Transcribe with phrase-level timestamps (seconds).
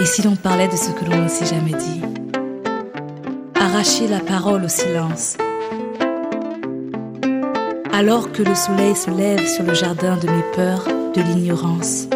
[0.00, 2.00] Et si l'on parlait de ce que l'on ne s'est jamais dit?
[3.54, 5.36] Arracher la parole au silence.
[7.92, 12.06] Alors que le soleil se lève sur le jardin de mes peurs, de l'ignorance.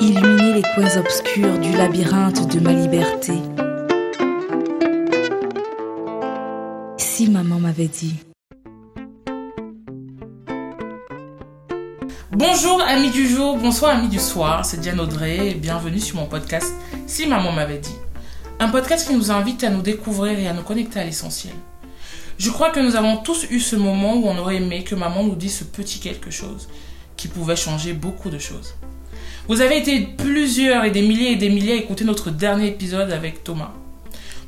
[0.00, 3.34] Illuminer les coins obscurs du labyrinthe de ma liberté.
[6.96, 8.14] Si maman m'avait dit.
[12.38, 16.26] Bonjour amis du jour, bonsoir amis du soir, c'est Diane Audrey et bienvenue sur mon
[16.26, 16.70] podcast
[17.06, 17.96] Si maman m'avait dit.
[18.60, 21.54] Un podcast qui nous invite à nous découvrir et à nous connecter à l'essentiel.
[22.36, 25.22] Je crois que nous avons tous eu ce moment où on aurait aimé que maman
[25.22, 26.68] nous dise ce petit quelque chose
[27.16, 28.74] qui pouvait changer beaucoup de choses.
[29.48, 33.12] Vous avez été plusieurs et des milliers et des milliers à écouter notre dernier épisode
[33.12, 33.72] avec Thomas.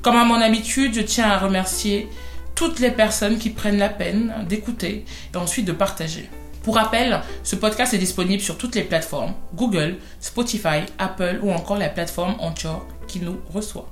[0.03, 2.07] Comme à mon habitude, je tiens à remercier
[2.55, 6.29] toutes les personnes qui prennent la peine d'écouter et ensuite de partager.
[6.69, 11.79] Pour rappel, ce podcast est disponible sur toutes les plateformes Google, Spotify, Apple ou encore
[11.79, 13.89] la plateforme Anchor qui nous reçoit.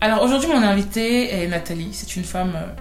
[0.00, 1.90] Alors aujourd'hui, mon invitée est Nathalie.
[1.92, 2.72] C'est une femme euh,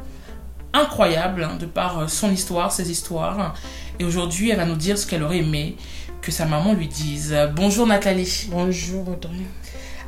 [0.71, 3.55] incroyable hein, de par euh, son histoire, ses histoires.
[3.99, 5.75] Et aujourd'hui, elle va nous dire ce qu'elle aurait aimé
[6.21, 7.35] que sa maman lui dise.
[7.57, 8.47] Bonjour Nathalie.
[8.51, 9.43] Bonjour Audrey.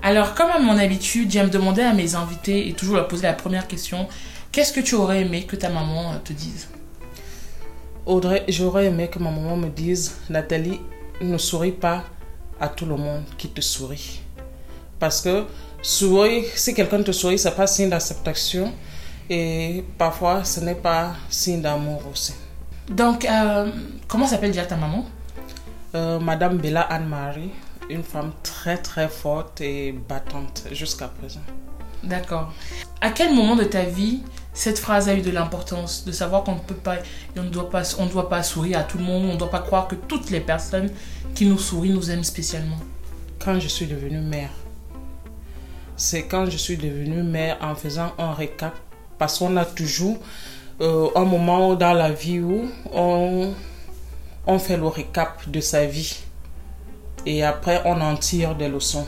[0.03, 3.33] Alors, comme à mon habitude, j'aime demander à mes invités et toujours leur poser la
[3.33, 4.07] première question
[4.53, 6.69] qu'est-ce que tu aurais aimé que ta maman euh, te dise?
[8.05, 10.79] Audrey, j'aurais aimé que ma maman me dise Nathalie,
[11.21, 12.03] ne souris pas
[12.59, 14.21] à tout le monde qui te sourit.
[14.99, 15.45] Parce que
[15.81, 18.71] sourire, si quelqu'un te sourit, c'est pas signe d'acceptation.
[19.27, 22.35] Et parfois, ce n'est pas signe d'amour aussi.
[22.87, 23.71] Donc, euh,
[24.07, 25.03] comment s'appelle déjà ta maman?
[25.95, 27.49] Euh, Madame Bella Anne-Marie,
[27.89, 31.41] une femme très très forte et battante jusqu'à présent.
[32.03, 32.53] D'accord.
[33.01, 34.21] À quel moment de ta vie
[34.55, 36.95] cette phrase a eu de l'importance de savoir qu'on ne peut pas,
[37.37, 39.51] on ne doit pas, on doit pas sourire à tout le monde, on ne doit
[39.51, 40.89] pas croire que toutes les personnes
[41.35, 42.77] qui nous sourient nous aiment spécialement.
[43.43, 44.51] Quand je suis devenue mère,
[45.97, 48.73] c'est quand je suis devenue mère en faisant un récap,
[49.17, 50.19] parce qu'on a toujours
[50.79, 53.53] euh, un moment dans la vie où on,
[54.47, 56.15] on fait le récap de sa vie
[57.25, 59.05] et après on en tire des leçons.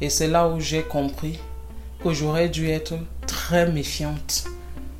[0.00, 1.38] Et c'est là où j'ai compris
[2.02, 2.94] que j'aurais dû être
[3.26, 4.44] très méfiante.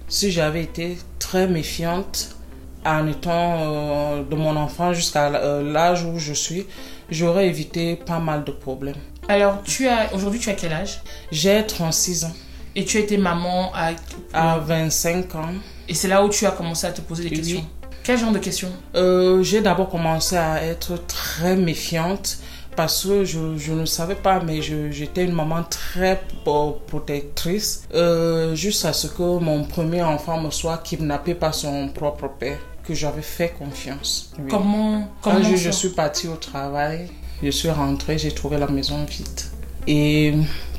[0.08, 2.36] Si j'avais été très méfiante
[2.84, 6.66] en étant euh, de mon enfant jusqu'à euh, l'âge où je suis,
[7.10, 8.96] j'aurais évité pas mal de problèmes.
[9.28, 11.02] Alors, tu as aujourd'hui, tu as quel âge?
[11.30, 12.32] J'ai 36 ans.
[12.74, 13.90] Et tu as été maman à...
[14.32, 15.52] À 25 ans,
[15.88, 17.36] Et c'est là où tu as commencé à te poser des Oui.
[17.36, 17.66] questions.
[18.04, 18.72] Quel genre de questions?
[18.94, 22.38] Euh, j'ai d'abord commencé à être très méfiante
[22.78, 28.54] parce que je, je ne savais pas, mais j'étais une maman très pro- protectrice euh,
[28.54, 33.22] jusqu'à ce que mon premier enfant me soit kidnappé par son propre père, que j'avais
[33.36, 34.32] fait confiance.
[34.38, 34.44] Oui.
[34.48, 37.08] Comment, Quand comment je, je suis partie au travail,
[37.42, 39.40] je suis rentrée, j'ai trouvé la maison vide.
[39.88, 40.34] Et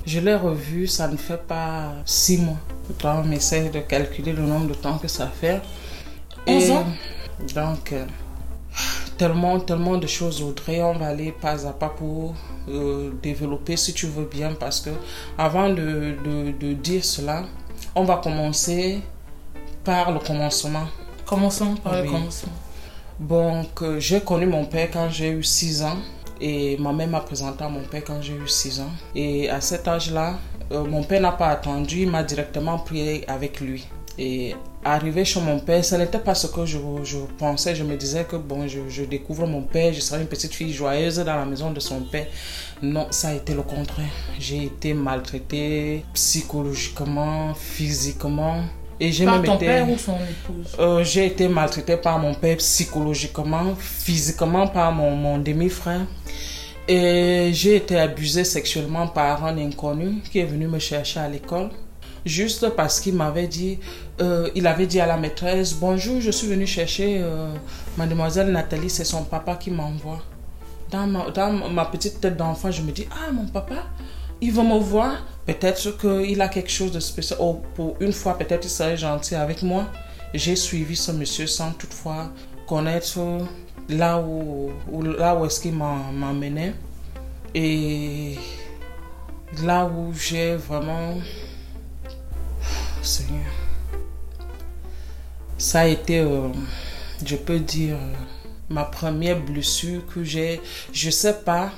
[0.06, 2.58] je l'ai revue, ça ne fait pas six mois.
[2.88, 5.60] Pourtant, on essaie de calculer le nombre de temps que ça fait.
[6.48, 6.86] 11 ans?
[7.56, 8.06] Donc, euh,
[9.19, 10.81] tellement, tellement de choses, Audrey.
[10.81, 12.34] On va aller pas à pas pour
[12.69, 14.90] euh, développer, si tu veux bien, parce que
[15.38, 17.44] avant de, de, de dire cela,
[17.94, 19.02] on va commencer
[19.84, 20.88] par le commencement.
[21.25, 22.53] Commençons par le commencement.
[23.19, 25.97] Donc, euh, j'ai connu mon père quand j'ai eu 6 ans
[26.40, 28.91] et ma mère m'a présenté à mon père quand j'ai eu 6 ans.
[29.13, 30.40] Et à cet âge-là,
[30.72, 33.86] euh, mon père n'a pas attendu, il m'a directement pris avec lui.
[34.22, 34.53] Et
[34.84, 37.74] arrivé chez mon père, ce n'était pas ce que je, je pensais.
[37.74, 40.74] Je me disais que bon, je, je découvre mon père, je serai une petite fille
[40.74, 42.28] joyeuse dans la maison de son père.
[42.81, 44.12] Non, ça a été le contraire.
[44.38, 48.57] J'ai été maltraitée psychologiquement, physiquement.
[49.00, 50.75] Et j'ai Par même ton père ou son épouse?
[50.78, 56.01] Euh, j'ai été maltraitée par mon père psychologiquement, physiquement par mon, mon demi-frère.
[56.90, 61.69] Et j'ai été abusée sexuellement par un inconnu qui est venu me chercher à l'école.
[62.25, 63.80] Juste parce qu'il m'avait dit,
[64.22, 67.53] euh, il avait dit à la maîtresse, bonjour, je suis venu chercher euh,
[67.97, 70.21] mademoiselle Nathalie, c'est son papa qui m'envoie.
[70.92, 73.86] Dans ma, petite tête d'enfant, je me dis, ah, mon papa,
[74.42, 75.25] il va me voir.
[75.45, 77.39] Peut-être qu'il a quelque chose de spécial.
[77.42, 79.86] Oh, pour une fois, peut-être il serait gentil avec moi.
[80.33, 82.31] J'ai suivi ce monsieur sans toutefois
[82.68, 83.19] connaître
[83.88, 84.71] là où,
[85.04, 86.74] là où est-ce qu'il m'emmenait.
[87.56, 88.36] Et
[89.63, 91.16] là où j'ai vraiment...
[93.09, 93.51] Seigneur.
[95.57, 96.47] Ça a été, euh,
[97.25, 98.13] je peux dire, euh,
[98.69, 100.61] ma première blessure que j'ai.
[100.94, 101.71] Je sais pas.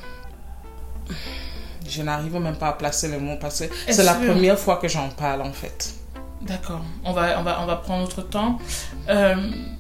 [1.88, 4.78] Je n'arrive même pas à placer les mots parce que c'est la que- première fois
[4.78, 5.94] que j'en parle en fait.
[6.42, 6.82] D'accord.
[7.04, 8.58] On va, on, va, on va prendre notre temps.
[9.10, 9.36] Euh,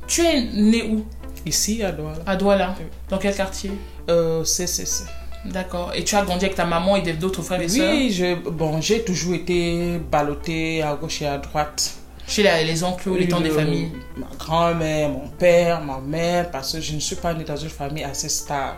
[0.07, 1.05] tu es né où?
[1.45, 2.19] Ici à Douala.
[2.25, 2.75] À Douala.
[2.79, 2.85] Oui.
[3.09, 3.71] Dans quel quartier?
[4.09, 5.05] Euh, CCC.
[5.45, 5.91] D'accord.
[5.95, 7.91] Et tu as grandi avec ta maman et d'autres frères et sœurs?
[7.91, 11.95] Oui, je, bon, j'ai toujours été ballottée à gauche et à droite.
[12.27, 13.91] Chez les, les oncles ou les tantes des Le- familles?
[14.15, 17.69] Ma grand-mère, mon père, ma mère, parce que je ne suis pas née dans une
[17.69, 18.77] famille assez stable.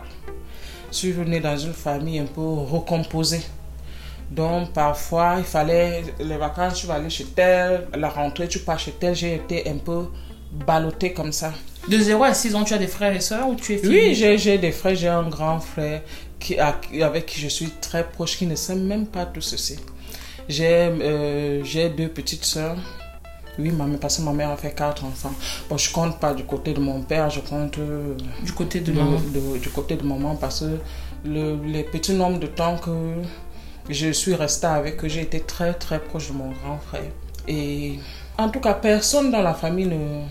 [0.92, 3.42] Je suis née dans une famille un peu recomposée.
[4.32, 8.80] Donc parfois, il fallait, les vacances, tu vas aller chez tel, la rentrée, tu pars
[8.80, 9.14] chez tel.
[9.14, 10.06] J'ai été un peu
[10.68, 11.52] ballottée comme ça.
[11.90, 13.90] De 0 à 6 ans, tu as des frères et sœurs ou tu es fille
[13.90, 16.02] Oui, j'ai des frères, j'ai un grand frère
[16.40, 19.78] qui, avec qui je suis très proche, qui ne sait même pas tout ceci.
[20.48, 20.68] J'ai
[21.02, 21.64] euh,
[21.98, 22.78] deux petites sœurs.
[23.60, 25.34] Oui, ma mère, parce que ma mère a fait quatre enfants.
[25.70, 28.92] Bon, je compte pas du côté de mon père, je compte euh, Du côté de
[28.92, 29.18] de- maman.
[29.34, 30.78] de- du côté de maman parce que
[31.26, 32.92] le, les petits nombres de temps que
[33.90, 37.12] je suis restée avec eux, j'ai été très très proche de mon grand frère.
[37.48, 38.00] Et
[38.38, 40.22] en tout cas, personne dans la famille ne,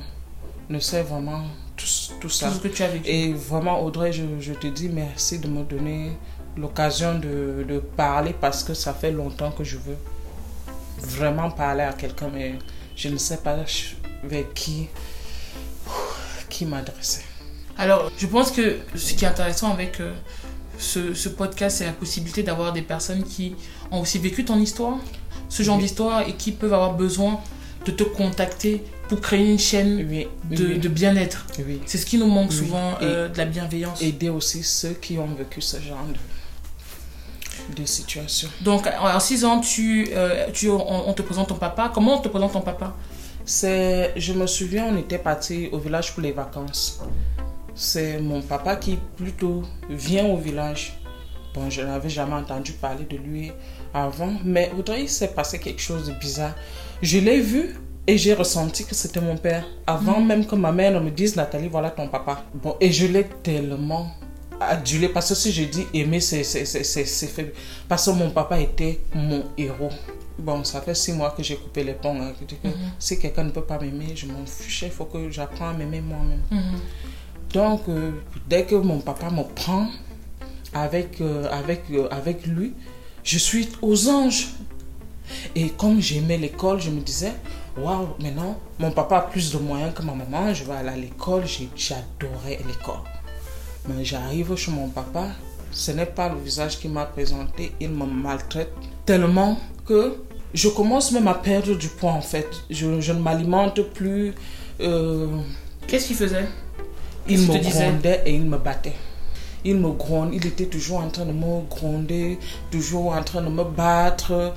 [0.72, 1.42] ne sait vraiment
[1.76, 1.86] tout,
[2.20, 2.48] tout ça.
[2.48, 3.08] Tout ce que tu as vécu.
[3.08, 6.12] Et vraiment, Audrey, je, je te dis merci de me donner
[6.56, 9.96] l'occasion de, de parler parce que ça fait longtemps que je veux
[10.98, 12.58] vraiment parler à quelqu'un, mais
[12.96, 13.56] je ne sais pas
[14.24, 14.88] vers qui,
[16.48, 17.22] qui m'adresser.
[17.78, 20.12] Alors, je pense que ce qui est intéressant avec euh,
[20.78, 23.54] ce, ce podcast, c'est la possibilité d'avoir des personnes qui
[23.90, 24.98] ont aussi vécu ton histoire,
[25.48, 25.82] ce genre Oui.
[25.82, 27.40] d'histoire, et qui peuvent avoir besoin
[27.84, 31.46] de te contacter pour créer une chaîne Oui, de, oui, de bien-être.
[31.66, 31.80] oui.
[31.86, 34.00] C'est ce qui nous manque souvent, euh, de la bienveillance.
[34.02, 38.48] Aider aussi ceux qui ont vécu ce genre de, de situation.
[38.60, 41.90] Donc, à 6 ans, tu, euh, tu, on, on te présente ton papa.
[41.92, 42.94] Comment on te présente ton papa?
[43.44, 47.00] C'est, je me souviens, on était parti au village pour les vacances.
[47.74, 50.98] C'est mon papa qui plutôt vient au village.
[51.54, 53.52] Bon, je n'avais jamais entendu parler de lui
[53.92, 56.54] avant, mais Audrey, il s'est passé quelque chose de bizarre.
[57.02, 57.74] Je l'ai vu
[58.06, 59.64] et j'ai ressenti que c'était mon père.
[59.86, 62.44] Avant même que ma mère ne me dise, Nathalie, voilà ton papa.
[62.54, 64.06] Bon, et je l'ai tellement
[64.60, 67.52] adulé parce que si je dis aimer, c'est c'est- c'est- c'est- c'est faible.
[67.88, 69.90] Parce que mon papa était mon héros.
[70.38, 72.20] Bon, ça fait six mois que j'ai coupé les ponts.
[72.20, 72.68] hein, que que
[72.98, 74.82] Si quelqu'un ne peut pas m'aimer, je m'en fiche.
[74.82, 76.42] Il faut que j'apprends à m'aimer moi-même.
[77.52, 78.12] Donc, euh,
[78.48, 79.88] dès que mon papa me prend
[80.72, 82.72] avec, euh, avec, euh, avec lui,
[83.24, 84.48] je suis aux anges.
[85.54, 87.32] Et comme j'aimais l'école, je me disais,
[87.76, 90.96] waouh, maintenant, mon papa a plus de moyens que ma maman, je vais aller à
[90.96, 91.44] l'école,
[91.76, 93.00] j'adorais l'école.
[93.88, 95.26] Mais j'arrive chez mon papa,
[95.72, 98.72] ce n'est pas le visage qu'il m'a présenté, il me maltraite
[99.04, 100.16] tellement que
[100.54, 102.48] je commence même à perdre du poids en fait.
[102.70, 104.34] Je, je ne m'alimente plus.
[104.80, 105.26] euh,
[105.86, 106.46] Qu'est-ce qu'il faisait?
[107.28, 107.46] il me
[107.92, 108.94] grondait et il me battait.
[109.64, 112.38] Il me gronde, il était toujours en train de me gronder,
[112.70, 114.52] toujours en train de me battre.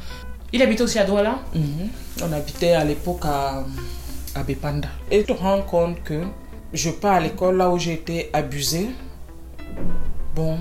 [0.55, 1.89] Il habitait aussi à Douala Mhm.
[2.23, 3.65] On habitait à l'époque à,
[4.33, 4.87] à Bepanda.
[5.11, 6.21] Et tu te rends compte que
[6.71, 8.87] je pars à l'école là où j'ai été abusée.
[10.33, 10.57] Bon,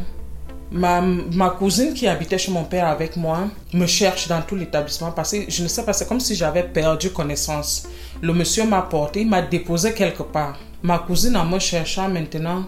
[0.72, 5.12] ma, ma cousine qui habitait chez mon père avec moi me cherche dans tout l'établissement
[5.12, 7.86] parce que je ne sais pas, c'est comme si j'avais perdu connaissance.
[8.20, 10.58] Le monsieur m'a porté, il m'a déposé quelque part.
[10.82, 12.64] Ma cousine en me cherchant maintenant,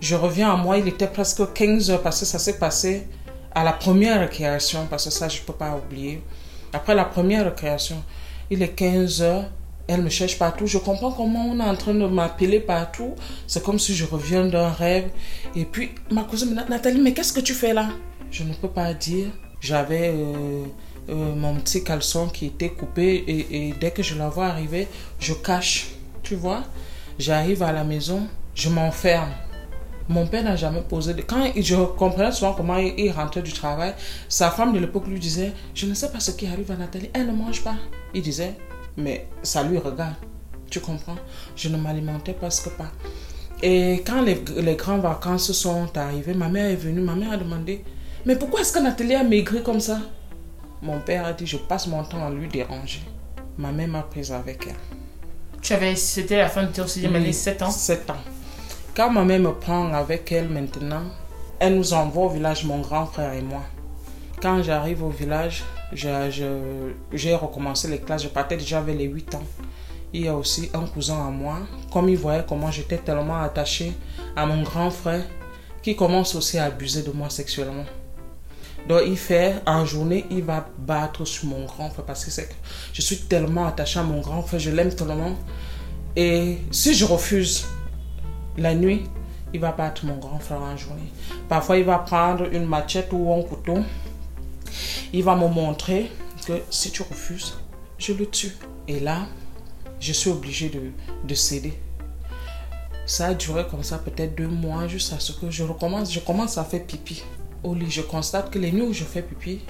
[0.00, 3.08] je reviens à moi, il était presque 15 heures parce que ça s'est passé
[3.52, 6.22] à la première récréation, parce que ça je ne peux pas oublier.
[6.72, 8.02] Après la première récréation,
[8.50, 9.44] il est 15 heures,
[9.86, 10.66] elle me cherche partout.
[10.66, 13.14] Je comprends comment on est en train de m'appeler partout.
[13.46, 15.10] C'est comme si je reviens d'un rêve.
[15.56, 17.88] Et puis, ma cousine me dit, Nathalie, mais qu'est-ce que tu fais là?
[18.30, 19.28] Je ne peux pas dire.
[19.60, 20.64] J'avais euh,
[21.08, 24.86] euh, mon petit caleçon qui était coupé et, et dès que je la vois arriver,
[25.18, 25.88] je cache.
[26.22, 26.64] Tu vois?
[27.18, 29.30] J'arrive à la maison, je m'enferme.
[30.08, 31.22] Mon père n'a jamais posé de...
[31.22, 33.94] Quand je comprenais souvent comment il, il rentrait du travail,
[34.28, 37.10] sa femme de l'époque lui disait, je ne sais pas ce qui arrive à Nathalie,
[37.12, 37.76] elle ne mange pas.
[38.14, 38.54] Il disait,
[38.96, 40.14] mais ça lui regarde.
[40.70, 41.16] Tu comprends?
[41.56, 42.90] Je ne m'alimentais presque pas.
[43.62, 47.36] Et quand les, les grandes vacances sont arrivées, ma mère est venue, ma mère a
[47.36, 47.84] demandé,
[48.24, 50.00] mais pourquoi est-ce que Nathalie a maigri comme ça?
[50.80, 53.02] Mon père a dit, je passe mon temps à lui déranger.
[53.56, 54.76] Ma mère m'a prise avec elle.
[55.60, 57.70] Tu avais, c'était la fin de ton sixième année, 7 ans.
[57.70, 58.16] 7 ans.
[58.98, 61.04] Quand ma mère me prend avec elle maintenant,
[61.60, 63.62] elle nous envoie au village, mon grand frère et moi.
[64.42, 65.62] Quand j'arrive au village,
[65.92, 68.24] j'ai recommencé les classes.
[68.24, 69.44] Je partais déjà vers les 8 ans.
[70.12, 71.60] Il y a aussi un cousin à moi.
[71.92, 73.92] Comme il voyait comment j'étais tellement attachée
[74.34, 75.22] à mon grand frère,
[75.80, 77.86] qui commence aussi à abuser de moi sexuellement.
[78.88, 82.42] Donc il fait, en journée, il va battre sur mon grand frère parce que
[82.92, 85.36] je suis tellement attachée à mon grand frère, je l'aime tellement.
[86.16, 87.64] Et si je refuse,
[88.58, 89.04] la nuit,
[89.54, 91.10] il va battre mon grand frère en journée.
[91.48, 93.78] Parfois, il va prendre une machette ou un couteau.
[95.12, 96.10] Il va me montrer
[96.46, 97.58] que si tu refuses,
[97.98, 98.56] je le tue.
[98.86, 99.26] Et là,
[100.00, 100.90] je suis obligée de,
[101.26, 101.72] de céder.
[103.06, 106.12] Ça a duré comme ça peut-être deux mois jusqu'à ce que je recommence.
[106.12, 107.24] Je commence à faire pipi.
[107.64, 109.60] au lit, je constate que les nuits où je fais pipi,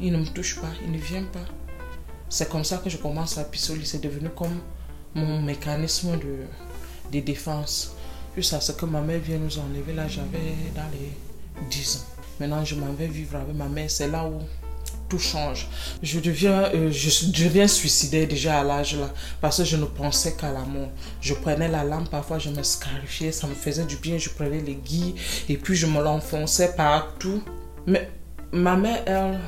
[0.00, 1.46] il ne me touche pas, il ne vient pas.
[2.28, 3.86] C'est comme ça que je commence à pisser au lit.
[3.86, 4.60] C'est devenu comme
[5.14, 7.96] mon mécanisme de défense.
[8.36, 12.22] Jusqu'à ce que ma mère vienne nous enlever, là j'avais dans les 10 ans.
[12.38, 13.90] Maintenant je m'en vais vivre avec ma mère.
[13.90, 14.40] C'est là où
[15.08, 15.68] tout change.
[16.02, 20.34] Je deviens, euh, je deviens suicidaire déjà à l'âge là, parce que je ne pensais
[20.34, 20.88] qu'à l'amour.
[21.20, 24.60] Je prenais la lampe, parfois je me scarifiais, ça me faisait du bien, je prenais
[24.60, 25.14] les guilles
[25.48, 27.42] et puis je me l'enfonçais partout.
[27.86, 28.10] Mais
[28.52, 29.40] ma mère, elle,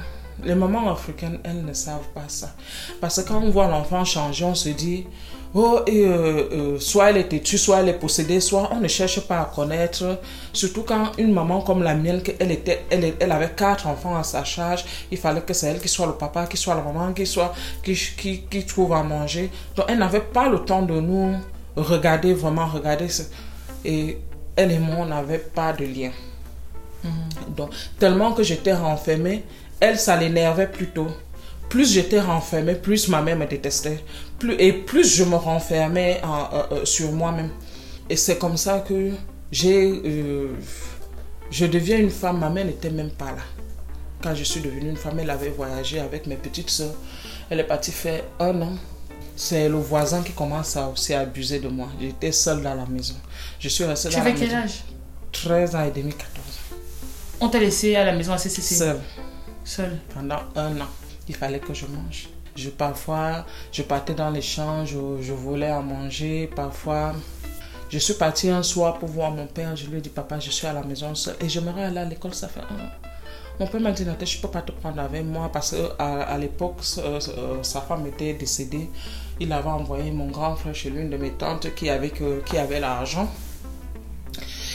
[0.45, 2.55] les mamans africaines, elles ne savent pas ça.
[3.01, 5.07] Parce que quand on voit l'enfant changer, on se dit,
[5.55, 8.89] oh, et, euh, euh, soit elle est têtue, soit elle est possédée, soit on ne
[8.89, 10.19] cherche pas à connaître.
[10.53, 14.23] Surtout quand une maman comme la mienne, elle, était, elle, elle avait quatre enfants à
[14.23, 17.13] sa charge, il fallait que c'est elle qui soit le papa, qui soit la maman,
[17.13, 19.51] qui, soit, qui, qui, qui trouve à manger.
[19.77, 21.37] Donc elle n'avait pas le temps de nous
[21.77, 23.09] regarder, vraiment regarder.
[23.85, 24.19] Et
[24.57, 26.11] elle et moi, on n'avait pas de lien.
[27.05, 27.55] Mhm.
[27.55, 29.45] Donc, tellement que j'étais renfermée,
[29.81, 31.09] elle, ça l'énervait plutôt.
[31.69, 34.03] Plus j'étais renfermée, plus ma mère me détestait.
[34.39, 37.51] Plus, et plus je me renfermais euh, euh, sur moi-même.
[38.09, 39.11] Et c'est comme ça que
[39.53, 40.01] j'ai...
[40.05, 40.57] Euh,
[41.51, 42.39] je deviens une femme.
[42.39, 43.43] Ma mère n'était même pas là.
[44.23, 46.95] Quand je suis devenue une femme, elle avait voyagé avec mes petites soeurs.
[47.51, 48.73] Elle est partie faire un an.
[49.37, 51.89] C'est le voisin qui commence à aussi abuser de moi.
[52.01, 53.15] J'étais seule dans la maison.
[53.61, 54.83] Je suis restée tu avais quel âge?
[55.33, 56.77] 13 ans et demi, 14 ans.
[57.41, 59.01] On t'a laissé à la maison à CCC Seule.
[59.65, 59.99] Seul.
[60.13, 60.89] Pendant un an,
[61.29, 62.29] il fallait que je mange.
[62.57, 66.51] Je, parfois, je partais dans les champs, je, je volais à manger.
[66.55, 67.13] Parfois,
[67.89, 69.77] je suis partie un soir pour voir mon père.
[69.77, 71.37] Je lui ai dit, papa, je suis à la maison seule.
[71.41, 72.89] Et j'aimerais aller à l'école, ça fait un an.
[73.61, 76.39] Mon père m'a dit, je ne peux pas te prendre avec moi parce qu'à à,
[76.39, 77.19] l'époque, euh,
[77.63, 78.89] sa femme était décédée.
[79.41, 82.13] Il avait envoyé mon grand frère chez l'une de mes tantes qui avait,
[82.45, 83.29] qui avait l'argent.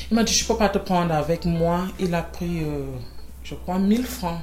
[0.09, 1.87] Il m'a dit, je ne peux pas te prendre avec moi.
[1.99, 2.85] Il a pris, euh,
[3.43, 4.39] je crois, 1000 francs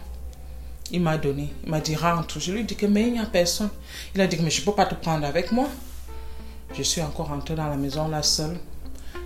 [0.93, 1.53] il m'a donné.
[1.65, 2.41] Il m'a dit rentre.
[2.41, 3.71] Je lui ai dit que mais il n'y a personne.
[4.15, 5.69] Il a dit mais je ne peux pas te prendre avec moi.
[6.75, 8.57] Je suis encore rentrée dans la maison là seule.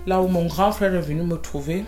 [0.07, 1.83] Là où mon grand frère est venu me trouver,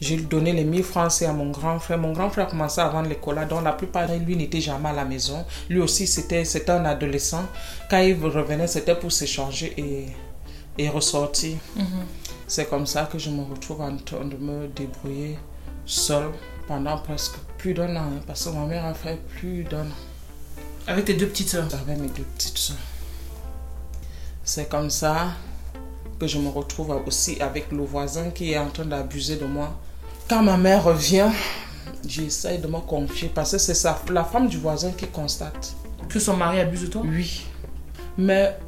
[0.00, 1.98] j'ai donné les 1000 francs à mon grand frère.
[1.98, 4.90] Mon grand frère a commencé à vendre les colas, dont la plupart lui n'était jamais
[4.90, 5.44] à la maison.
[5.68, 7.44] Lui aussi, c'était un adolescent.
[7.88, 10.06] Quand il revenait, c'était pour s'échanger et,
[10.76, 11.56] et ressortir.
[11.76, 11.86] Mhm.
[12.46, 15.38] C'est comme ça que je me retrouve en train de me débrouiller
[15.86, 16.30] seule
[16.68, 20.00] pendant presque plus d'un an, hein, parce que ma mère a fait plus d'un an.
[20.86, 22.76] Avec tes deux petites soeurs Avec mes deux petites soeurs.
[24.44, 25.28] C'est comme ça
[26.20, 29.80] que je me retrouve aussi avec le voisin qui est en train d'abuser de moi.
[30.28, 31.30] Quand ma mère revient,
[32.06, 35.74] j'essaie de me confier parce que c'est la femme du voisin qui constate.
[36.06, 37.02] Que son mari abuse de toi?
[37.02, 37.46] Oui.
[38.18, 38.58] Mais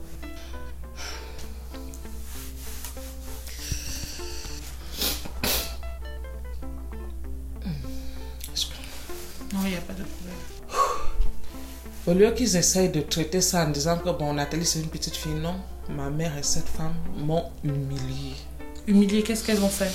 [12.06, 15.16] Au lieu qu'ils essayent de traiter ça en disant que bon, Nathalie c'est une petite
[15.16, 15.56] fille, non.
[15.88, 18.34] Ma mère et cette femme m'ont humiliée.
[18.86, 19.90] Humiliée, qu'est-ce qu'elles ont fait?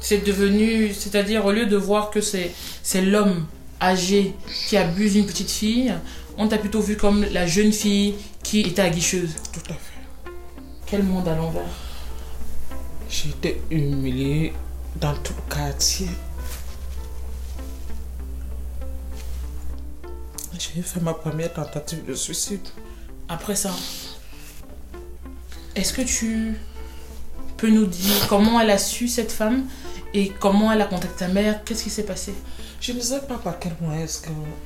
[0.00, 3.46] C'est devenu, c'est-à-dire au lieu de voir que c'est, c'est l'homme
[3.80, 4.34] âgé
[4.66, 5.92] qui abuse une petite fille,
[6.38, 9.34] on t'a plutôt vu comme la jeune fille qui était aguicheuse.
[9.52, 10.32] Tout à fait.
[10.86, 11.62] Quel monde à l'envers?
[13.10, 14.54] J'ai été humiliée
[14.96, 16.08] dans tout le quartier.
[20.60, 22.60] J'ai fait ma première tentative de suicide.
[23.30, 23.70] Après ça,
[25.74, 26.54] est-ce que tu
[27.56, 29.64] peux nous dire comment elle a su cette femme
[30.12, 31.64] et comment elle a contacté ta mère?
[31.64, 32.34] Qu'est-ce qui s'est passé?
[32.78, 34.20] Je ne sais pas par quel moyen est-ce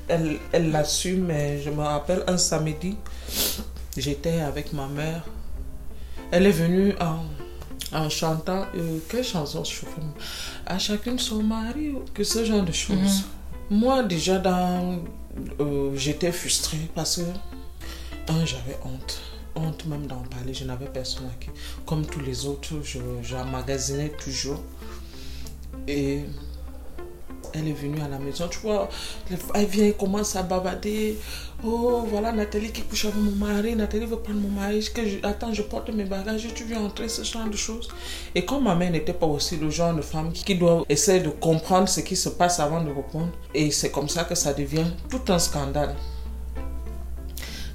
[0.08, 2.96] qu'elle elle l'a su, mais je me rappelle un samedi,
[3.96, 5.22] j'étais avec ma mère.
[6.32, 9.86] Elle est venue en, en chantant, euh, quelle chanson je fais
[10.66, 13.24] À chacune son mari, que ce genre de choses.
[13.70, 13.78] Mhm.
[13.78, 14.98] Moi, déjà, dans
[15.60, 19.20] euh, j'étais frustrée parce que, un, j'avais honte.
[19.56, 21.48] Honte même d'en parler, je n'avais personne à qui.
[21.86, 22.74] Comme tous les autres,
[23.22, 24.62] j'emmagasinais toujours.
[25.86, 26.20] Et
[27.54, 28.88] elle est venue à la maison, tu vois,
[29.54, 31.16] elle vient, elle commence à bavarder.
[31.64, 34.86] Oh, voilà Nathalie qui couche avec mon mari, Nathalie veut prendre mon mari.
[35.22, 37.88] Attends, je porte mes bagages, tu veux entrer, ce genre de choses.
[38.34, 41.30] Et comme ma mère n'était pas aussi le genre de femme qui doit essayer de
[41.30, 44.86] comprendre ce qui se passe avant de répondre, et c'est comme ça que ça devient
[45.08, 45.94] tout un scandale.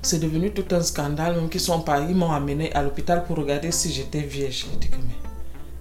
[0.01, 3.37] C'est devenu tout un scandale, même qu'ils sont pas, ils m'ont amené à l'hôpital pour
[3.37, 4.65] regarder si j'étais vierge.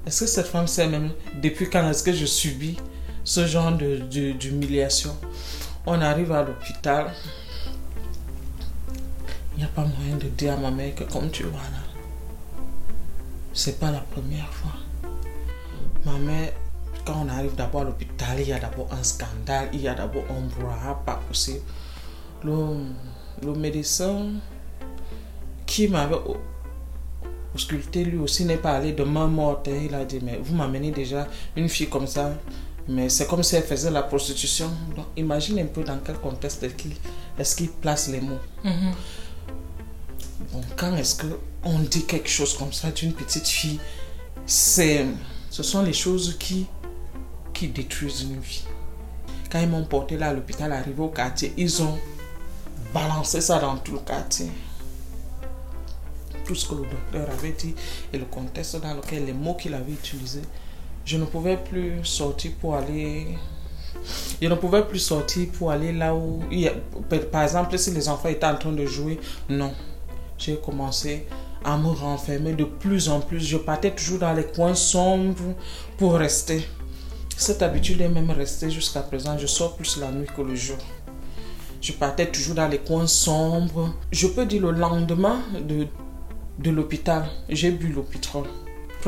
[0.07, 1.11] Est-ce que cette femme sait même
[1.43, 2.77] depuis quand est-ce que je subis
[3.29, 5.15] ce genre d'humiliation.
[5.85, 7.13] On arrive à l'hôpital.
[9.53, 12.63] Il n'y a pas moyen de dire à ma mère que comme tu vois là,
[13.53, 14.73] c'est pas la première fois.
[16.07, 16.53] Ma mère,
[17.05, 19.95] quand on arrive d'abord à l'hôpital, il y a d'abord un scandale, il y a
[19.95, 21.61] d'abord un brouhaha, pas possible.
[22.45, 22.55] Le,
[23.45, 24.29] le médecin
[25.67, 26.17] qui m'avait
[27.55, 29.69] ausculté, lui aussi n'est pas allé de main morte.
[29.69, 32.33] Il a dit, mais vous m'amenez déjà une fille comme ça,
[32.89, 34.71] mais c'est comme si elle faisait la prostitution.
[34.97, 36.65] Donc, imagine un peu dans quel contexte
[37.39, 38.41] est-ce qu'il place les mots.
[38.65, 38.95] Mhm.
[40.53, 43.79] Bon, quand est-ce qu'on dit quelque chose comme ça d'une petite fille,
[44.47, 45.05] c'est,
[45.51, 46.67] ce sont les choses qui,
[47.53, 48.65] qui détruisent une vie.
[49.51, 51.99] Quand ils m'ont porté là à l'hôpital, arrivé au quartier, ils ont
[52.95, 54.51] balancé ça dans tout le quartier.
[56.47, 57.75] Tout ce que le docteur avait dit
[58.13, 60.43] et le contexte dans lequel les mots qu'il avait utilisés,
[61.09, 63.27] je ne pouvais plus sortir pour aller
[64.43, 66.41] je ne pouvais plus sortir pour aller là où
[67.33, 69.73] par exemple si les enfants étaient en train de jouer non.
[70.37, 71.27] J'ai commencé
[71.65, 73.41] à me renfermer de plus en plus.
[73.41, 75.55] Je partais toujours dans les coins sombres
[75.97, 76.69] pour rester.
[77.37, 79.37] Cette habitude est même restée jusqu'à présent.
[79.39, 80.77] Je sors plus la nuit que le jour.
[81.81, 83.95] Je partais toujours dans les coins sombres.
[84.13, 85.87] Je peux dire le lendemain de,
[86.59, 88.47] de l'hôpital j'ai bu pétrole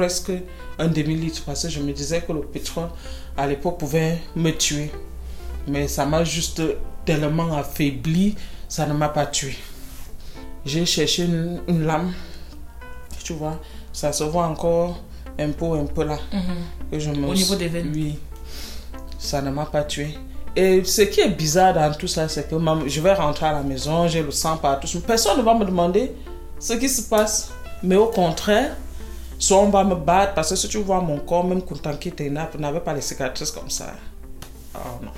[0.00, 0.32] presque
[0.78, 2.88] un demi-litre parce que je me disais que le pétrole
[3.36, 4.90] à l'époque pouvait me tuer.
[5.68, 6.62] Mais ça m'a juste
[7.04, 8.34] tellement affaibli,
[8.66, 9.54] ça ne m'a pas tué.
[10.64, 12.14] J'ai cherché une, lame,
[13.22, 13.60] tu vois,
[13.92, 15.02] ça se voit encore
[15.38, 16.18] un peu, un peu là.
[16.32, 16.40] Mhm.
[16.90, 18.18] que je me Au niveau des veines Oui,
[19.18, 20.14] ça ne m'a pas tué.
[20.56, 23.62] Et ce qui est bizarre dans tout ça, c'est que je vais rentrer à la
[23.62, 24.88] maison, j'ai le sang partout.
[25.06, 26.12] Personne ne va me demander
[26.58, 27.50] ce qui se passe.
[27.82, 28.76] Mais au contraire,
[29.40, 32.58] Soit on va me battre, parce que si tu vois mon corps, même quand on
[32.58, 33.94] n'avait pas les cicatrices comme ça.
[34.74, 35.10] Oh non.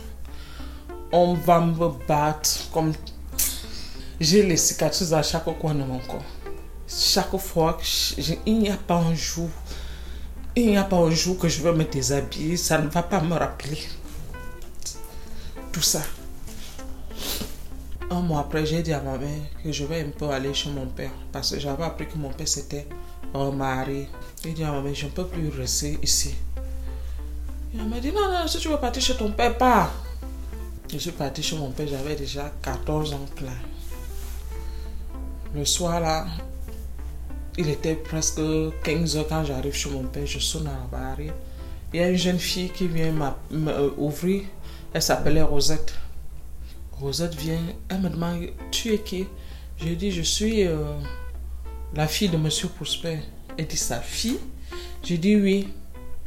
[1.10, 2.92] On va me battre comme.
[4.20, 6.22] J'ai les cicatrices à chaque coin de mon corps.
[6.86, 7.76] Chaque fois,
[8.46, 9.50] il n'y a pas un jour.
[10.54, 13.20] Il n'y a pas un jour que je veux me déshabiller, ça ne va pas
[13.20, 13.80] me rappeler
[15.72, 16.02] tout ça.
[18.11, 20.70] Un mois après, j'ai dit à ma mère que je vais un peu aller chez
[20.70, 22.87] mon père parce que j'avais appris que mon père s'était
[23.33, 24.09] remarié.
[24.42, 26.35] J'ai dit à ma mère, je ne peux plus rester ici.
[27.75, 29.90] elle m'a dit, non, non, si tu veux partir chez ton père, pas.
[30.92, 33.51] Je suis partie chez mon père, j'avais déjà 14 ans plein.
[35.55, 36.27] Le soir là,
[37.59, 38.40] il était presque
[38.85, 41.35] 15 heures quand j'arrive chez mon père, je sonne à la barrière.
[41.92, 43.12] Il y a une jeune fille qui vient
[43.51, 44.45] m'ouvrir,
[44.95, 45.95] elle s'appelait Rosette.
[46.92, 49.27] Rosette vient, elle me demande Tu es qui?
[49.79, 50.95] Je dis Je suis euh,
[51.94, 53.18] la fille de Monsieur Prosper.
[53.57, 54.38] Elle dit Sa fille
[55.05, 55.68] Je dis Oui,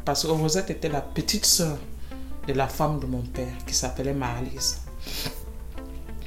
[0.03, 1.77] parce que Rosette était la petite soeur
[2.47, 4.81] de la femme de mon père qui s'appelait Marlise.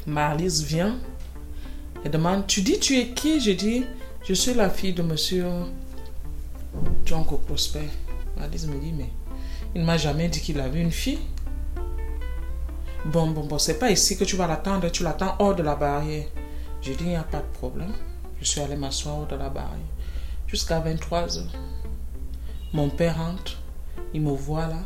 [0.07, 0.99] Marlise vient
[2.05, 3.41] et demande Tu dis Tu es qui?
[3.41, 3.85] Je dis
[4.25, 5.47] Je suis la fille de Monsieur
[7.05, 7.89] John Prosper.
[8.37, 9.11] Marlise me dit Mais
[9.75, 11.19] il ne m'a jamais dit qu'il avait une fille.
[13.05, 15.77] Bon, bon, bon, c'est pas ici que tu vas l'attendre, tu l'attends hors de la
[15.77, 16.27] barrière.
[16.81, 17.93] J'ai dit, il n'y a pas de problème.
[18.41, 19.79] Je suis allé m'asseoir de la barrière.
[20.47, 21.53] Jusqu'à 23 heures.
[22.73, 23.59] Mon père entre,
[24.15, 24.81] il me voit là.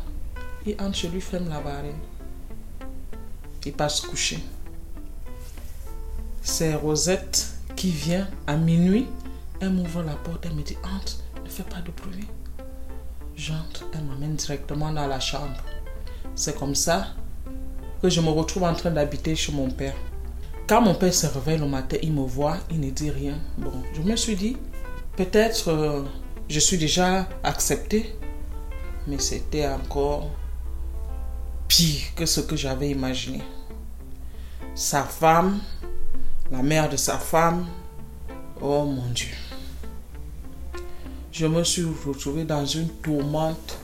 [0.65, 1.93] Il entre chez lui, ferme la barrière.
[3.65, 4.39] Il passe coucher.
[6.41, 9.07] C'est Rosette qui vient à minuit.
[9.61, 12.27] Elle m'ouvre la porte, elle me dit, entre, ne fais pas de bruit.
[13.35, 15.63] J'entre, elle m'amène directement dans la chambre.
[16.35, 17.07] C'est comme ça
[18.01, 19.95] que je me retrouve en train d'habiter chez mon père.
[20.67, 23.37] Quand mon père se réveille le matin, il me voit, il ne dit rien.
[23.57, 24.55] Bon, je me suis dit,
[25.17, 26.03] peut-être euh,
[26.47, 28.15] je suis déjà accepté,
[29.05, 30.29] mais c'était encore
[31.67, 33.41] pire que ce que j'avais imaginé.
[34.73, 35.59] Sa femme,
[36.49, 37.65] la mère de sa femme,
[38.61, 39.33] oh mon Dieu.
[41.33, 43.79] Je me suis retrouvé dans une tourmente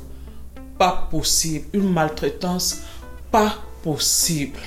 [0.78, 2.84] pas possible, une maltraitance
[3.32, 4.60] pas possible.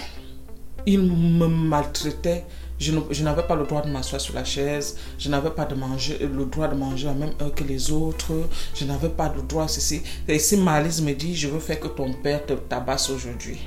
[0.87, 2.45] Il me maltraitait.
[2.79, 4.97] Je n'avais pas le droit de m'asseoir sur la chaise.
[5.18, 8.33] Je n'avais pas manger, le droit de manger la même heure que les autres.
[8.75, 10.03] Je n'avais pas le droit ceci.
[10.27, 13.59] Et si Malice me dit, je veux faire que ton père te tabasse aujourd'hui.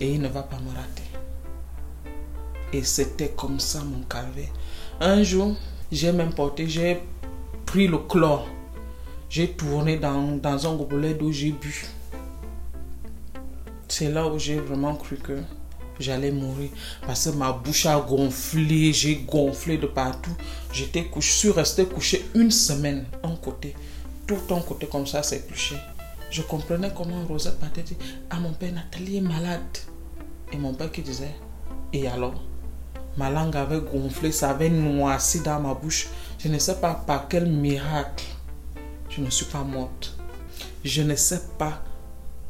[0.00, 1.02] Et il ne va pas me rater.
[2.72, 4.52] Et c'était comme ça mon calvaire.
[5.00, 5.56] Un jour,
[5.90, 7.00] j'ai même porté, j'ai
[7.64, 8.46] pris le chlore.
[9.28, 11.86] J'ai tourné dans, dans un gobelet d'eau, j'ai bu.
[13.88, 15.38] C'est là où j'ai vraiment cru que
[15.98, 16.70] j'allais mourir.
[17.06, 20.34] Parce que ma bouche a gonflé, j'ai gonflé de partout.
[20.72, 23.74] J'étais couché, je suis resté couché une semaine, un côté.
[24.26, 25.76] Tout un côté comme ça s'est couché.
[26.30, 27.96] Je comprenais comment Rosette partait dire
[28.30, 29.60] Ah, mon père Nathalie est malade.
[30.52, 31.34] Et mon père qui disait
[31.92, 32.34] Et alors
[33.16, 36.08] Ma langue avait gonflé, ça avait noirci dans ma bouche.
[36.38, 38.24] Je ne sais pas par quel miracle
[39.08, 40.16] je ne suis pas morte.
[40.84, 41.82] Je ne sais pas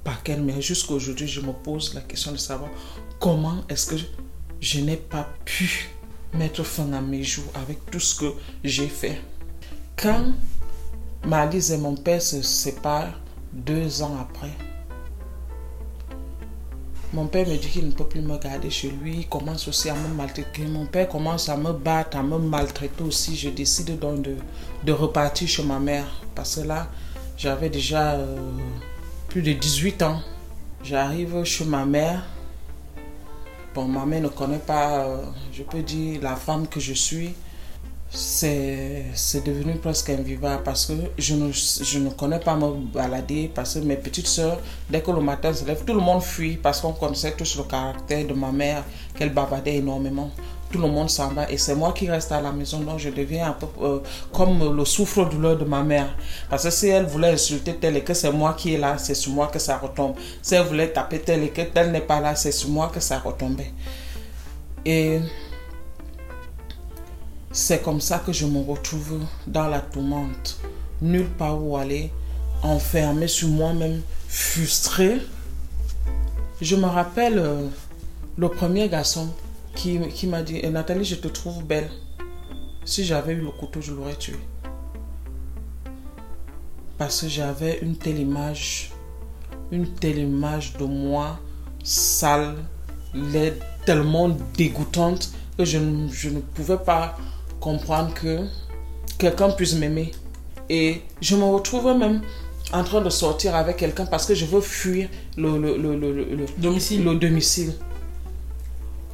[0.02, 2.70] par quel mais jusqu'à aujourd'hui, je me pose la question de savoir
[3.18, 3.96] comment est-ce que
[4.60, 5.90] je n'ai pas pu
[6.34, 8.32] mettre fin à mes jours avec tout ce que
[8.64, 9.20] j'ai fait.
[9.96, 10.32] Quand
[11.24, 13.18] Malise et mon père se séparent
[13.52, 14.52] deux ans après,
[17.12, 19.20] mon père me dit qu'il ne peut plus me garder chez lui.
[19.20, 20.66] Il commence aussi à me maltraiter.
[20.66, 23.36] Mon père commence à me battre, à me maltraiter aussi.
[23.36, 24.36] Je décide donc de,
[24.84, 26.04] de repartir chez ma mère.
[26.34, 26.88] Parce que là,
[27.38, 28.36] j'avais déjà euh,
[29.28, 30.20] plus de 18 ans.
[30.82, 32.22] J'arrive chez ma mère.
[33.76, 35.18] Bon, ma mère ne connaît pas, euh,
[35.52, 37.34] je peux dire, la femme que je suis
[38.08, 43.96] c'est devenu presque invivable parce que je ne, connais pas me balader parce que mes
[43.96, 44.58] petites soeurs,
[44.88, 47.64] dès que le matin se lève, tout le monde fuit parce qu'on connaissait tous le
[47.64, 48.82] caractère de ma mère,
[49.14, 50.30] qu'elle bavardait énormément.
[50.70, 52.80] Tout le monde s'en va et c'est moi qui reste à la maison.
[52.80, 54.00] Donc je deviens un peu euh,
[54.32, 56.16] comme le souffre-douleur de ma mère.
[56.50, 59.14] Parce que si elle voulait insulter tel et que c'est moi qui est là, c'est
[59.14, 60.14] sur moi que ça retombe.
[60.42, 63.00] Si elle voulait taper tel et que tel n'est pas là, c'est sur moi que
[63.00, 63.72] ça retombait.
[64.84, 65.20] Et
[67.52, 70.58] c'est comme ça que je me retrouve dans la tourmente,
[71.00, 72.12] nulle part où aller,
[72.62, 75.22] enfermé sur moi-même, frustré.
[76.60, 77.66] Je me rappelle euh,
[78.36, 79.28] le premier garçon
[79.76, 81.88] qui, qui m'a dit eh, Nathalie, je te trouve belle.
[82.84, 84.36] Si j'avais eu le couteau, je l'aurais tué.
[86.98, 88.90] Parce que j'avais une telle image,
[89.70, 91.38] une telle image de moi,
[91.84, 92.54] sale,
[93.14, 95.78] laide, tellement dégoûtante que je,
[96.10, 97.16] je ne pouvais pas
[97.60, 98.46] comprendre que
[99.18, 100.12] quelqu'un puisse m'aimer.
[100.68, 102.22] Et je me retrouve même
[102.72, 106.46] en train de sortir avec quelqu'un parce que je veux fuir le, le, le, le
[106.58, 107.04] domicile.
[107.04, 107.74] Le domicile.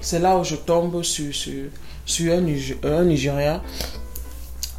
[0.03, 1.71] C'est là où je tombe sur, sur,
[2.05, 3.62] sur un, un Nigérien.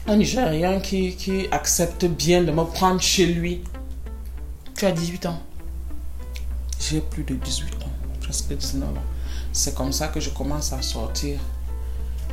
[0.06, 3.64] Un Nigérien qui, qui accepte bien de me prendre chez lui.
[4.76, 5.40] Tu as 18 ans
[6.78, 8.94] J'ai plus de 18 ans, presque 19 ans.
[9.54, 11.40] C'est comme ça que je commence à sortir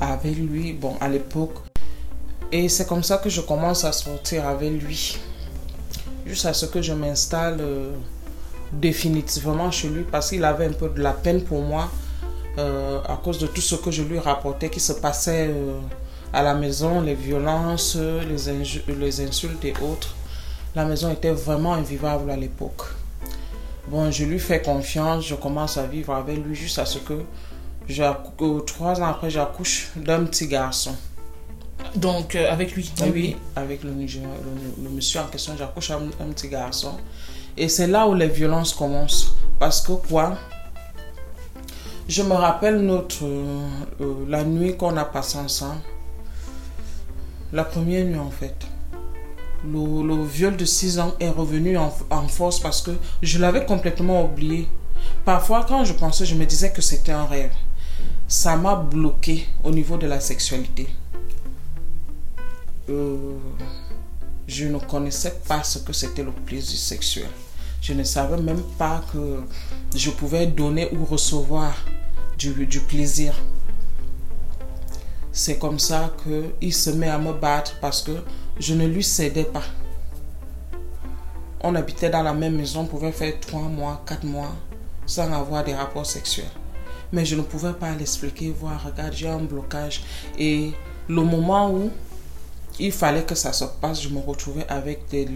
[0.00, 1.58] avec lui, bon, à l'époque.
[2.50, 5.16] Et c'est comme ça que je commence à sortir avec lui.
[6.26, 7.94] Jusqu'à ce que je m'installe euh,
[8.72, 11.88] définitivement chez lui parce qu'il avait un peu de la peine pour moi
[12.58, 15.78] euh, à cause de tout ce que je lui rapportais qui se passait euh,
[16.32, 20.14] à la maison, les violences, les, les insultes et autres.
[20.74, 22.82] La maison était vraiment invivable à l'époque.
[23.88, 27.24] Bon, je lui fais confiance, je commence à vivre avec lui jusqu'à ce que
[28.66, 30.94] trois ans après, j'accouche d'un petit garçon.
[31.96, 36.48] Donc, euh, avec lui Oui, avec le, le, monsieur en question, j'accouche un, un, petit
[36.48, 36.92] garçon.
[37.56, 39.34] Et c'est là où les violences commencent.
[39.58, 40.36] Parce que quoi?
[42.10, 43.68] Je me rappelle notre, euh,
[44.00, 45.80] euh, la nuit qu'on a passée ensemble.
[47.52, 48.56] La première nuit, en fait.
[49.64, 52.90] Le, viol de 6 ans est revenu en, en force parce que
[53.22, 54.66] je l'avais complètement oublié.
[55.24, 57.52] Parfois, quand je pensais, je me disais que c'était un rêve
[58.30, 60.88] ça m'a bloqué au niveau de la sexualité.
[62.88, 63.34] Euh,
[64.46, 67.26] je ne connaissais pas ce que c'était le plaisir sexuel.
[67.82, 69.40] Je ne savais même pas que
[69.96, 71.74] je pouvais donner ou recevoir
[72.40, 73.34] du, du plaisir.
[75.30, 76.12] C'est comme ça
[76.58, 78.12] qu'il se met à me battre parce que
[78.58, 79.62] je ne lui cédais pas.
[81.62, 84.56] On habitait dans la même maison, on pouvait faire trois mois, quatre mois
[85.06, 86.50] sans avoir des rapports sexuels
[87.12, 90.02] mais je ne pouvais pas l'expliquer, voir, regarde, j'ai un blocage.
[90.38, 90.72] Et
[91.08, 91.90] le moment où
[92.78, 95.26] il fallait que ça se passe, je me retrouvais avec des,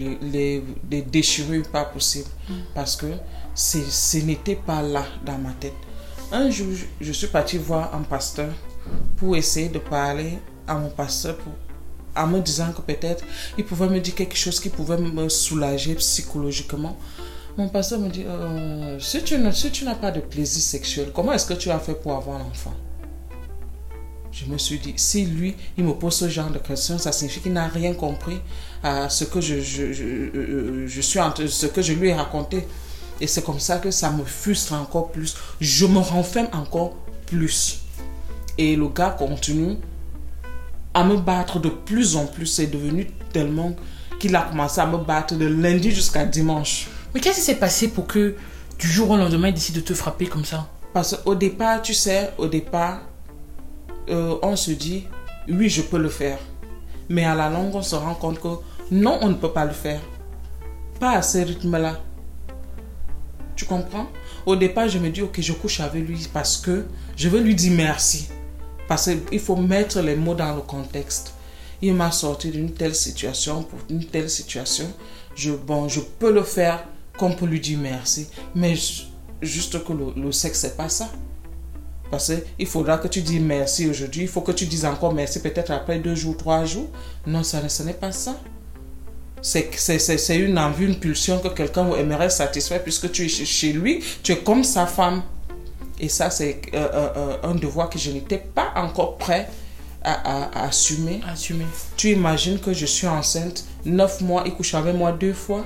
[0.83, 2.29] des déchirures pas possibles.
[2.49, 2.53] Mm.
[2.73, 3.07] Parce que
[3.53, 5.73] ce n'était pas là dans ma tête.
[6.35, 6.67] Un jour,
[6.99, 8.51] je suis partie voir un pasteur
[9.15, 11.37] pour essayer de parler à mon pasteur
[12.13, 13.23] en me disant que peut-être
[13.57, 16.97] il pouvait me dire quelque chose qui pouvait me soulager psychologiquement.
[17.57, 19.37] Mon pasteur me dit, euh, si tu
[19.85, 22.73] n'as pas de plaisir sexuel, comment est-ce que tu as fait pour avoir l'enfant?
[24.33, 27.39] Je me suis dit, si lui, il me pose ce genre de questions, ça signifie
[27.39, 28.41] qu'il n'a rien compris
[28.83, 32.67] à ce que je, euh, je suis ce que je lui ai raconté.
[33.21, 35.35] Et c'est comme ça que ça me frustre encore plus.
[35.61, 37.81] Je me renferme encore plus.
[38.57, 39.77] Et le gars continue
[40.93, 42.45] à me battre de plus en plus.
[42.45, 43.75] C'est devenu tellement
[44.19, 46.87] qu'il a commencé à me battre de lundi jusqu'à dimanche.
[47.13, 48.35] Mais qu'est-ce qui s'est passé pour que
[48.79, 50.67] du jour au lendemain, il décide de te frapper comme ça?
[50.93, 53.01] Parce qu'au départ, tu sais, au départ,
[54.09, 55.05] euh, on se dit,
[55.49, 56.39] oui, je peux le faire.
[57.09, 58.47] Mais à la longue, on se rend compte que
[58.91, 59.99] non, on ne peut pas le faire.
[60.99, 61.99] Pas à ce rythme-là.
[63.55, 64.07] Tu comprends?
[64.45, 67.55] Au départ, je me dis, ok, je couche avec lui parce que je veux lui
[67.55, 68.27] dire merci.
[68.87, 71.33] Parce qu'il faut mettre les mots dans le contexte.
[71.81, 74.85] Il m'a sorti d'une telle situation pour une telle situation.
[75.35, 76.83] Je, bon, je peux le faire
[77.17, 78.27] qu'on peut lui dire merci.
[78.53, 78.75] Mais
[79.41, 81.09] juste que le, le sexe, c'est pas ça.
[82.11, 85.41] Parce qu'il faudra que tu dises merci aujourd'hui, il faut que tu dises encore merci
[85.41, 86.87] peut-être après deux jours, trois jours.
[87.25, 88.39] Non, ça, ce n'est pas ça.
[89.45, 94.31] C'est une envie, une pulsion que quelqu'un aimerait satisfaire puisque tu es chez lui, tu
[94.31, 95.21] es comme sa femme.
[95.99, 99.47] Et ça, c'est euh, euh, euh, un devoir que je n'étais pas encore prêt
[100.03, 101.21] à, à, assumer.
[101.31, 101.65] Assumer.
[101.95, 105.63] Tu imagines que je suis enceinte, neuf mois, il couche avec moi deux fois.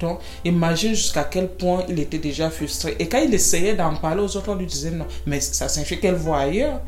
[0.00, 2.96] Donc, imagine jusqu'à quel point il était déjà frustré.
[2.98, 6.00] Et quand il essayait d'en parler aux autres, on lui disait non, mais ça signifie
[6.00, 6.80] qu'elle voit ailleurs.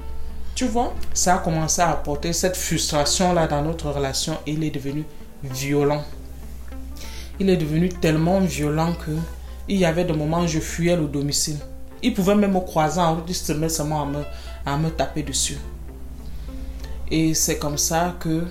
[0.58, 4.72] Tu vois, ça a commencé à apporter cette frustration-là dans notre relation et il est
[4.72, 5.04] devenu
[5.44, 6.02] violent.
[7.38, 9.12] Il est devenu tellement violent que
[9.68, 11.58] il y avait des moments où je fuyais le domicile.
[12.02, 14.24] Il pouvait même me croiser en route, il se met seulement à me,
[14.66, 15.58] à me taper dessus.
[17.08, 18.44] Et c'est comme ça que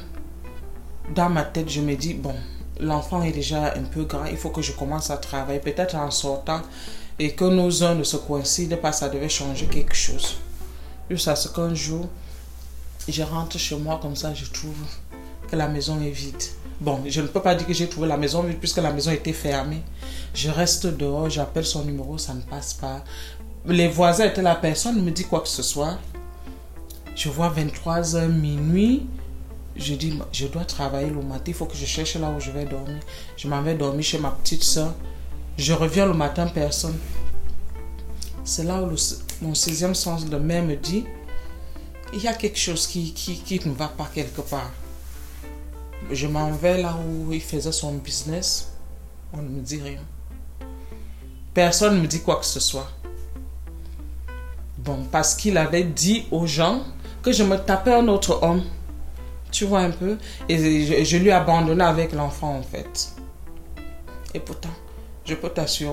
[1.14, 2.36] dans ma tête, je me dis, bon,
[2.80, 6.10] l'enfant est déjà un peu grand, il faut que je commence à travailler, peut-être en
[6.10, 6.62] sortant,
[7.20, 10.38] et que nos heures ne se coïncident pas, ça devait changer quelque chose.
[11.10, 12.08] Jusqu'à ce qu'un jour,
[13.08, 14.76] je rentre chez moi comme ça, je trouve
[15.50, 16.36] que la maison est vide.
[16.82, 19.12] Bon, je ne peux pas dire que j'ai trouvé la maison vide puisque la maison
[19.12, 19.82] était fermée.
[20.34, 23.04] Je reste dehors, j'appelle son numéro, ça ne passe pas.
[23.66, 25.98] Les voisins étaient là, personne ne me dit quoi que ce soit.
[27.16, 29.08] Je vois 23h minuit.
[29.76, 32.52] Je dis, je dois travailler le matin, il faut que je cherche là où je
[32.52, 33.00] vais dormir.
[33.38, 34.94] Je m'en vais dormir chez ma petite soeur.
[35.58, 36.98] Je reviens le matin, personne.
[38.48, 38.96] C'est là où
[39.42, 41.04] mon sixième sens de mère me dit,
[42.14, 44.72] il y a quelque chose qui, qui, qui ne va pas quelque part.
[46.10, 48.72] Je m'en vais là où il faisait son business.
[49.34, 50.00] On ne me dit rien.
[51.54, 52.90] Personne ne me dit quoi que ce soit.
[54.78, 56.84] Bon, parce qu'il avait dit aux gens
[57.22, 58.64] que je me tapais un autre homme.
[59.52, 60.18] Tu vois un peu?
[60.48, 63.10] Et je, lui ai abandonné avec l'enfant en fait.
[64.34, 64.74] Et pourtant,
[65.26, 65.92] je peux t'assurer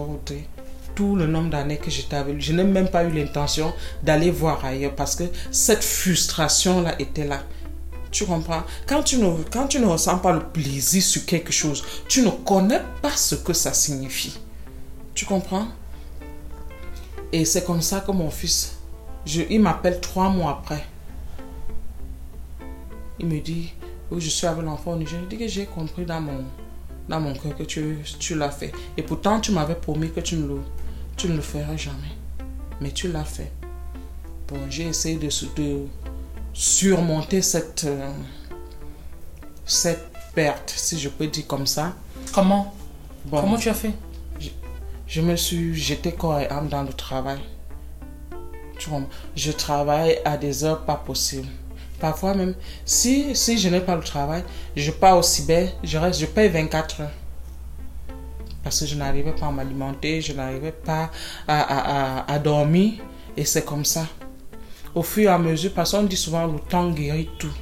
[0.95, 4.31] tout le nombre d'années que j'étais avec lui, je n'ai même pas eu l'intention d'aller
[4.31, 7.43] voir ailleurs parce que cette frustration-là était là.
[8.11, 8.63] Tu comprends?
[8.87, 12.31] Quand tu, ne, quand tu ne ressens pas le plaisir sur quelque chose, tu ne
[12.31, 14.39] connais pas ce que ça signifie.
[15.15, 15.67] Tu comprends?
[17.33, 18.77] Et c'est comme ça que mon fils,
[19.27, 20.85] il m'appelle trois mois après.
[23.19, 23.73] Il me dit,
[24.11, 26.45] oui, je suis avec l'enfant Je dis que j'ai compris dans mon,
[27.09, 28.71] dans mon cœur que tu, tu l'as fait.
[28.97, 30.61] Et pourtant, tu m'avais promis que tu ne, le,
[31.17, 32.15] tu ne le feras jamais.
[32.81, 33.53] Mais tu l'as fait.
[34.49, 35.87] Bon, j'ai essayé de, de,
[36.53, 38.11] surmonter cette, euh,
[39.65, 41.95] cette perte, si je peux dire comme ça.
[42.33, 42.75] Comment?
[43.31, 43.93] Comment tu as fait?
[45.07, 47.39] Je, me suis jeté corps et âme dans le travail.
[48.79, 49.03] Tu vois,
[49.37, 51.49] je travaille à des heures pas possibles.
[52.01, 54.43] Parfois même, si, si je n'ai pas le travail,
[54.77, 57.11] je pars au cyber, je reste, je paye 24 heures.
[58.65, 61.11] Parce que je n'arrivais pas à m'alimenter, je n'arrivais pas
[61.47, 62.95] à, à, à, à dormir.
[63.37, 64.07] Et c'est comme ça.
[64.95, 67.53] Au fur et à mesure, parce qu'on dit souvent le temps guérit tout.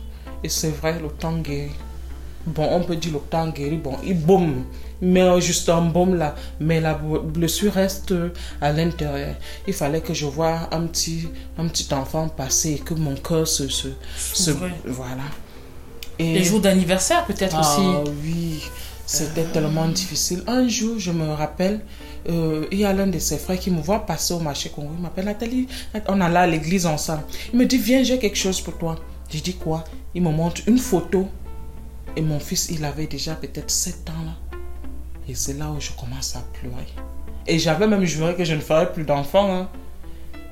[0.45, 1.73] Et c'est vrai, le temps guérit.
[2.47, 4.65] Bon, on peut dire le temps guérit, bon, il boum,
[5.01, 8.13] mais juste un baume là, mais la blessure reste
[8.61, 9.37] à l'intérieur.
[9.69, 13.47] Il fallait que je vois un petit, un petit enfant passer et que mon cœur
[13.47, 14.51] se, se, se
[14.85, 15.23] voilà.
[16.19, 18.11] Et les jours d'anniversaire peut-être ah, aussi.
[18.25, 18.63] Oui,
[19.07, 20.43] c'était tellement difficile.
[20.47, 21.81] Un jour, je me rappelle,
[22.29, 24.91] euh, il y a l'un de ses frères qui me voit passer au marché Congo.
[24.97, 25.67] Il m'appelle Nathalie.
[26.09, 27.25] On a là à l'église ensemble.
[27.53, 28.97] Il me dit, viens, j'ai quelque chose pour toi.
[29.31, 29.85] Je dis quoi?
[30.15, 31.29] Il me montre une photo.
[32.17, 34.59] Et mon fils, il avait déjà peut-être 7 ans là.
[35.29, 36.87] Et c'est là où je commence à pleurer.
[37.47, 39.55] Et j'avais même juré que je ne ferais plus d'enfants.
[39.55, 39.69] Hein.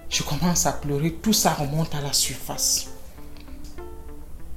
[0.09, 1.13] Je commence à pleurer.
[1.13, 2.90] Tout ça remonte à la surface.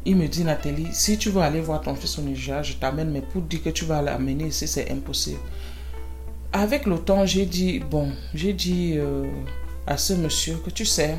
[0.06, 3.10] Il me dit, Nathalie, si tu veux aller voir ton fils au Nigeria, je t'amène,
[3.10, 5.40] mais pour dire que tu vas l'amener ici, c'est impossible.
[6.52, 9.26] Avec le temps, j'ai dit, bon, j'ai dit euh,
[9.88, 11.16] à ce monsieur que tu sais,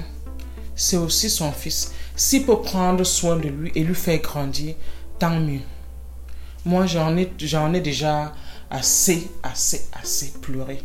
[0.77, 1.93] c'est aussi son fils.
[2.15, 4.75] S'il peut prendre soin de lui et lui faire grandir,
[5.19, 5.61] tant mieux.
[6.65, 7.31] Moi, j'en ai,
[7.75, 8.33] ai déjà
[8.71, 10.83] assez, assez, assez pleuré.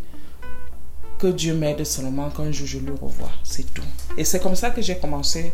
[1.18, 3.84] Que Dieu m'aide seulement qu'un jour je le revois, c'est tout.
[4.18, 5.54] Et c'est comme ça que j'ai commencé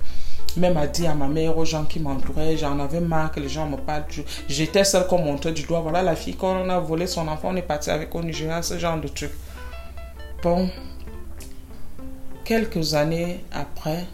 [0.57, 3.49] même à dire à ma mère, aux gens qui m'entouraient, j'en avais marre que les
[3.49, 4.05] gens me parlent.
[4.47, 5.81] J'étais seule qu'on montrait du doigt.
[5.81, 8.61] Voilà la fille, quand on a volé son enfant, on est parti avec au Nigeria,
[8.61, 9.31] ce genre de truc.
[10.41, 10.69] Bon,
[12.43, 14.05] quelques années après,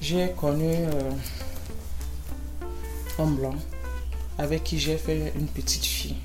[0.00, 1.10] j'ai connu euh,
[3.18, 3.54] un blanc
[4.38, 6.16] avec qui j'ai fait une petite fille.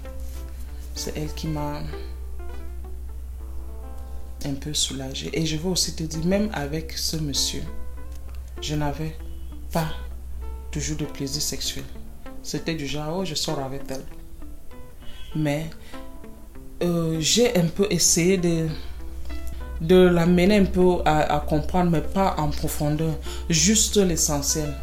[0.96, 1.82] C'est elle qui m'a
[4.46, 5.30] un peu soulagée.
[5.34, 7.64] Et je veux aussi te dire, même avec ce monsieur,
[8.62, 9.16] je n'avais
[9.72, 9.88] pas
[10.72, 11.84] toujours de plaisir sexuel.
[12.44, 14.04] C'était du genre, oh, je sors avec elle.
[15.36, 15.66] Mais
[16.84, 18.68] euh, j'ai un peu essayé de,
[19.82, 23.16] de l'amener un peu à, à comprendre, mais pas en profondeur,
[23.50, 24.74] juste l'essentiel.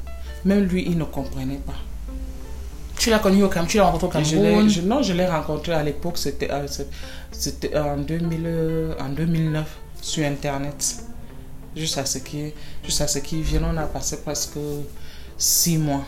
[0.45, 1.75] Même lui, il ne comprenait pas.
[2.99, 4.69] Tu l'as connu au Cameroun, tu l'as rencontré au Cameroun?
[4.69, 6.67] je- non, je l'ai rencontré à l'époque, c'était euh,
[7.83, 9.67] en, 2000, euh, en 2009
[10.01, 11.04] sur Internet.
[11.77, 12.53] Juste à ce qui,
[12.85, 14.59] juste à ce qui vient, on a passé presque
[15.37, 16.05] six mois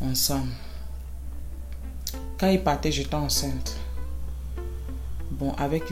[0.00, 0.52] ensemble.
[2.38, 3.76] Quand il partait, j'étais enceinte.
[5.30, 5.84] Bon, avec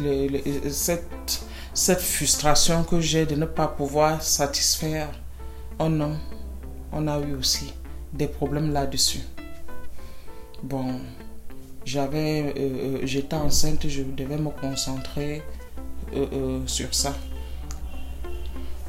[0.71, 1.43] cette,
[1.75, 5.09] cette frustration que j'ai de ne pas pouvoir satisfaire
[5.79, 6.19] un homme,
[6.93, 7.73] on a eu aussi
[8.13, 9.23] des problèmes là-dessus.
[10.63, 11.01] Bon,
[11.85, 15.43] j'avais, euh, euh, j'étais enceinte, je devais me concentrer
[16.15, 17.15] euh, sur ça.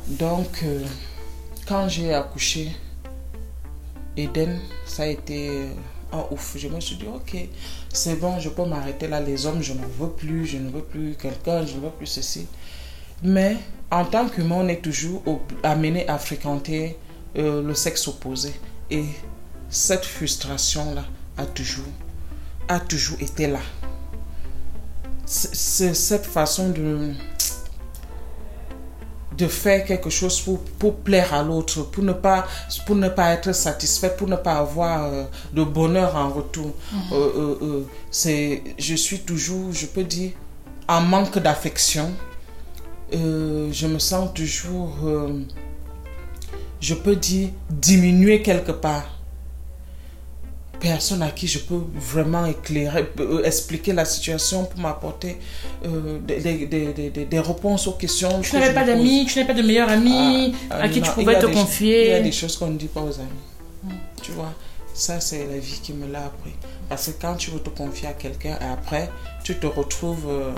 [0.07, 0.85] Donc, euh,
[1.67, 2.71] quand j'ai accouché,
[4.15, 5.67] Eden, ça a été euh,
[6.13, 6.55] un ouf.
[6.57, 7.37] Je me suis dit, ok,
[7.93, 9.19] c'est bon, je peux m'arrêter là.
[9.19, 12.07] Les hommes, je ne veux plus, je ne veux plus quelqu'un, je ne veux plus
[12.07, 12.47] ceci.
[13.21, 13.57] Mais
[13.91, 15.23] en tant qu'humain, on est toujours
[15.63, 16.97] amené à fréquenter
[17.37, 18.53] euh, le sexe opposé.
[18.89, 19.05] Et
[19.69, 21.03] cette frustration-là
[21.37, 21.85] a toujours,
[22.69, 23.59] a toujours été là.
[25.25, 27.11] C'est cette façon de,
[29.37, 32.45] de faire quelque chose pour, pour plaire à l'autre, pour ne pas
[32.85, 35.23] pour ne pas être satisfait, pour ne pas avoir euh,
[35.53, 36.73] de bonheur en retour.
[37.11, 40.31] Euh, euh, euh, c'est, je suis toujours, je peux dire,
[40.87, 42.11] en manque d'affection.
[43.13, 45.41] Euh, je me sens toujours, euh,
[46.81, 49.16] je peux dire, diminué quelque part.
[50.79, 55.37] Personne à qui je peux vraiment éclairer, euh, expliquer la situation pour m'apporter
[55.85, 58.41] euh, des, des, des, des, des réponses aux questions.
[58.41, 61.05] Tu que n'avais pas d'amis, tu n'avais pas de meilleur ami Ah, à qui non,
[61.07, 62.21] tu pouvais te des- Il y a confier.
[62.21, 63.95] des choses qu'on ne dit pas aux amis.
[64.21, 64.53] Tu vois,
[64.93, 66.51] ça c'est la vie qui me l'a appris.
[66.89, 69.09] Parce que quand tu veux te confier à quelqu'un et après,
[69.43, 70.25] tu te retrouves...
[70.29, 70.51] euh,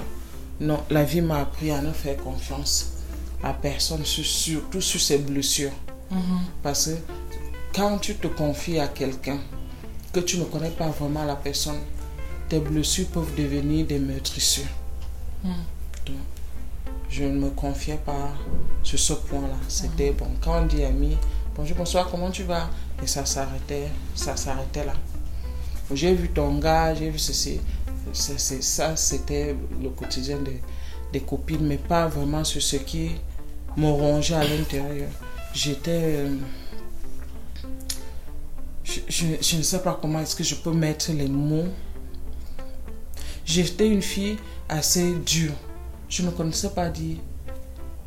[0.59, 2.91] non, la vie m'a appris à ne faire confiance
[3.41, 5.71] à personne, sur- surtout sur ses blessures.
[6.11, 6.19] Mhm.
[6.61, 6.91] Parce que
[7.73, 9.39] quand tu te confies à quelqu'un,
[10.11, 11.79] que tu ne connais pas vraiment la personne,
[12.47, 14.63] tes blessures peuvent devenir des meurtrissures.
[15.43, 15.49] Mm.
[16.05, 16.15] Donc,
[17.09, 18.33] je ne me confiais pas
[18.83, 19.55] sur ce point-là.
[19.67, 20.27] C'était bon.
[20.41, 21.17] Quand on dit ami,
[21.55, 22.69] bonjour, bonsoir, comment tu vas?
[23.03, 24.93] Et ça s'arrêtait, ça s'arrêtait là.
[25.93, 27.59] J'ai vu ton gars, j'ai vu ceci.
[28.13, 30.61] Ça, c'était le quotidien des,
[31.13, 33.11] des copines, mais pas vraiment sur ce qui
[33.77, 35.09] me rongeait à l'intérieur.
[35.53, 35.91] J'étais.
[35.91, 36.35] euh,
[38.89, 41.67] je, je- je ne sais pas comment est-ce que je peux mettre les mots.
[43.45, 45.53] J'étais une fille assez dure.
[46.07, 47.17] Je ne connaissais pas dire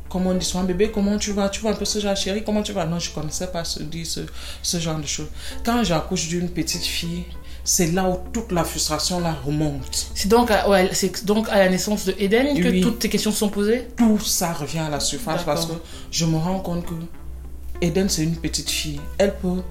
[0.09, 1.49] comment on dit souvent bébé, comment tu vas?
[1.49, 2.85] Tu vas un peu ce genre, chérie, comment tu vas?
[2.85, 4.21] Non, je ne connaissais pas se dire ce,
[4.61, 5.27] ce genre de choses.
[5.65, 7.23] Quand j'accouche d'une petite fille,
[7.63, 10.07] c'est là où toute la frustration là remonte.
[10.13, 12.81] C'est donc, à- ouais, c'est donc à la naissance de Eden que Oui.
[12.81, 13.87] toutes tes questions sont posées?
[13.97, 15.73] Tout ça revient à la surface parce que
[16.11, 16.93] je me rends compte que
[17.81, 18.99] Eden, c'est une petite fille.
[19.17, 19.61] Elle peut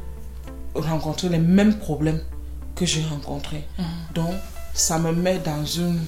[0.74, 2.20] rencontrer les mêmes problèmes
[2.74, 3.64] que j'ai rencontrés.
[4.14, 4.34] Donc,
[4.74, 6.00] ça me met dans une...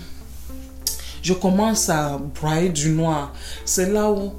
[1.22, 3.32] Je commence à broyer du noir.
[3.64, 4.32] C'est là où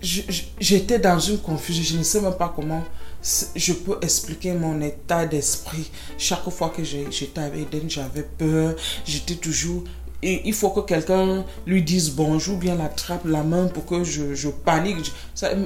[0.00, 1.82] j'étais dans une confusion.
[1.84, 2.84] Je ne sais même pas comment
[3.22, 5.90] je peux expliquer mon état d'esprit.
[6.16, 8.74] Chaque fois que j'étais avec Eden, j'avais peur.
[9.04, 9.84] J'étais toujours...
[10.20, 14.34] Et il faut que quelqu'un lui dise bonjour, bien l'attrape la main pour que je,
[14.34, 15.12] je panique.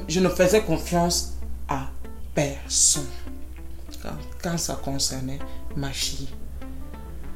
[0.09, 1.33] Je ne faisais confiance
[1.69, 1.89] à
[2.35, 3.07] personne
[4.43, 5.39] quand, ça concernait
[5.77, 6.29] ma fille.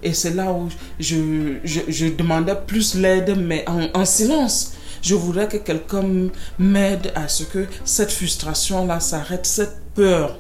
[0.02, 4.72] Et c'est là où je, je, je demandais plus l'aide, mais en, en silence.
[5.02, 10.38] Je voudrais que quelqu'un m'aide à ce que cette frustration-là s'arrête, cette peur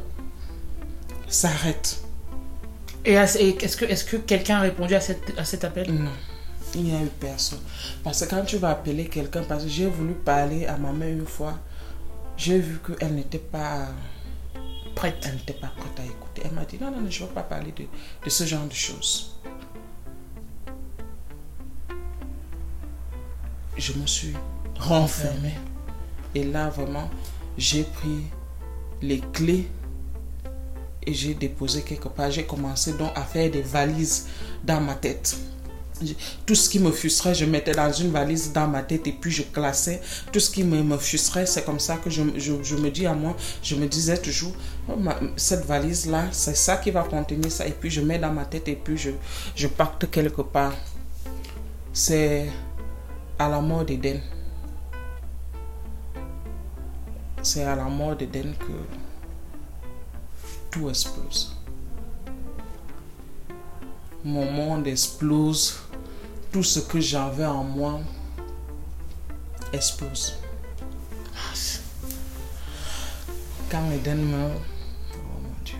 [1.28, 2.02] s'arrête.
[3.04, 5.92] Et, est-ce que, est que quelqu'un a répondu à, cette, à cet appel?
[5.92, 6.10] Non,
[6.74, 7.60] il n'y a eu personne.
[8.02, 11.08] Parce que quand tu vas appeler quelqu'un, parce que j'ai voulu parler à ma mère
[11.08, 11.58] une fois,
[12.36, 13.88] j'ai vu qu'elle n'était pas
[14.96, 15.24] Prête.
[15.28, 16.25] Elle n'était pas prête à écouter.
[16.44, 17.84] Elle m'a dit non, non, je ne veux pas parler de,
[18.24, 19.36] de ce genre de choses.
[23.76, 24.34] Je me suis
[24.78, 25.54] renfermée.
[26.34, 27.10] Et là, vraiment,
[27.56, 28.26] j'ai pris
[29.02, 29.68] les clés
[31.06, 32.30] et j'ai déposé quelque part.
[32.30, 34.26] J'ai commencé donc à faire des valises
[34.64, 35.36] dans ma tête.
[36.44, 39.30] Tout ce qui me frustrait, je mettais dans une valise dans ma tête et puis
[39.30, 40.00] je classais.
[40.32, 43.36] Tout ce qui me, me frustrait, c'est comme ça que je, me dis à moi,
[43.62, 44.52] je me disais toujours,
[44.88, 44.94] Oh,
[45.36, 47.66] cette valise-là, c'est ça qui va contenir ça.
[47.66, 49.10] Et puis je mets dans ma tête et puis je,
[49.54, 50.74] je pacte quelque part.
[51.92, 52.46] C'est
[53.38, 54.20] à la mort d'Eden.
[57.42, 58.72] C'est à la mort d'Eden que
[60.70, 61.56] tout explose.
[64.24, 65.85] Mon monde explose.
[66.56, 68.00] Tout ce que j'avais en moi
[69.74, 70.38] explose.
[73.70, 74.52] Quand Eden meurt,
[75.16, 75.74] oh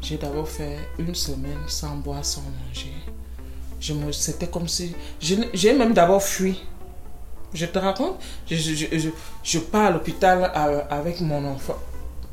[0.00, 2.92] j'ai d'abord fait une semaine sans boire, sans manger.
[3.80, 6.62] Je me, c'était comme si, j'ai même d'abord fui.
[7.52, 10.44] Je te raconte, je, pars à l'hôpital
[10.88, 11.78] avec mon enfant.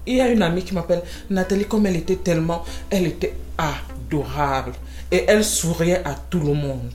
[0.05, 3.33] Il y a une amie qui m'appelle Nathalie, comme elle était tellement, elle était
[4.07, 4.73] adorable.
[5.11, 6.93] Et elle souriait à tout le monde.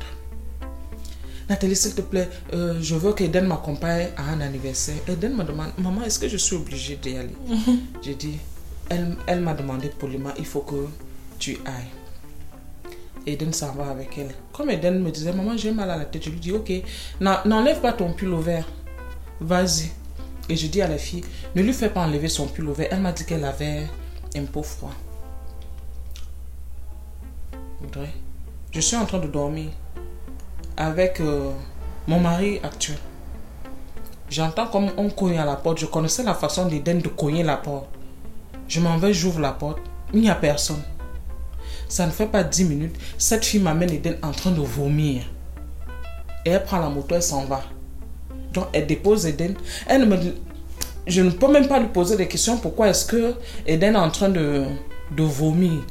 [1.48, 4.96] Nathalie, s'il te plaît, euh, je veux qu'Eden m'accompagne à un anniversaire.
[5.08, 7.36] Eden me demande, maman, est-ce que je suis obligée d'y aller?
[8.02, 8.38] J'ai dit,
[8.88, 10.86] elle, elle m'a demandé poliment, il faut que
[11.38, 12.92] tu ailles.
[13.26, 14.34] Eden s'en va avec elle.
[14.52, 16.72] Comme Eden me disait, maman, j'ai mal à la tête, je lui dis, ok,
[17.20, 18.68] n'enlève pas ton pull au vert.
[19.40, 19.90] Vas-y.
[20.48, 22.88] Et je dis à la fille, ne lui fais pas enlever son pull au vert.
[22.90, 23.86] Elle m'a dit qu'elle avait
[24.34, 24.92] un peu froid.
[28.70, 29.70] Je suis en train de dormir
[30.76, 31.50] avec euh,
[32.06, 32.96] mon mari actuel.
[34.30, 35.78] J'entends comme on cogne à la porte.
[35.78, 37.88] Je connaissais la façon d'Eden de cogner la porte.
[38.68, 39.78] Je m'en vais, j'ouvre la porte.
[40.14, 40.82] Il n'y a personne.
[41.88, 42.96] Ça ne fait pas dix minutes.
[43.18, 45.24] Cette fille m'amène Eden en train de vomir.
[46.46, 47.62] Et elle prend la moto, elle s'en va.
[48.54, 49.54] Donc elle dépose Eden.
[51.06, 52.56] Je ne peux même pas lui poser des questions.
[52.56, 53.34] Pourquoi est-ce que
[53.66, 54.64] Eden est en train de
[55.18, 55.82] vomir?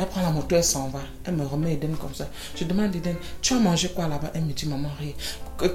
[0.00, 1.00] Elle prend la moto, elle s'en va.
[1.24, 2.26] Elle me remet Eden comme ça.
[2.56, 4.30] Je demande Eden, tu as mangé quoi là-bas?
[4.32, 5.12] Elle me dit, maman, rien.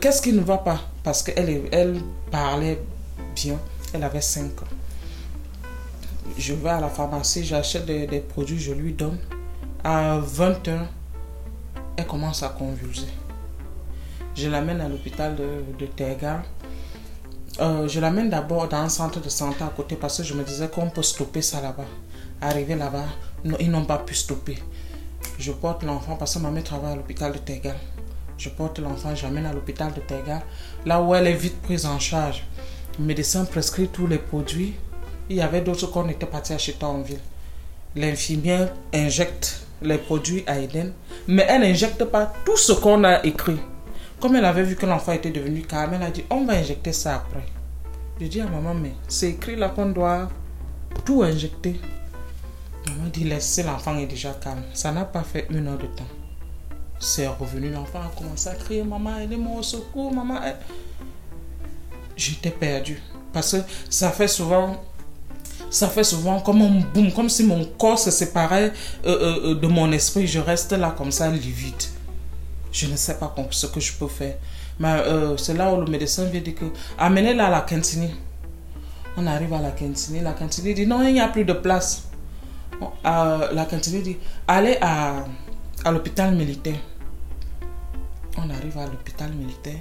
[0.02, 0.82] Qu'est-ce qui ne va pas?
[1.04, 2.02] Parce qu'elle elle
[2.32, 2.82] parlait
[3.36, 3.60] bien.
[3.94, 4.66] Elle avait 5 ans.
[6.40, 9.20] Je vais à la pharmacie, j'achète des, produits, je lui donne.
[9.84, 10.80] À 20 h
[11.98, 13.08] elle commence à convulser.
[14.36, 15.88] Je l'amène à l'hôpital de, de
[17.62, 20.44] euh, je l'amène d'abord dans un centre de santé à côté parce que je me
[20.44, 21.86] disais qu'on peut stopper ça là-bas.
[22.42, 23.06] Arrivé là-bas,
[23.60, 24.58] ils n'ont pas pu stopper.
[25.38, 27.76] Je porte l'enfant parce que ma mère travaille à l'hôpital de Tegal.
[28.38, 30.42] Je porte l'enfant, j'amène à l'hôpital de Tegal,
[30.86, 32.44] là où elle est vite prise en charge.
[33.00, 34.74] Le médecin prescrit tous les produits.
[35.30, 37.20] Il y avait d'autres qu'on était parti acheter en ville.
[37.96, 40.94] L'infirmière injecte les produits à Eden,
[41.28, 43.60] mais elle n'injecte pas tout ce qu'on a écrit.
[44.20, 46.94] Comme elle avait vu que l'enfant était devenu calme, elle a dit on va injecter
[46.94, 47.46] ça après.
[48.20, 50.30] Je dis à maman, mais c'est écrit là qu'on doit
[51.04, 51.80] tout injecter.
[52.88, 54.64] Maman dit laissez l'enfant est déjà calme.
[54.74, 56.04] Ça n'a pas fait une heure de temps.
[57.00, 60.40] C'est revenu, l'enfant a commencé à crier Maman, aidez-moi au secours, maman.
[62.16, 63.02] J'étais perdue.
[63.34, 63.58] Parce que
[63.90, 64.78] ça fait souvent
[65.70, 68.72] ça fait souvent comme un boum, comme si mon corps se séparait
[69.06, 70.26] euh, euh, euh, de mon esprit.
[70.26, 71.74] Je reste là comme ça, livide.
[72.72, 74.36] Je ne sais pas ce que je peux faire.
[74.80, 75.02] Mais
[75.38, 76.66] c'est là où le médecin vient dire que
[76.98, 78.10] amenez-la à la cantine.
[79.18, 80.24] On arrive à la cantine.
[80.24, 82.04] La cantine dit non, il n'y a plus de place
[83.04, 84.18] la cantine dit
[84.48, 85.26] allez à,
[85.84, 86.80] à l'hôpital militaire.
[88.38, 89.80] On arrive à l'hôpital militaire.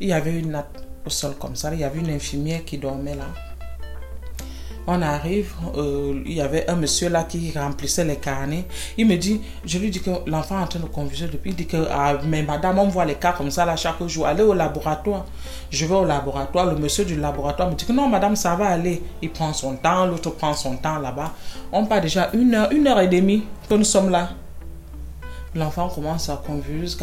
[0.00, 1.72] Il y avait une natte au sol comme ça.
[1.74, 3.26] Il y avait une infirmière qui dormait là.
[4.86, 8.64] On arrive, euh, il y avait un monsieur là qui remplissait les carnets.
[8.98, 11.50] Il me dit, je lui dis que l'enfant est en train de confuser depuis.
[11.50, 14.26] Il dit que, ah, mais madame, on voit les cas comme ça là chaque jour.
[14.26, 15.24] Allez au laboratoire.
[15.70, 16.66] Je vais au laboratoire.
[16.66, 19.00] Le monsieur du laboratoire me dit que non, madame, ça va aller.
[19.22, 21.32] Il prend son temps, l'autre prend son temps là-bas.
[21.70, 24.30] On part déjà une heure, une heure et demie que nous sommes là.
[25.54, 26.96] L'enfant commence à convulser.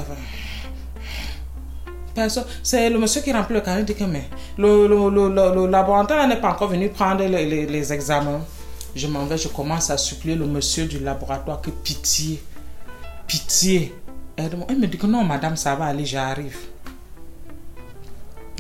[2.63, 4.23] C'est le monsieur qui remplit le carnet dit que mais
[4.57, 8.41] le, le, le, laboratoire n'est pas encore venu prendre les, les, examens.
[8.95, 12.41] Je m'en vais, je commence à supplier le monsieur du laboratoire que pitié,
[13.27, 13.95] pitié.
[14.37, 16.57] Il me dit que non, madame, ça va aller, j'arrive.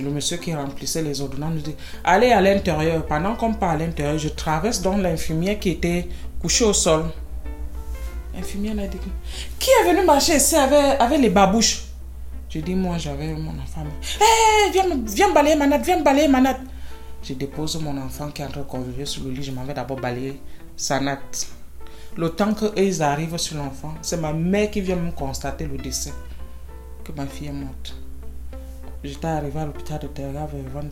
[0.01, 3.05] Le monsieur qui remplissait les ordonnances nous dit Allez à l'intérieur.
[3.05, 6.07] Pendant qu'on part à l'intérieur, je traverse donc l'infirmière qui était
[6.41, 7.05] couchée au sol.
[8.33, 8.97] L'infirmière a dit
[9.59, 11.88] Qui est venu marcher ici avec, avec les babouches?
[12.49, 13.83] Je dis, moi, j'avais mon enfant.
[14.19, 16.61] Hé, viens, viens balayer ma natte, viens balayer ma natte.
[17.21, 19.43] Je dépose mon enfant qui est en train de convivre sur le lit.
[19.43, 20.41] Je m'en vais d'abord balayer
[20.75, 21.47] sa natte.
[22.17, 26.13] Le temps qu'ils arrivent sur l'enfant, c'est ma mère qui vient me constater le décès.
[27.03, 27.95] Que ma fille est morte.
[29.03, 30.83] J'étais arrivé à l'hôpital de Terra vers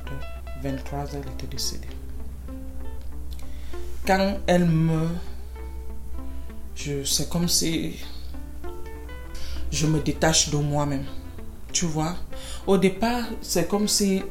[0.61, 1.87] 23 h elle était décédée.
[4.05, 5.07] Quand elle me...
[6.75, 7.95] Je, c'est comme si
[9.71, 11.05] je me détache de moi-même.
[11.73, 12.15] Tu vois,
[12.65, 14.23] au départ, c'est comme si,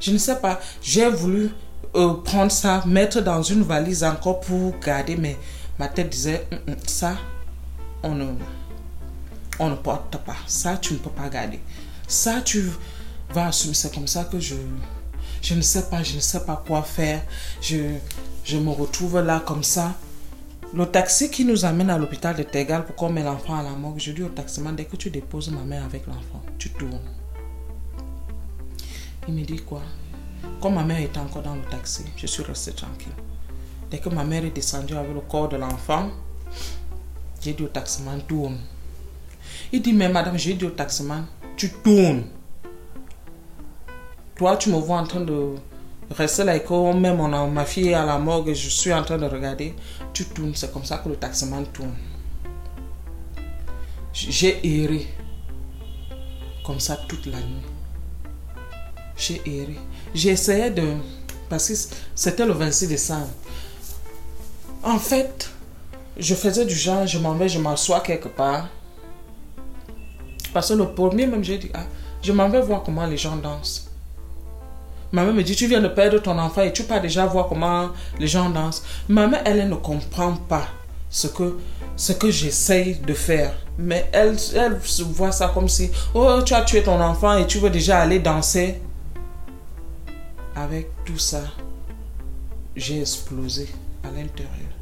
[0.00, 1.50] je ne sais pas, j'ai voulu
[1.94, 5.36] euh, prendre ça, mettre dans une valise encore pour garder, mais
[5.78, 7.16] ma tête disait, mm, mm, ça,
[8.02, 8.26] on ne,
[9.58, 10.36] on ne porte pas.
[10.46, 11.60] Ça, tu ne peux pas garder.
[12.06, 12.70] Ça, tu
[13.30, 13.74] vas assumer.
[13.74, 14.56] C'est comme ça que je,
[15.42, 17.22] je ne sais pas, je ne sais pas quoi faire.
[17.60, 17.94] Je,
[18.44, 19.94] je me retrouve là comme ça.
[20.74, 23.70] Le taxi qui nous amène à l'hôpital de Tegal pour qu'on met l'enfant à la
[23.70, 27.00] morgue, je dis au taximan, dès que tu déposes ma mère avec l'enfant, tu tournes.
[29.28, 29.82] Il me dit quoi?
[30.60, 33.12] Comme ma mère était encore dans le taxi, je suis restée tranquille.
[33.90, 36.10] Dès que ma mère est descendue avec le corps de l'enfant,
[37.40, 38.58] j'ai dit au taximan, tourne.
[39.72, 41.26] Il dit, mais madame, j'ai dit au taximan,
[41.56, 42.24] tu tournes.
[44.36, 45.54] Toi, tu me vois en train de
[46.10, 48.92] rester là et quand même on a ma fille à la morgue et je suis
[48.92, 49.74] en train de regarder,
[50.12, 50.54] tu tournes.
[50.54, 51.94] C'est comme ça que le taximan tourne.
[54.12, 55.06] J'ai erré
[56.66, 57.62] comme ça toute la nuit.
[59.16, 59.78] J'ai erré.
[60.14, 60.94] J'ai essayé de...
[61.48, 61.74] Parce que
[62.14, 63.28] c'était le 26 décembre.
[64.82, 65.50] En fait,
[66.16, 68.68] je faisais du genre, je m'en vais, je m'assois quelque part.
[70.52, 71.84] Parce que le premier, même, j'ai dit, ah,
[72.22, 73.88] je m'en vais voir comment les gens dansent.
[75.12, 77.46] Ma mère me dit, tu viens de perdre ton enfant et tu pas déjà voir
[77.48, 78.82] comment les gens dansent.
[79.08, 80.66] Ma mère, elle, elle ne comprend pas
[81.16, 81.56] ce que,
[81.96, 83.54] ce que j'essaye de faire.
[83.78, 87.58] Mais elle, elle voit ça comme si, oh, tu as tué ton enfant et tu
[87.58, 88.74] veux déjà aller danser.
[90.54, 91.42] Avec tout ça,
[92.74, 93.66] j'ai explosé
[94.04, 94.72] à l'intérieur.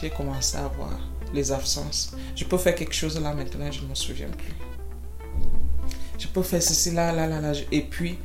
[0.00, 0.98] J'ai commencé à voir
[1.34, 2.12] les absences.
[2.34, 4.54] Je peux faire quelque chose là maintenant, je ne me souviens plus.
[6.18, 7.52] Je peux faire ceci là, là, là, là.
[7.70, 8.18] Et puis,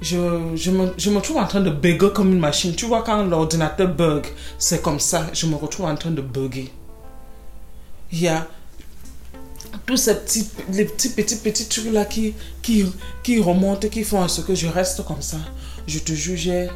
[0.00, 2.74] je, je, me, je me trouve en train de bugger comme une machine.
[2.74, 4.26] Tu vois, quand l'ordinateur bug,
[4.56, 5.26] c'est comme ça.
[5.34, 6.72] Je me retrouve en train de bugger.
[8.12, 8.46] Il y a
[9.86, 12.86] tous ces petits, les petits, petits, petits trucs là qui, qui,
[13.22, 15.38] qui remontent, qui font ce que je reste comme ça.
[15.86, 16.70] Je te jure,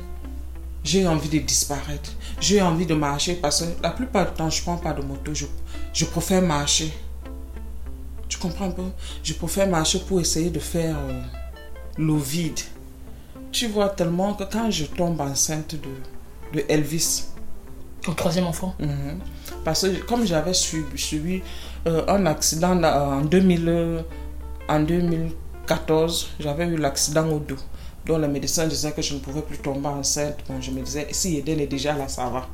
[0.85, 2.13] j'ai envie de disparaître.
[2.41, 5.03] J'ai envie de marcher parce que la plupart du temps, je ne prends pas de
[5.03, 5.33] moto.
[5.35, 5.47] Je,
[5.93, 6.93] je préfère marcher.
[8.29, 8.85] Tu comprends un peu?
[9.23, 11.23] Je préfère marcher pour essayer de faire euh,
[11.99, 12.61] le vide.
[13.51, 17.25] Tu vois tellement que quand je tombe enceinte de, de Elvis,
[18.03, 19.21] Ton troisième enfant Mhm.
[19.65, 21.43] Parce que comme j'avais subi, subi,
[21.87, 24.03] euh, un accident là, en, 2000, euh,
[24.69, 27.57] en 2014, j'avais eu l'accident au dos.
[28.07, 30.39] Donc le médecin disait que je ne pouvais plus tomber enceinte.
[30.49, 32.49] Bon, je me disais, si Eden est déjà là, ça va.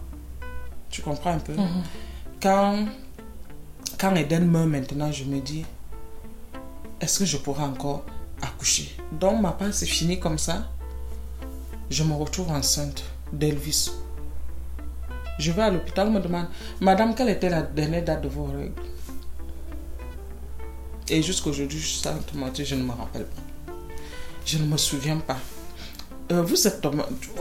[0.91, 1.55] Tu comprends un peu?
[1.55, 1.83] Mhm.
[2.43, 2.87] quand,
[3.99, 5.65] quand Eden meurt maintenant, je me dis,
[7.01, 8.05] est-ce que je pourrai encore
[8.43, 8.95] accoucher?
[9.13, 10.69] Donc ma part, c'est fini comme ça.
[11.91, 13.91] Je me retrouve enceinte d'Elvis.
[15.39, 16.49] Je vais à l'hôpital, on me demande,
[16.81, 18.73] Madame, quelle était la dernière date de vos règles?
[21.09, 21.81] Et jusqu'aujourd'hui,
[22.35, 23.73] mentir, je ne me rappelle pas.
[24.45, 25.39] Je ne me souviens pas.
[26.31, 26.87] Euh, vous êtes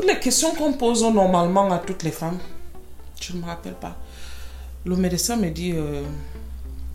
[0.06, 2.40] les questions qu'on pose normalement à toutes les femmes,
[3.20, 3.98] je ne me rappelle pas.
[4.86, 6.04] Le médecin me dit, euh,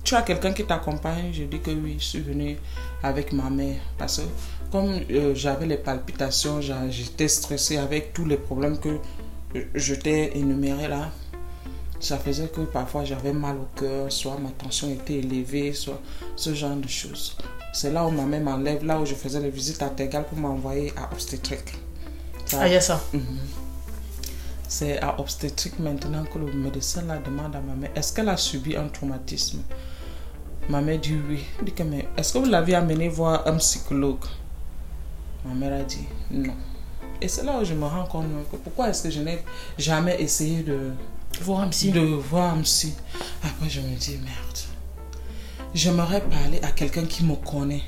[0.02, 1.30] tu as quelqu'un qui t'accompagne?
[1.32, 2.56] Je dis que oui, je suis venue
[3.02, 3.76] avec ma mère.
[3.98, 4.22] Parce que
[4.70, 8.98] comme euh, j'avais les palpitations, j'étais stressée avec tous les problèmes que
[9.74, 11.10] je t'ai énumérés là.
[12.00, 16.00] Ça faisait que parfois j'avais mal au cœur, soit ma tension était élevée, soit
[16.36, 17.36] ce genre de choses.
[17.72, 20.36] C'est là où ma mère m'enlève, là où je faisais les visites à Tegal pour
[20.38, 21.74] m'envoyer à obstétrique.
[22.44, 23.00] Ça- Ah, il y a ça.
[24.68, 28.36] c'est à obstétrique maintenant que le médecin la demande à ma mère est-ce qu'elle a
[28.36, 29.60] subi un traumatisme?
[30.68, 31.40] Ma mère dit oui.
[31.60, 34.24] Il dit que mais est-ce que vous l'avez amené voir un psychologue?
[35.44, 36.54] Ma mère a dit non.
[37.22, 39.38] Et c'est là où je me rends compte que pourquoi est-ce que je n'ai
[39.78, 40.90] jamais essayé de,
[41.40, 41.92] Voir un psy.
[41.92, 42.94] de voir un psy.
[43.44, 44.58] Après, je me dis, merde.
[45.72, 47.82] J'aimerais parler à quelqu'un qui me connaît.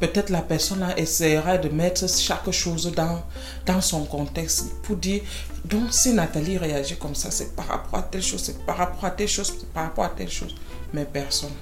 [0.00, 3.20] Peut-être la personne là essaiera de mettre chaque chose dans,
[3.66, 5.20] dans son contexte pour dire,
[5.64, 9.04] donc si Nathalie réagit comme ça, c'est par rapport à telle chose, c'est par rapport
[9.04, 10.54] à telle chose, par rapport à telle chose.
[10.94, 11.52] Mais personne.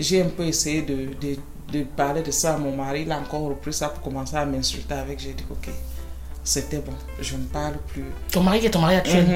[0.00, 1.36] J'ai un peu essayé de, de,
[1.72, 3.02] de parler de ça à mon mari.
[3.02, 5.18] Il a encore repris ça pour commencer à m'insulter avec.
[5.20, 5.68] J'ai dit, ok,
[6.48, 6.94] c'était bon.
[7.20, 8.06] Je ne parle plus.
[8.32, 9.26] Ton mari qui est ton mari actuel.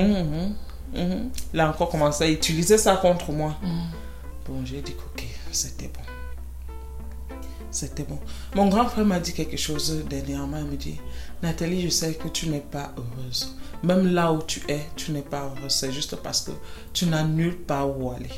[0.94, 1.30] Mhm.
[1.52, 3.54] Il a encore commencé à utiliser ça contre moi.
[4.46, 7.36] Bon, j'ai dit que ok, c'était bon.
[7.70, 8.18] C'était bon.
[8.54, 10.56] Mon grand frère m'a dit quelque chose dernièrement.
[10.58, 10.98] Il me dit,
[11.42, 13.56] Nathalie, je sais que tu n'es pas heureuse.
[13.82, 15.72] Même là où tu es, tu n'es pas heureuse.
[15.72, 16.52] C'est juste parce que
[16.94, 18.30] tu n'as nulle part où aller.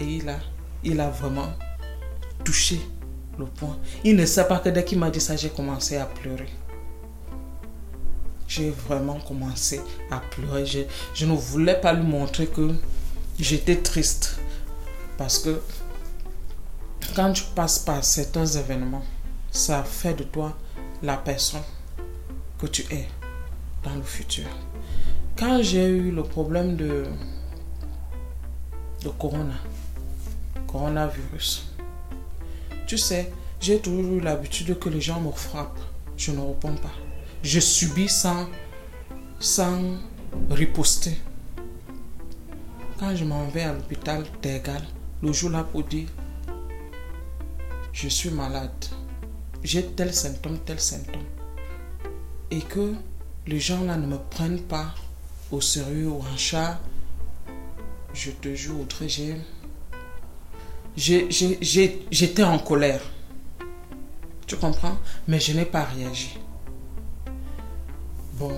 [0.00, 0.36] Et il a,
[0.84, 1.48] il a vraiment
[2.44, 2.80] touché
[3.38, 3.78] le point.
[4.04, 6.48] Il ne sait pas que dès qu'il m'a dit ça, j'ai commencé à pleurer
[8.48, 9.80] j'ai vraiment commencé
[10.10, 10.64] à pleurer.
[11.14, 12.74] Je, ne voulais pas lui montrer que
[13.38, 14.38] j'étais triste.
[15.18, 15.60] Parce que
[17.14, 19.04] quand tu passes par certains événements,
[19.50, 20.56] ça fait de toi
[21.02, 21.62] la personne
[22.58, 23.08] que tu es
[23.82, 24.46] dans le futur.
[25.36, 27.04] Quand j'ai eu le problème de,
[29.02, 29.54] de corona,
[30.66, 31.72] coronavirus,
[32.86, 33.30] tu sais,
[33.60, 35.78] j'ai toujours eu l'habitude que les gens me frappent.
[36.16, 37.05] Je ne réponds pas.
[37.46, 38.48] Je subis sans,
[39.38, 39.80] sans
[40.50, 41.16] riposter.
[42.98, 44.82] quand je m'en vais à l'hôpital d'Egal,
[45.22, 46.08] le jour-là pour dire,
[47.92, 48.86] je suis malade,
[49.62, 51.22] j'ai tel symptôme, tel symptôme,
[52.50, 52.94] et que
[53.46, 54.92] les gens là ne me prennent pas
[55.52, 56.80] au sérieux ou en chat,
[58.12, 59.06] je te jure, très
[60.96, 61.28] j'ai,
[62.10, 63.02] j'étais en colère.
[64.48, 64.98] Tu comprends?
[65.28, 66.40] Mais je n'ai pas réagi.
[68.38, 68.52] Bon,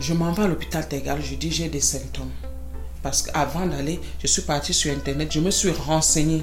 [0.00, 2.30] je m'en vais à l'hôpital Tégal, je dis j'ai des symptômes.
[3.02, 6.42] Parce qu'avant d'aller, je suis partie sur Internet, je me suis renseignée.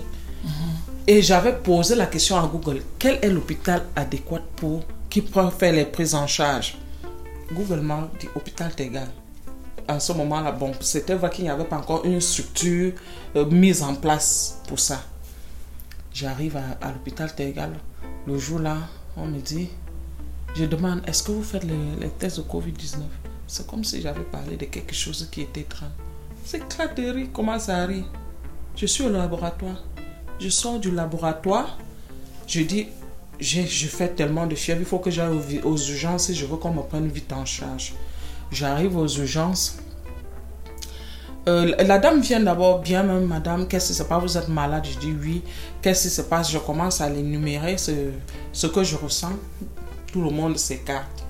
[1.07, 5.73] Et j'avais posé la question à Google, quel est l'hôpital adéquat pour qui peut faire
[5.73, 6.77] les prises en charge?
[7.51, 9.07] Google m'a dit hôpital Tégal.
[9.87, 12.93] À ce moment-là, bon, c'était vrai qu'il n'y avait pas encore une structure
[13.35, 15.01] euh, mise en place pour ça.
[16.13, 17.73] J'arrive à, à l'hôpital Tégal.
[18.27, 18.77] Le jour-là,
[19.17, 19.69] on me dit,
[20.55, 22.97] je demande, est-ce que vous faites les, tests de Covid-19?
[23.47, 25.89] C'est comme si j'avais parlé de quelque chose qui était étrange.
[26.43, 26.61] C'est
[26.97, 28.05] rire, comment ça arrive
[28.75, 29.83] Je suis au laboratoire.
[30.39, 31.77] Je sors du laboratoire.
[32.47, 32.87] Je dis,
[33.39, 36.73] je fais tellement de fièvre, il faut que j'aille aux, urgences et je veux qu'on
[36.73, 37.93] me prenne vite en charge.
[38.51, 39.77] J'arrive aux urgences.
[41.47, 44.21] Euh, la dame vient d'abord bien même, madame, qu'est-ce qui se passe?
[44.21, 44.85] Vous êtes malade?
[44.85, 45.41] Je dis oui.
[45.81, 46.51] Qu'est-ce qui se passe?
[46.51, 49.33] Je commence à l'énumérer, ce que je ressens
[50.11, 51.25] tout le monde s'écarte.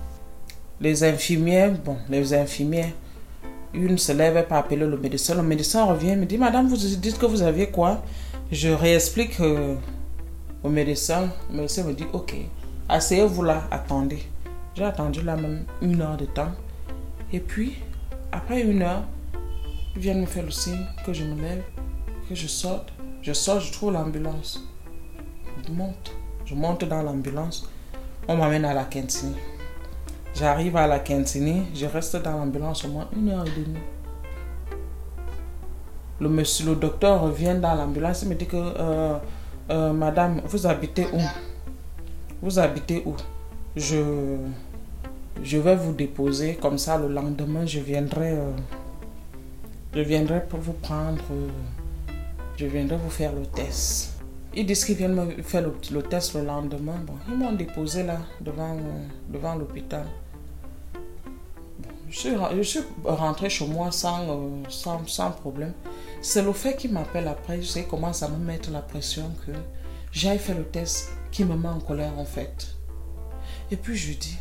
[0.80, 2.94] Les infirmières, bon, les infirmières,
[3.74, 5.36] une se lève pour appeler le médecin.
[5.36, 8.02] Le médecin revient, me dit, Madame, vous dites que vous aviez quoi?
[8.52, 9.76] Je réexplique euh,
[10.64, 11.30] au médecin.
[11.52, 12.36] Le médecin me dit, Ok,
[12.90, 14.24] asseyez-vous là, attendez.
[14.76, 16.52] J'ai attendu là même une heure de temps.
[17.32, 17.76] Et puis,
[18.32, 19.04] après une heure,
[19.96, 21.64] ils viennent me faire le signe que je me lève,
[22.28, 22.92] que je sorte.
[23.22, 24.66] Je sors, je trouve l'ambulance.
[25.68, 26.12] Je monte.
[26.46, 27.70] Je monte dans l'ambulance
[28.28, 29.34] on m'amène à la cantine.
[30.34, 33.80] J'arrive à la cantine, je reste dans l'ambulance au moins une heure et demie.
[36.20, 39.18] Le monsieur, le docteur revient dans l'ambulance et me dit que euh,
[39.72, 41.20] euh, Madame, vous habitez où?
[42.42, 43.16] Vous habitez où?
[43.76, 44.38] Je
[45.58, 48.38] vais vous déposer comme ça le lendemain je viendrai
[49.94, 51.22] euh, pour vous prendre
[52.58, 54.11] je viendrai vous faire le test
[54.54, 57.00] ils disent qu'ils viennent me faire le, test le lendemain.
[57.30, 58.78] Ils m'ont déposé là, devant,
[59.30, 60.06] devant l'hôpital.
[62.10, 65.74] je, suis, je suis rentrée chez moi sans, euh, sans, sans problème.
[66.22, 69.54] C'est le fait qu'ils m'appellent après, sais, commence à me mettre la pression que
[70.12, 72.76] j'aille faire le test qui me met en colère en fait.
[73.72, 74.38] Et puis je dis,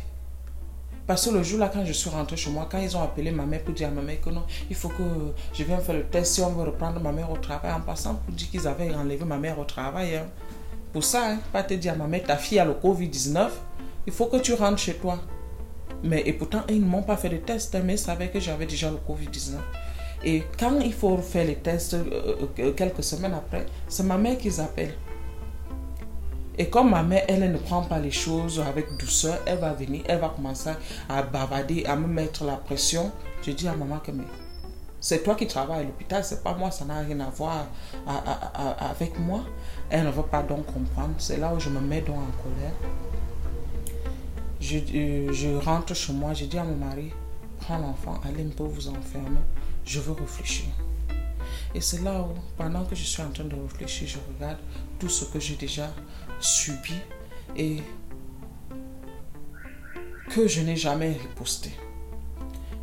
[1.11, 3.31] parce que le jour là, quand je suis rentrée chez moi, quand ils ont appelé
[3.31, 5.03] ma mère pour dire à ma mère que non, il faut que
[5.53, 8.15] je vienne faire le test si on veut reprendre ma mère au travail, en passant
[8.15, 10.15] pour dire qu'ils avaient enlevé ma mère au travail.
[10.15, 10.27] Hein.
[10.93, 13.49] Pour ça, hein, pas te dire à ma mère, ta fille a le Covid-19,
[14.07, 15.19] il faut que tu rentres chez toi.
[16.01, 18.39] Mais et pourtant, ils ne m'ont pas fait de test, hein, mais ils savaient que
[18.39, 19.55] j'avais déjà le Covid-19.
[20.23, 24.37] Et quand il faut faire les tests euh, euh, quelques semaines après, c'est ma mère
[24.37, 24.95] qu'ils appellent.
[26.61, 30.03] Et comme ma mère, elle, ne prend pas les choses avec douceur, elle va venir,
[30.05, 30.69] elle va commencer
[31.09, 33.11] à bavarder, à me mettre la pression.
[33.41, 34.11] Je dis à maman que
[34.99, 37.65] c'est toi qui travailles à l'hôpital, c'est pas moi, ça n'a rien à voir
[38.91, 39.43] avec moi.
[39.89, 41.15] Elle ne veut pas donc comprendre.
[41.17, 42.73] C'est là où je me mets donc en colère.
[44.59, 47.11] Je, euh, je rentre chez moi, je dis à mon mari,
[47.61, 49.39] prends l'enfant, allez un peu vous enfermer,
[49.83, 50.67] je veux réfléchir.
[51.73, 54.59] Et c'est là où, pendant que je suis en train de réfléchir, je regarde
[54.99, 55.89] tout ce que j'ai déjà
[56.41, 56.95] subi
[57.55, 57.77] et
[60.29, 61.71] que je n'ai jamais riposté.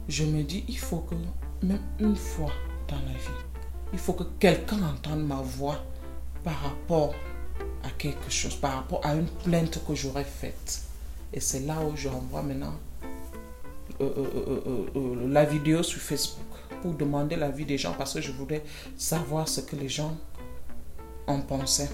[0.09, 1.15] Je me dis, il faut que,
[1.65, 2.53] même une fois
[2.89, 3.45] dans la vie,
[3.93, 5.83] il faut que quelqu'un entende ma voix
[6.45, 7.15] par rapport
[7.83, 10.83] à quelque chose, par rapport à une plainte que j'aurais faite.
[11.33, 12.75] Et c'est là où je renvoie maintenant
[14.01, 16.47] euh, euh, euh, la vidéo sur Facebook
[16.83, 18.63] pour demander l'avis des gens parce que je voulais
[18.97, 20.17] savoir ce que les gens
[21.27, 21.91] en pensaient.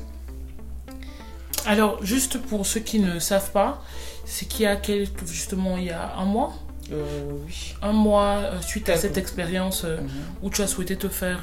[1.67, 3.83] Alors, juste pour ceux qui ne savent pas,
[4.25, 6.55] c'est qu'il y a quelques, justement il y a un mois.
[6.93, 7.05] Euh,
[7.47, 7.75] oui.
[7.81, 10.09] Un mois euh, suite à cette expérience euh, mhm.
[10.43, 11.41] où tu as souhaité te faire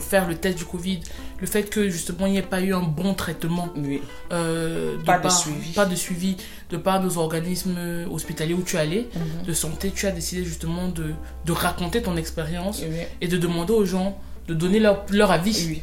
[0.00, 1.00] faire le test du Covid,
[1.40, 4.00] le fait que justement il n'y ait pas eu un bon traitement, oui.
[4.30, 5.72] de pas, de suivi.
[5.72, 6.36] pas de suivi
[6.70, 9.46] de part nos organismes hospitaliers où tu allais mhm.
[9.46, 11.12] de santé, tu as décidé justement de,
[11.44, 12.82] de raconter ton expérience
[13.20, 14.18] et de demander aux gens
[14.48, 15.66] de donner leur, leur avis.
[15.68, 15.82] Oui.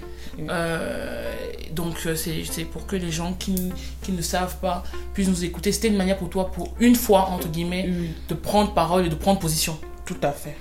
[0.49, 1.33] Euh,
[1.75, 3.71] donc euh, c'est pour que les gens qui,
[4.01, 5.71] qui, ne savent pas puissent nous écouter.
[5.71, 7.89] C'était une manière pour toi, pour une fois, entre guillemets,
[8.29, 9.77] de prendre parole et de prendre position.
[10.05, 10.55] Tout à fait.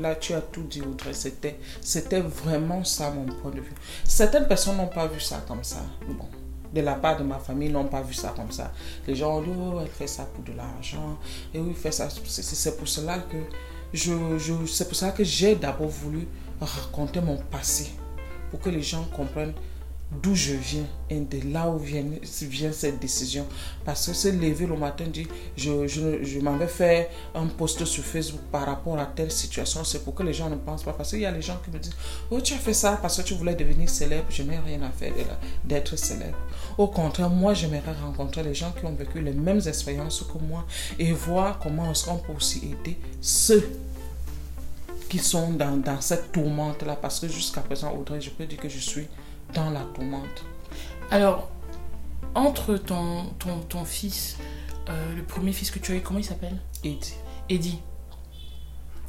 [0.00, 1.12] là, tu as tout dit, Audrey.
[1.12, 3.74] C'était vraiment ça mon point de vue.
[4.04, 5.84] Certaines personnes n'ont pas vu ça comme ça.
[6.08, 6.26] Bon,
[6.72, 8.72] de la part de ma famille, n'ont pas vu ça comme ça.
[9.06, 11.18] Les gens ont dit, oh, elle fait ça pour de l'argent.
[11.52, 12.08] Et oui, fait ça.
[12.08, 13.36] C'est pour cela que
[13.92, 16.26] je, je, c'est pour ça que j'ai d'abord voulu
[16.60, 17.92] raconter mon passé
[18.50, 19.54] pour que les gens comprennent
[20.20, 22.04] d'où je viens et de là où vient,
[22.72, 23.46] cette décision.
[23.84, 28.04] Parce que se lever le matin, dit, je, je, je m'avais fait un post sur
[28.04, 30.92] Facebook par rapport à telle situation, c'est pour que les gens ne pensent pas.
[30.92, 31.94] Parce qu'il y a les gens qui me disent,
[32.30, 34.90] oh tu as fait ça parce que tu voulais devenir célèbre, je n'ai rien à
[34.90, 35.12] faire
[35.64, 36.36] d'être célèbre.
[36.78, 40.66] Au contraire, moi j'aimerais rencontrer les gens qui ont vécu les mêmes expériences que moi
[40.98, 43.70] et voir comment on peut aussi aider ceux
[45.08, 46.96] qui sont dans cette tourmente-là.
[46.96, 49.06] Parce que jusqu'à présent, Audrey, je peux dire que je suis
[49.54, 50.44] dans la tourmente.
[51.10, 51.50] Alors,
[52.34, 54.38] entre ton, ton, ton fils,
[54.88, 56.56] euh, le premier fils que tu as eu, comment il s'appelle?
[56.84, 57.14] Eddie.
[57.48, 57.78] Eddie.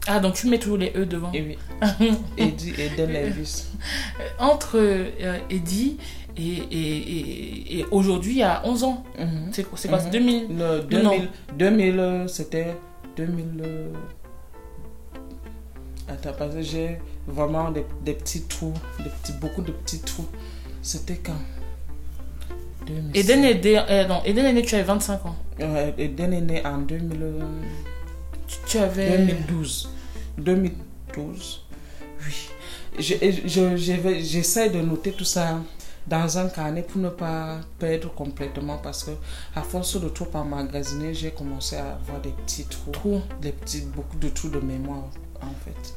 [0.08, 1.32] Ah, donc tu mets toujours les E devant.
[1.34, 1.58] Et oui.
[2.38, 3.68] Eddie et Elvis.
[4.38, 5.98] Entre euh, Eddie
[6.36, 9.04] et, et, et, et aujourd'hui, à 11 ans.
[9.52, 10.12] C'est quoi, c'est quoi, c'est Mhm.
[10.12, 11.12] 2000 Le Non.
[11.12, 12.76] 2000, 2000 euh, c'était
[13.16, 13.64] 2000.
[16.10, 20.00] Euh, Attends, parce que j'ai vraiment des, des petits trous, des petits, beaucoup de petits
[20.00, 20.28] trous.
[20.82, 21.34] C'était quand?
[22.88, 23.20] 2006.
[23.20, 25.36] Eden est, né- euh, non, Eden est né, tu avais 25 ans.
[25.60, 27.40] Ouais, Eden est né en 2000, euh,
[28.48, 29.18] Tu, tu avais.
[29.20, 29.90] 2012.
[30.38, 31.62] 2012.
[32.26, 32.34] Oui.
[33.00, 33.16] Je-
[33.48, 35.60] je- je J'essaie de noter tout ça
[36.06, 39.12] dans un carnet pour ne pas perdre complètement parce que
[39.56, 43.22] à force de trop emmagasiner, j'ai commencé à avoir des petits trous, Trou.
[43.42, 45.06] des petits, beaucoup de trous de mémoire
[45.44, 45.94] en fait.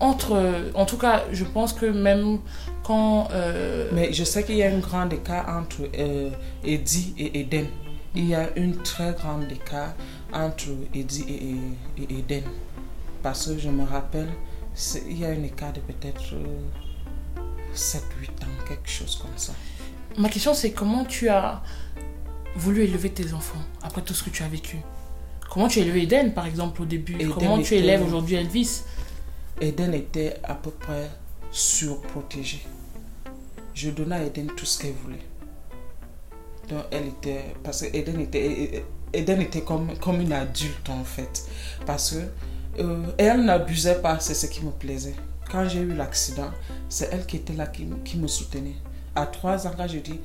[0.00, 0.32] Entre.
[0.32, 2.38] euh, En tout cas, je pense que même
[2.84, 3.28] quand.
[3.32, 6.30] euh, Mais je sais qu'il y a un grand écart entre euh,
[6.64, 7.66] Eddie et Eden.
[8.14, 9.92] Il y a une très grande écart
[10.32, 12.44] entre Eddie et, et- et Eden.
[13.22, 14.28] Parce que je me rappelle,
[15.08, 16.34] il y a un écart de peut-être
[17.74, 19.52] 7-8 ans, quelque chose comme ça.
[20.16, 21.62] Ma question, c'est comment tu as
[22.56, 24.78] voulu élever tes enfants après tout ce que tu as vécu?
[25.50, 27.14] Comment tu élevé Eden, par exemple, au début?
[27.14, 28.82] Eden Comment tu était- élèves aujourd'hui Elvis?
[29.60, 31.08] Eden était à peu près
[31.50, 32.64] surprotégée.
[33.74, 35.18] Je donnais à Eden tout ce qu'elle voulait.
[36.68, 37.44] Donc elle était...
[37.64, 41.46] Parce que Eden était, Eden était comme, comme une adulte en fait.
[41.86, 45.14] Parce que euh, elle n'abusait pas, c'est ce qui me plaisait.
[45.50, 46.50] Quand j'ai eu l'accident,
[46.88, 48.76] c'est elle qui était là, qui, qui me soutenait.
[49.14, 50.20] À trois ans, quand je dis,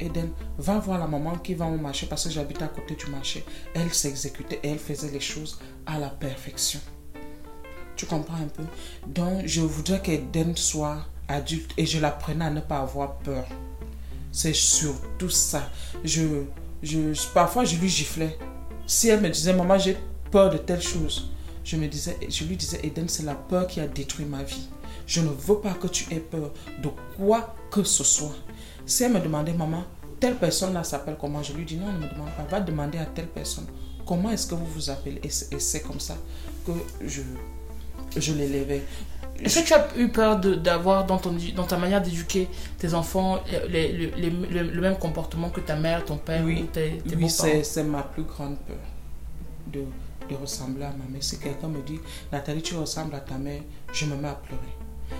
[0.00, 3.06] Eden, va voir la maman qui va au marché parce que j'habite à côté du
[3.06, 3.44] marché.
[3.74, 6.80] Elle s'exécutait et elle faisait les choses à la perfection.
[7.96, 8.64] Tu comprends un peu?
[9.06, 10.98] Donc, je voudrais qu'Eden soit
[11.28, 13.46] adulte et je l'apprenais à ne pas avoir peur.
[14.32, 15.70] C'est surtout ça.
[16.04, 16.44] Je,
[16.82, 16.98] je,
[17.32, 18.38] parfois, je lui giflais.
[18.86, 19.96] Si elle me disait, maman, j'ai
[20.30, 21.30] peur de telle chose,
[21.64, 24.68] je, me disais, je lui disais, Eden, c'est la peur qui a détruit ma vie.
[25.06, 26.52] Je ne veux pas que tu aies peur
[26.82, 28.34] de quoi que ce soit.
[28.86, 29.84] Si elle me demandait, maman,
[30.20, 32.98] telle personne là s'appelle comment, je lui dis, non, ne me demande pas, va demander
[32.98, 33.66] à telle personne.
[34.06, 35.20] Comment est-ce que vous vous appelez?
[35.24, 36.16] Et c'est comme ça
[36.64, 36.72] que
[37.04, 37.22] je,
[38.16, 38.82] je l'élevais.
[39.40, 43.40] Est-ce que tu as eu peur d'avoir dans, ton, dans ta manière d'éduquer tes enfants
[43.68, 44.30] les- les- les-
[44.62, 46.62] le, même comportement que ta mère, ton père Oui.
[46.62, 48.76] ou tes, tes Oui, c'est ma plus grande peur
[49.66, 49.80] de,
[50.30, 51.22] de ressembler à ma mère.
[51.22, 51.98] Si quelqu'un me dit,
[52.32, 53.60] Nathalie, tu ressembles à ta mère,
[53.92, 54.62] je me mets à pleurer.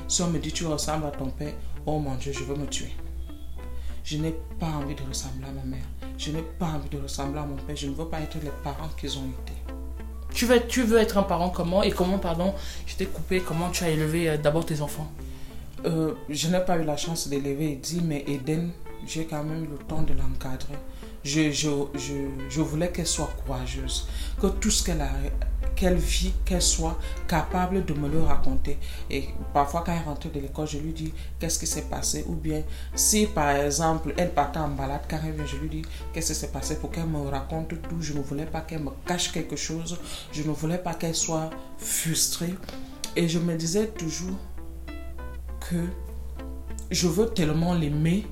[0.08, 1.52] Si on me dit, tu ressembles à ton père,
[1.84, 2.94] oh mon Dieu, je veux me tuer.
[4.06, 5.84] Je n'ai pas envie de ressembler à ma mère.
[6.16, 7.74] Je n'ai pas envie de ressembler à mon père.
[7.74, 9.52] Je ne veux pas être les parents qu'ils ont été.
[10.32, 12.54] tu, veux, tu veux être un parent comment Et comment, pardon,
[12.86, 15.10] je t'ai coupé, comment tu as élevé euh, d'abord tes enfants?
[15.86, 18.70] Euh, je n'ai pas eu la chance d'élever Eddie, mais Eden,
[19.08, 20.78] j'ai quand même eu le temps de l'encadrer.
[21.26, 22.14] Je, je, je,
[22.48, 24.06] je voulais qu'elle soit courageuse,
[24.40, 25.10] que tout ce qu'elle a,
[25.74, 26.96] qu'elle vit, qu'elle soit
[27.26, 28.78] capable de me le raconter.
[29.10, 32.24] Et parfois, quand elle rentrait de l'école, je lui dis qu'est-ce qui s'est passé?
[32.28, 32.62] Ou bien,
[32.94, 36.38] si par exemple, elle partait en balade, quand elle vient, je lui dis qu'est-ce qui
[36.38, 38.00] s'est passé pour qu'elle me raconte tout?
[38.00, 39.98] Je ne voulais pas qu'elle me cache quelque chose.
[40.32, 42.54] Je ne voulais pas qu'elle soit frustrée.
[43.16, 44.38] Et je me disais toujours
[45.68, 45.82] que
[46.90, 48.24] je veux tellement l'aimer,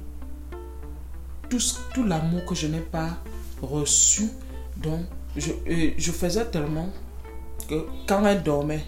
[1.92, 3.10] tout, l'amour que je n'ai pas
[3.62, 4.28] reçu.
[4.76, 5.00] Donc,
[5.36, 6.88] je, euh, je faisais tellement
[7.68, 8.84] que quand elle dormait,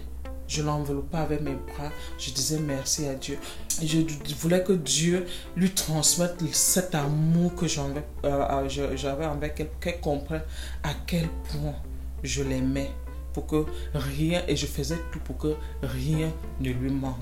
[0.47, 3.37] je l'enveloppais avec mes bras, je disais merci à Dieu.
[3.81, 4.01] Et je
[4.39, 9.99] voulais que Dieu lui transmette cet amour que j'avais euh, je- j'avais envers elle, qu'elle
[9.99, 10.41] comprenne
[10.83, 11.75] à quel point
[12.23, 12.91] je l'aimais.
[13.33, 17.13] Pour que rien, et je faisais tout pour que rien ne lui manque.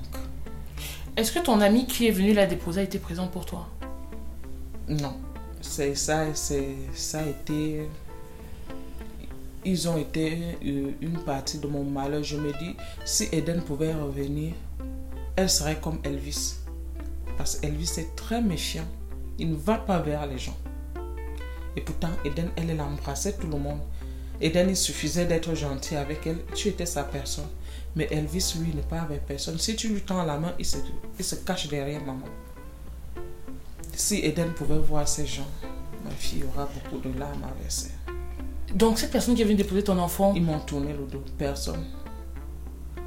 [1.14, 3.68] Est-ce que ton ami qui est venu la déposer a été présent pour toi?
[4.88, 5.14] Non,
[5.66, 7.88] c'est ça, ça a été.
[9.64, 12.22] Ils ont été euh, une partie de mon malheur.
[12.22, 14.54] Je me dis, si Eden pouvait revenir,
[15.34, 16.54] elle serait comme Elvis.
[17.36, 18.86] Parce qu'Elvis est très méfiant.
[19.38, 20.56] Il ne va pas vers les gens.
[21.76, 23.80] Et pourtant, Eden, elle, elle embrassait tout le monde.
[24.40, 26.38] Eden, il suffisait d'être gentil avec elle.
[26.54, 27.48] Tu étais sa personne.
[27.96, 29.58] Mais Elvis, lui, n'est pas avec personne.
[29.58, 32.26] Si tu lui tends la main, il se cache derrière maman.
[33.96, 35.46] Si Eden pouvait voir ces gens,
[36.04, 37.90] ma fille aura beaucoup de larmes à verser.
[38.74, 41.24] Donc, cette personne qui est venue déposer ton enfant, Ils m'ont tourné le dos.
[41.38, 41.82] Personne.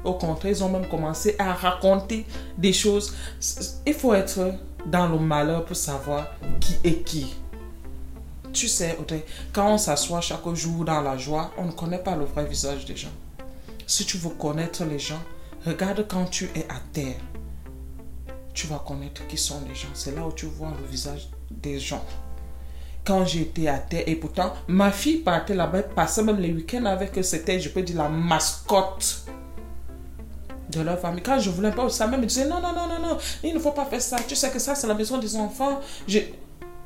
[0.02, 2.26] Au contraire, ils ont même commencé à raconter
[2.58, 3.14] des choses.
[3.86, 4.52] Il faut être
[4.84, 6.26] dans le malheur pour savoir
[6.58, 7.36] qui est qui.
[8.52, 12.16] Tu sais, Audrey, quand on s'assoit chaque jour dans la joie, on ne connaît pas
[12.16, 13.12] le vrai visage des gens.
[13.86, 15.22] Si tu veux connaître les gens,
[15.64, 17.20] regarde quand tu es à terre.
[18.54, 19.88] Tu vas connaître qui sont les gens.
[19.94, 22.04] C'est là où tu vois le visage des gens
[23.04, 24.04] quand j'étais à terre.
[24.06, 27.22] Et pourtant, ma fille partait là-bas, passait même les week-ends avec eux.
[27.22, 29.24] C'était, je peux dire, la mascotte
[30.70, 31.22] de leur famille.
[31.22, 33.58] Quand je voulais pas ça, même me disait non, non, non, non, non, il ne
[33.58, 34.16] faut pas faire ça.
[34.26, 35.80] Tu sais que ça, c'est la maison des enfants.
[36.06, 36.18] Je,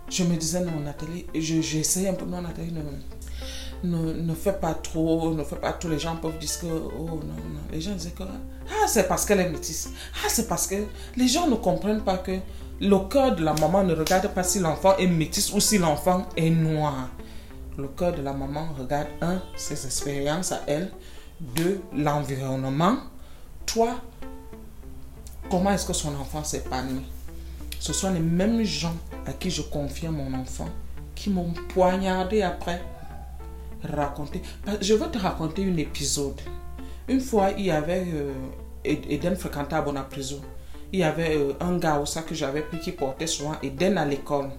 [0.08, 2.98] je me disais non, Nathalie, je- j'essayais un peu, non, Nathalie, non, non.
[3.84, 5.90] Ne, ne fais pas trop, ne fais pas trop.
[5.90, 7.60] Les gens peuvent dire que, oh non, non.
[7.70, 9.90] Les gens disaient que, ah, c'est parce qu'elle est métisse.
[10.24, 10.76] Ah, c'est parce que
[11.16, 12.32] les gens ne comprennent pas que
[12.80, 16.26] le cœur de la maman ne regarde pas si l'enfant est métisse ou si l'enfant
[16.34, 17.10] est noir.
[17.76, 20.90] Le cœur de la maman regarde, un, ses expériences à elle,
[21.40, 22.96] deux, l'environnement,
[23.66, 23.96] trois,
[25.50, 27.04] comment est-ce que son enfant s'épanouit.
[27.80, 28.94] Ce sont les mêmes gens
[29.26, 30.68] à qui je confiais mon enfant
[31.14, 32.80] qui m'ont poignardé après.
[33.84, 34.40] Raconter.
[34.80, 36.40] Je veux te raconter un épisode.
[37.08, 38.04] Une fois, il y avait.
[38.12, 38.32] euh,
[38.84, 40.40] Ed- Eden fréquentait à Bona prison.
[40.92, 43.96] Il y avait euh, un gars au sac que j'avais pris qui portait souvent Eden
[43.98, 44.50] à l'école.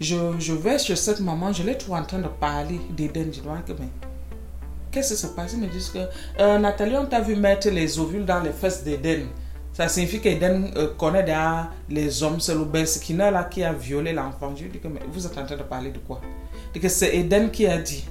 [0.00, 3.30] Je, je vais chez cette maman, je l'ai trouvé en train de parler d'Eden.
[3.32, 3.88] Je que, mais
[4.90, 5.98] qu'est-ce qui se passe Ils me disent que
[6.40, 9.26] euh, Nathalie, on t'a vu mettre les ovules dans les fesses d'Eden.
[9.72, 12.40] Ça signifie qu'Eden euh, connaît déjà les hommes.
[12.40, 12.64] C'est le
[13.30, 14.52] là qui a violé l'enfant.
[14.56, 16.20] Je lui dis que mais vous êtes en train de parler de quoi?
[16.20, 18.04] dis que c'est Eden qui a dit.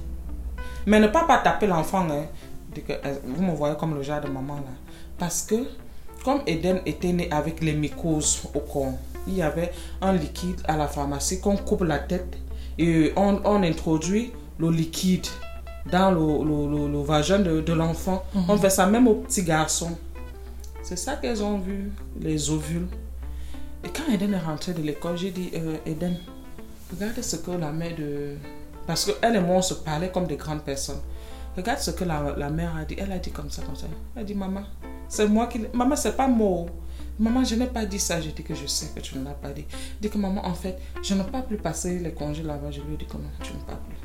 [0.86, 2.06] Mais ne pas pas taper l'enfant.
[2.10, 2.26] Hein.
[2.74, 4.72] Que, euh, vous me voyez comme le genre de maman là.
[5.18, 5.56] Parce que
[6.24, 8.94] comme Eden était né avec les mycoses au corps,
[9.26, 12.36] il y avait un liquide à la pharmacie qu'on coupe la tête
[12.78, 15.26] et on, on introduit le liquide
[15.90, 18.24] dans le, le- le- le vagin de, de l'enfant.
[18.48, 19.96] On fait ça même aux petits garçons.
[20.82, 22.86] C'est ça qu'elles ont vu, les ovules.
[23.84, 26.16] Et quand Eden est rentrée de l'école, j'ai dit, euh, Eden,
[26.92, 28.36] regarde ce que la mère de...
[28.86, 31.00] Parce qu'elle et moi, on se parlait comme des grandes personnes.
[31.56, 32.96] Regarde ce que la, la mère a dit.
[32.98, 33.86] Elle a dit comme ça, comme ça.
[34.16, 34.64] Elle a dit, maman,
[35.08, 35.60] c'est moi qui...
[35.72, 36.66] Maman, c'est pas moi.
[37.18, 38.20] Maman, je n'ai pas dit ça.
[38.20, 39.64] Je dis que je sais que tu ne l'as pas dit.
[40.00, 42.70] Dis que maman, en fait, je n'ai pas plus passer les congés là-bas.
[42.70, 43.96] Je lui ai dit que non, tu ne pas plus.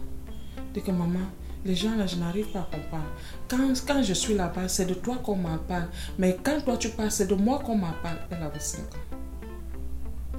[0.73, 1.25] Dis que maman,
[1.65, 3.07] les gens là, je n'arrive pas à comprendre.
[3.47, 5.87] Quand, quand je suis là-bas, c'est de toi qu'on m'en parle.
[6.19, 8.17] Mais quand toi tu parles, c'est de moi qu'on m'en parle.
[8.29, 10.37] Elle avait 5 ans.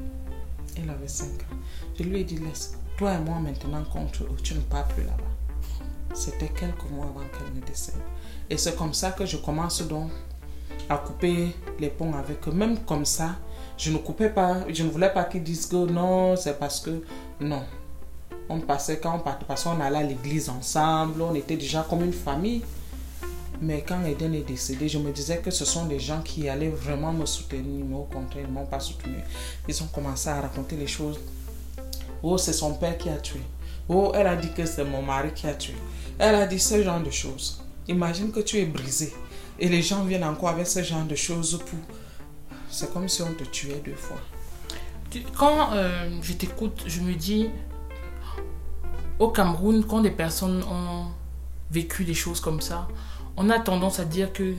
[0.76, 1.56] Elle avait 5 ans.
[1.98, 6.14] Je lui ai dit, laisse, toi et moi maintenant contre tu ne pars plus là-bas.
[6.14, 7.96] C'était quelques mois avant qu'elle ne décède.
[8.48, 10.10] Et c'est comme ça que je commence donc
[10.88, 12.52] à couper les ponts avec eux.
[12.52, 13.36] Même comme ça,
[13.76, 17.02] je ne coupais pas, je ne voulais pas qu'ils disent que non, c'est parce que
[17.40, 17.64] non.
[18.48, 22.04] On passait quand on partait, parce qu'on allait à l'église ensemble, on était déjà comme
[22.04, 22.62] une famille.
[23.60, 26.70] Mais quand Eden est décédé, je me disais que ce sont des gens qui allaient
[26.70, 29.18] vraiment me soutenir, mais au contraire, ils ne m'ont pas soutenu.
[29.66, 31.18] Ils ont commencé à raconter les choses.
[32.22, 33.40] Oh, c'est son père qui a tué.
[33.88, 35.74] Oh, elle a dit que c'est mon mari qui a tué.
[36.18, 37.62] Elle a dit ce genre de choses.
[37.86, 39.14] Imagine que tu es brisé
[39.58, 41.78] et les gens viennent encore avec ce genre de choses pour.
[42.70, 44.20] C'est comme si on te tuait deux fois.
[45.36, 47.48] Quand euh, je t'écoute, je me dis,
[49.18, 51.06] au Cameroun, quand des personnes ont
[51.70, 52.88] vécu des choses comme ça,
[53.36, 54.54] on a tendance à dire que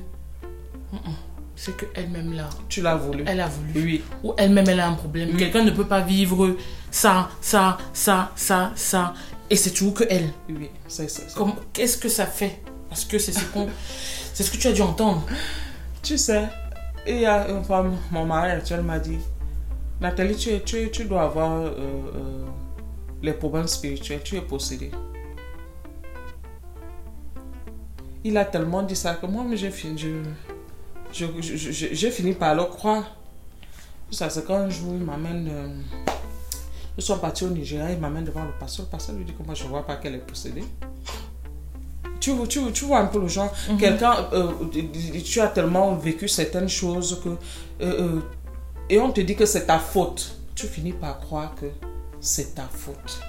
[1.61, 3.25] c'est que elle-même là, Tu l'as voulu.
[3.27, 3.71] elle a voulu.
[3.75, 4.01] Oui.
[4.23, 5.29] Ou elle-même elle a un problème.
[5.33, 5.37] Oui.
[5.37, 6.55] Quelqu'un ne peut pas vivre
[6.89, 9.13] ça, ça, ça, ça, ça.
[9.49, 10.29] Et c'est toujours que elle.
[10.49, 10.69] Oui.
[10.87, 12.61] C'est Comme- Qu'est-ce que ça fait?
[12.87, 13.67] Parce que c'est ce qu'on.
[14.33, 15.25] C'est ce que tu as dû entendre.
[16.01, 16.47] Tu sais,
[17.05, 19.17] il y a une femme, mon mari actuel m'a dit
[19.99, 21.67] Nathalie, tu, es- tu, tu dois avoir euh,
[22.15, 22.45] euh,
[23.21, 24.91] les problèmes spirituels, tu es possédée.
[28.23, 30.07] Il a tellement dit ça que moi, j'ai fini, je,
[31.13, 33.15] je, je- je- j'ai fini par le croire.
[34.11, 35.47] Ça, c'est qu'un jour, il m'amène.
[35.51, 35.67] euh,
[36.97, 38.85] ils sont partis au Nigeria, il m'amène devant le pasteur.
[38.85, 40.63] Le pasteur lui dit que moi, je ne vois pas qu'elle est possédée.
[42.19, 44.51] Tu, tu, tu vois un peu le genre, quelqu'un, euh,
[45.23, 47.29] tu as tellement vécu certaines choses que.
[47.85, 48.19] euh,
[48.89, 50.35] et on te dit que c'est ta faute.
[50.55, 51.67] Tu finis par croire que
[52.19, 53.21] c'est ta faute.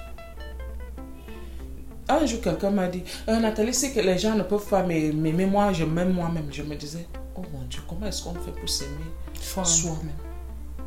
[2.09, 5.71] Un jour, quelqu'un m'a dit Nathalie, c'est que les gens ne peuvent pas m'aimer, moi,
[5.71, 6.47] je m'aime moi-même.
[6.51, 7.07] Je me disais
[7.71, 8.91] Dieu, comment est-ce qu'on fait pour s'aimer
[9.65, 10.11] Soi-même?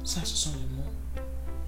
[0.04, 1.22] Ça, ce sont les mots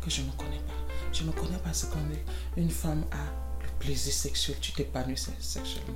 [0.04, 0.72] que je ne connais pas.
[1.12, 2.18] Je ne connais pas ce qu'on dit.
[2.56, 3.16] Une femme a
[3.64, 5.94] le plaisir sexuel, tu t'épanouis sexuellement.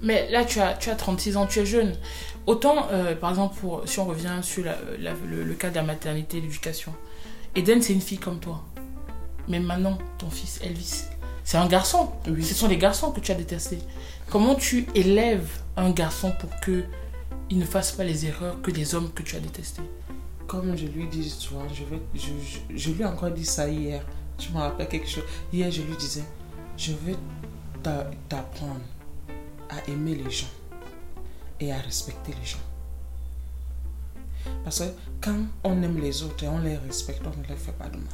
[0.00, 1.96] Mais là, tu as, tu as 36 ans, tu es jeune.
[2.46, 5.74] Autant, euh, par exemple, pour, si on revient sur la- la- le, le cas de
[5.76, 6.94] la maternité et l'éducation,
[7.56, 8.62] Eden, c'est une fille comme toi.
[9.48, 11.04] Mais maintenant, ton fils, Elvis,
[11.42, 12.10] c'est un garçon.
[12.28, 12.44] Oui.
[12.44, 13.78] Ce sont les garçons que tu as détestés.
[14.30, 16.84] Comment tu élèves un garçon pour que
[17.50, 19.82] il ne fasse pas les erreurs que les hommes que tu as détestés
[20.46, 22.30] Comme je lui dis souvent, je, vais, je,
[22.74, 24.04] je, lui ai encore dit ça hier.
[24.38, 25.24] Je me rappelle quelque chose?
[25.52, 26.24] Hier, je lui disais,
[26.76, 27.16] je veux
[27.82, 28.80] t'a- t'apprendre
[29.70, 30.48] à aimer les gens
[31.60, 32.58] et à respecter les gens.
[34.64, 34.84] Parce que
[35.20, 37.96] quand on aime les autres et on les respecte, on ne leur fait pas de
[37.96, 38.06] mal.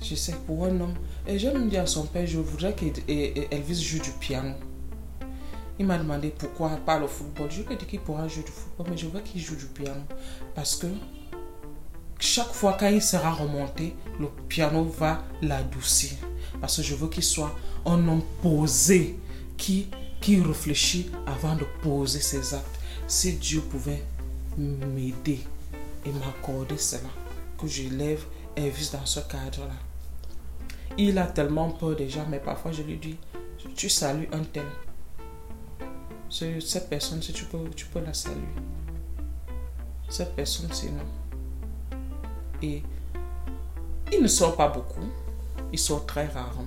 [0.00, 0.94] Je sais pour un homme,
[1.26, 4.54] et je me dis à son père, je voudrais qu'Elvis joue du piano.
[5.78, 7.50] Il m'a demandé pourquoi pas le football.
[7.50, 9.66] Je lui ai dit qu'il pourra jouer du football, mais je veux qu'il joue du
[9.66, 10.00] piano.
[10.54, 10.86] Parce que
[12.18, 16.12] chaque fois quand il sera remonté, le piano va l'adoucir.
[16.60, 17.54] Parce que je veux qu'il soit
[17.86, 19.16] un homme posé,
[19.56, 19.88] qui,
[20.20, 22.80] qui réfléchit avant de poser ses actes.
[23.06, 24.02] Si Dieu pouvait
[24.56, 25.40] m'aider
[26.04, 27.08] et m'accorder cela,
[27.60, 28.24] que j'élève
[28.56, 29.74] Elvis dans ce cadre-là.
[30.96, 33.16] Il a tellement peur des gens, mais parfois je lui dis,
[33.76, 34.64] tu salues un tel.
[36.28, 38.36] Ce- Cette personne, si tu peux, tu peux la saluer.
[40.08, 41.98] Cette personne, c'est non.
[42.62, 42.82] Et
[44.12, 45.06] il ne sort pas beaucoup.
[45.72, 46.64] Il sort très rarement.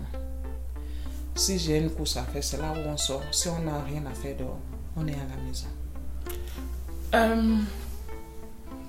[1.36, 3.22] Si j'ai une course à faire, c'est là où on sort.
[3.32, 4.60] Si on n'a rien à faire dehors,
[4.96, 5.68] on est à la maison.
[7.16, 7.58] Euh,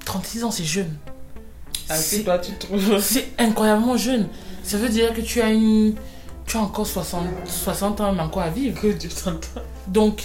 [0.04, 0.96] 36 ans, c'est jeune.
[1.88, 2.98] Ah, C'est- puis toi, tu trouves.
[3.00, 4.28] C'est incroyablement jeune.
[4.62, 5.94] Ça veut dire que tu as une...
[6.52, 8.78] Tu as encore 60, 60 ans, mais encore à vivre.
[8.78, 9.64] Que Dieu t'entende.
[9.86, 10.22] Donc,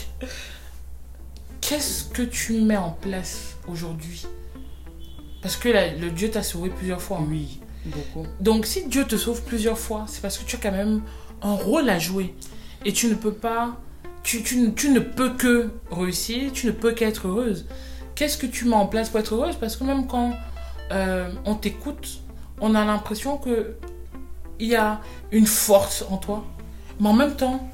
[1.62, 4.26] qu'est-ce que tu mets en place aujourd'hui?
[5.42, 7.22] Parce que là, le Dieu t'a sauvé plusieurs fois.
[7.26, 8.28] Oui, beaucoup.
[8.42, 11.02] Donc, si Dieu te sauve plusieurs fois, c'est parce que tu as quand même
[11.42, 12.36] un rôle à jouer.
[12.84, 13.78] Et tu ne peux pas.
[14.22, 17.68] Tu, tu ne- tu ne peux que réussir, tu ne peux qu'être heureuse.
[18.16, 19.56] Qu'est-ce que tu mets en place pour être heureuse?
[19.56, 20.34] Parce que même quand
[20.92, 22.20] euh, on t'écoute,
[22.60, 23.78] on a l'impression que
[24.60, 25.02] il y a
[25.32, 26.46] une force en toi.
[27.00, 27.70] Mais en même temps,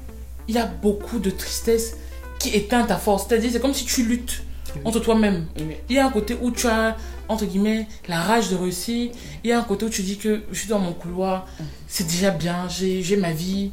[0.48, 1.96] il y a beaucoup de tristesse
[2.38, 3.26] qui éteint ta force.
[3.26, 4.42] C'est-à-dire, c'est comme si tu luttes
[4.84, 5.46] entre toi-même.
[5.56, 5.76] Oui.
[5.88, 6.96] Il y a un côté où tu as,
[7.28, 9.12] entre guillemets, la rage de réussir.
[9.42, 11.46] Il y a un côté où tu dis que je suis dans mon couloir,
[11.86, 13.70] c'est déjà bien, j'ai ma vie.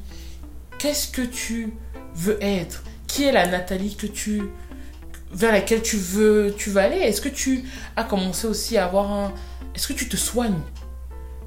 [0.77, 1.73] Qu'est-ce que tu
[2.15, 2.83] veux être?
[3.07, 4.43] Qui est la Nathalie que tu
[5.33, 6.97] vers laquelle tu veux tu veux aller?
[6.97, 7.63] Est-ce que tu
[7.95, 9.33] as commencé aussi à avoir un
[9.75, 10.59] Est-ce que tu te soignes?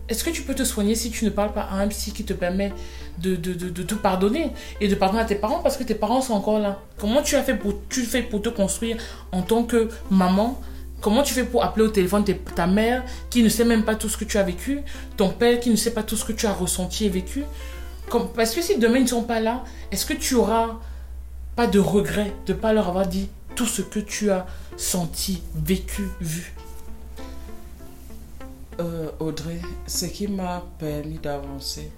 [0.09, 2.25] Est-ce que tu peux te soigner si tu ne parles pas à un psy qui
[2.25, 2.73] te permet
[3.19, 4.51] de, de, pardonner
[4.81, 6.81] et de pardonner à tes parents parce que tes parents sont encore là?
[6.99, 8.99] Comment tu as fait pour, tu fais pour te construire
[9.33, 10.61] en tant que maman?
[11.01, 12.25] Comment tu fais pour appeler au téléphone
[12.55, 14.81] ta mère qui ne sait même pas tout ce que tu as vécu,
[15.17, 17.45] ton père qui ne sait pas tout ce que tu as ressenti et vécu?
[18.35, 20.79] Parce que si demain ils ne sont pas là, est-ce que tu auras
[21.57, 24.47] pas de regret de ne pas leur avoir dit tout ce que tu as
[24.77, 26.54] senti, vécu, vu?
[28.81, 31.93] Euh, Audrey, ce qui m'a permis d'avancer,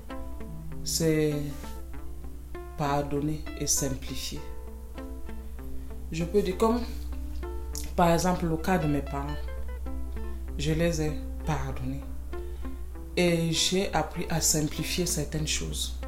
[0.85, 1.33] c'est
[2.77, 4.41] pardonner et simplifier.
[6.13, 6.81] Je peux dire comme,
[7.95, 9.27] par exemple, le cas de mes parents,
[10.59, 11.13] je les ai
[11.47, 12.03] pardonnés.
[13.17, 15.99] Et j'ai appris à simplifier certaines choses.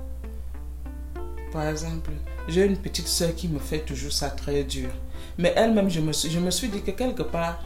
[1.51, 2.11] Par exemple,
[2.47, 4.91] j'ai une petite soeur qui me fait toujours ça très dur.
[5.39, 7.65] Mais elle-même, je me, suis, je me suis dit que quelque part,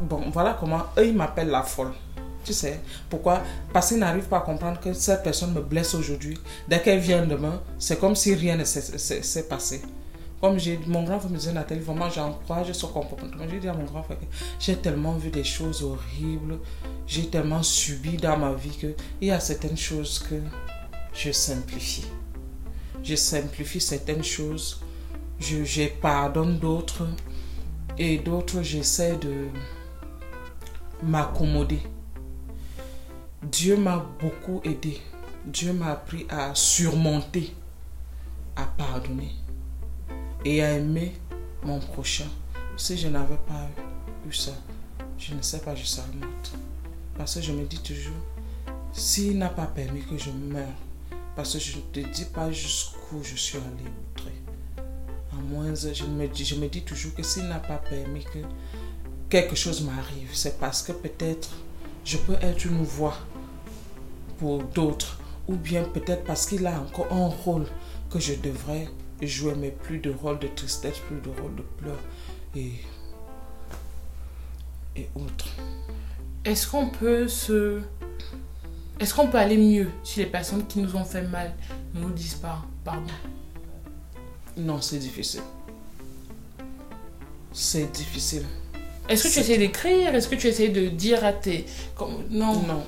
[0.00, 1.92] bon, voilà comment eux, ils m'appellent la folle.
[2.44, 3.40] Tu sais, pourquoi?
[3.72, 6.36] Parce qu'ils n'arrivent pas à comprendre que cette personne me blesse aujourd'hui.
[6.68, 9.80] Dès qu'elle vient demain, c'est comme si rien ne s'est- passé.
[10.40, 13.44] Comme j'ai mon grand frère me disait, Nathalie, vraiment, j'encourage son comportement.
[13.48, 14.24] J'ai dit à mon grand frère que
[14.58, 16.58] j'ai tellement vu des choses horribles,
[17.06, 18.88] j'ai tellement subi dans ma vie que
[19.20, 20.34] il y a certaines choses que
[21.14, 22.06] je simplifie.
[23.04, 24.80] Je simplifie certaines choses,
[25.38, 27.06] je pardonne d'autres,
[27.98, 29.48] et d'autres, j'essaie de
[31.02, 31.82] m'accommoder.
[33.42, 35.00] Dieu m'a beaucoup aidé.
[35.44, 37.54] Dieu m'a appris à surmonter,
[38.56, 39.32] à pardonner
[40.44, 41.12] et à aimer
[41.64, 42.28] mon prochain.
[42.76, 43.68] Si je n'avais pas
[44.28, 44.52] eu ça,
[45.18, 46.52] je ne sais pas, je serais morte.
[47.16, 48.16] Parce que je me dis toujours,
[48.92, 50.66] s'il n'a pas permis que je meure,
[51.36, 53.90] parce que je ne te dis pas jusqu'où je suis allée.
[55.50, 58.38] Moins, je me, dis, toujours que s'il n'a pas permis que
[59.28, 61.50] quelque chose m'arrive, c'est parce que peut-être
[62.04, 63.16] je peux être une voix
[64.38, 65.18] pour d'autres,
[65.48, 67.66] ou bien peut-être parce qu'il a encore un rôle
[68.10, 68.88] que je devrais
[69.20, 72.00] jouer, mais plus de rôle de tristesse, plus de rôle de pleurs
[72.56, 72.72] et,
[74.96, 75.48] et autres.
[76.44, 77.80] Est-ce qu'on peut se.
[78.98, 81.52] Est-ce qu'on peut aller mieux si les personnes qui nous ont fait mal
[81.94, 83.12] ne nous disent pas pardon?
[84.56, 85.40] Non, c'est difficile.
[87.52, 88.44] C'est difficile.
[89.08, 90.14] Est-ce que tu essaies d'écrire?
[90.14, 91.66] Est-ce que tu essaies de dire à tes...
[92.30, 92.54] Non.
[92.62, 92.82] Non,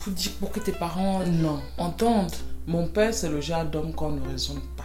[0.00, 1.60] Pour, dire, pour que tes parents non.
[1.78, 2.32] entendent.
[2.66, 4.84] Mon père, c'est le genre d'homme qu'on ne raisonne pas.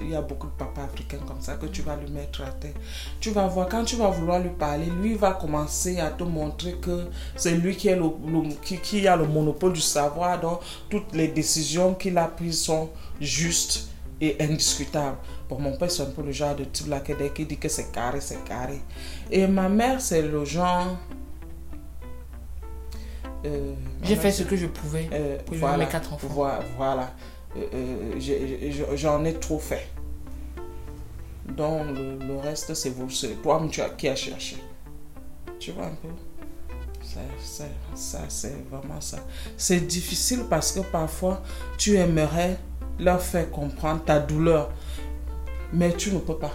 [0.00, 2.46] Il y a beaucoup de papas africains comme ça que tu vas lui mettre à
[2.50, 2.72] terre.
[3.20, 6.74] Tu vas voir, quand tu vas vouloir lui parler, lui va commencer à te montrer
[6.80, 7.04] que
[7.36, 10.40] c'est lui qui, est le, le- qui, qui a le monopole du savoir.
[10.40, 12.88] Donc, toutes les décisions qu'il a prises sont
[13.20, 13.88] justes
[14.20, 15.16] et indiscutables.
[15.48, 17.90] Pour mon père, c'est un peu le genre de type là qu'il dit que c'est
[17.92, 18.80] carré, c'est carré.
[19.30, 20.96] Et ma mère, c'est le genre.
[23.44, 25.08] Euh, J'ai fait ce que je pouvais.
[25.12, 26.26] euh, pour voilà, mes quatre enfants.
[26.28, 27.12] Voi- Voilà.
[27.56, 28.18] Euh,
[28.96, 29.86] J'en ai trop fait.
[31.56, 33.08] Donc, le, le reste, c'est vous.
[33.10, 34.56] C'est toi tu as, qui as cherché.
[35.58, 36.08] Tu vois un peu?
[37.94, 39.18] Ça, c'est vraiment ça.
[39.56, 41.42] C'est difficile parce que parfois,
[41.78, 42.58] tu aimerais
[42.98, 44.70] leur faire comprendre ta douleur.
[45.72, 46.52] Mais tu ne peux pas.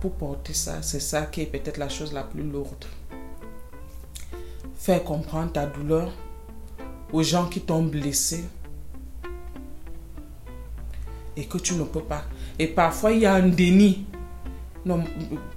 [0.00, 2.84] Pour porter ça, c'est ça qui est peut-être la chose la plus lourde.
[4.74, 6.10] Faire comprendre ta douleur
[7.12, 8.44] aux gens qui t'ont blessé
[11.36, 12.24] et que tu ne peux pas.
[12.58, 14.06] Et parfois, il y a un déni.
[14.84, 15.04] Non,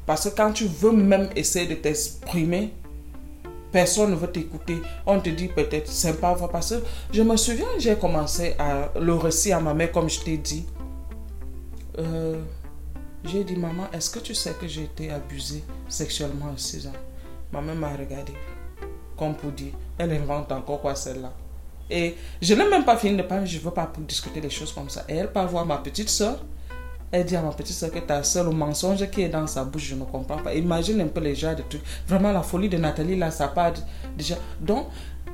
[0.06, 2.74] parce que quand tu veux même essayer de t'exprimer,
[3.76, 4.82] personne ne veut t'écouter.
[5.06, 6.48] On te dit peut-être, c'est pas vrai.
[6.50, 6.76] Parce que
[7.12, 10.66] je me souviens, j'ai commencé à le récit à ma mère, comme je t'ai dit.
[12.00, 12.40] Euh,
[13.26, 16.94] j'ai dit, maman, est-ce que tu sais que j'ai été abusée sexuellement à 6 ans
[17.52, 18.32] Ma mère m'a regardé,
[19.18, 21.34] comme pour dire, elle invente encore quoi celle-là.
[21.90, 24.72] Et je n'ai même pas fini de parler, je ne veux pas discuter des choses
[24.72, 25.04] comme ça.
[25.10, 26.38] Et elle part voir ma petite soeur.
[27.16, 29.64] Elle dit à ma petite soeur que ta soeur, le mensonge qui est dans sa
[29.64, 30.54] bouche, je ne comprends pas.
[30.54, 31.82] Imagine un peu les genres de trucs.
[32.10, 33.72] Vraiment, la folie de Nathalie, là, ça part
[34.18, 34.36] déjà.
[34.60, 34.88] Donc,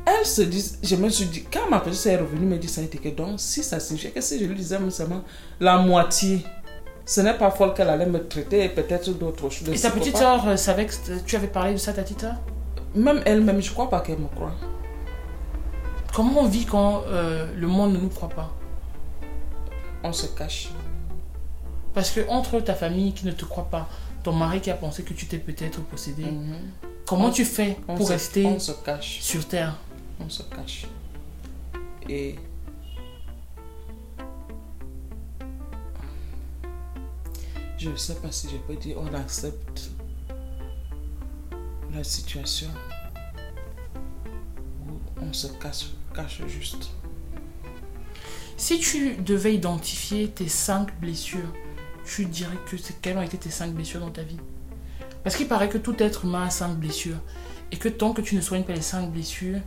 [0.06, 2.68] elle se dit, je me suis dit, quand ma petite soeur est revenue, me dit
[2.68, 5.24] ça a été que donc, si ça signifie que si je lui disais seulement
[5.60, 6.46] la moitié,
[7.04, 9.70] ce n'est pas folle qu'elle allait me traiter et peut-être d'autres choses.
[9.70, 10.94] Et ta petite soeur euh, savait que
[11.26, 12.36] tu avais parlé de ça ta petite soeur
[12.94, 14.54] Même elle-même, je crois pas qu'elle me croit.
[16.14, 18.54] Comment on vit quand euh, le monde ne nous croit pas?
[20.04, 20.70] On se cache.
[21.94, 23.90] Parce que entre ta famille qui ne te croit pas,
[24.24, 26.56] ton mari qui a pensé que tu t'es peut-être possédé, Mhm.
[27.06, 29.20] comment On- tu fais On pour se- rester On se cache.
[29.22, 29.76] sur terre?
[30.20, 30.86] On se cache.
[32.08, 32.36] Et
[37.78, 39.90] je ne sais pas si je peux dire on accepte
[41.94, 42.68] la situation
[44.88, 46.92] ou on se cache, cache juste.
[48.56, 51.52] Si tu devais identifier tes cinq blessures,
[52.06, 54.40] tu dirais que c'est quelles ont été tes cinq blessures dans ta vie?
[55.24, 57.20] Parce qu'il paraît que tout être humain a cinq blessures.
[57.72, 59.60] Et que tant que tu ne soignes pas les cinq blessures,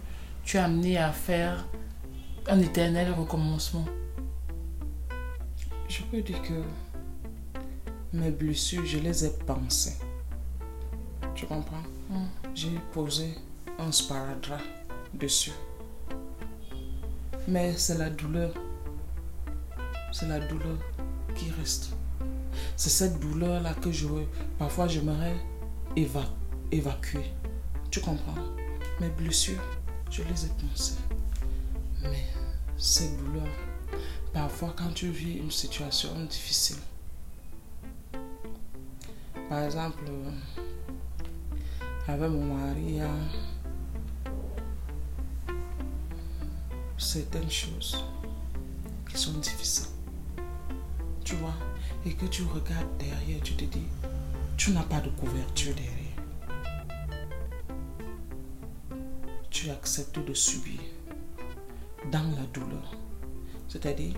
[0.44, 1.66] tu es amené à faire
[2.48, 3.86] un éternel recommencement.
[5.88, 6.62] Je peux dire que
[8.12, 9.96] mes blessures, je les ai pensées.
[11.34, 11.82] Tu comprends?
[12.10, 12.26] Mm.
[12.54, 13.34] J'ai posé
[13.78, 14.60] un sparadrap
[15.14, 15.52] dessus.
[17.48, 18.52] Mais c'est la douleur.
[20.12, 20.78] C'est la douleur
[21.34, 21.94] qui reste.
[22.76, 24.06] C'est cette douleur-là que je...
[24.58, 25.36] Parfois, j'aimerais
[25.96, 26.24] éva
[26.70, 27.24] évacuer.
[27.90, 28.34] Tu comprends?
[29.00, 29.62] Mes blessures,
[30.10, 30.96] je les ai pensées.
[32.02, 32.24] Mais
[32.76, 33.46] cette douleur,
[34.32, 36.78] parfois quand tu vis une situation difficile,
[39.48, 40.30] par exemple, euh,
[42.08, 43.10] avec mon mari, a
[46.98, 48.02] certaines choses
[49.08, 49.88] qui sont difficiles.
[51.24, 51.54] Tu vois?
[52.06, 53.86] Et que tu regardes derrière, tu te dis,
[54.56, 55.94] tu n'as pas de couverture derrière.
[59.50, 60.80] Tu acceptes de subir
[62.12, 62.94] dans la douleur.
[63.68, 64.14] C'est-à-dire,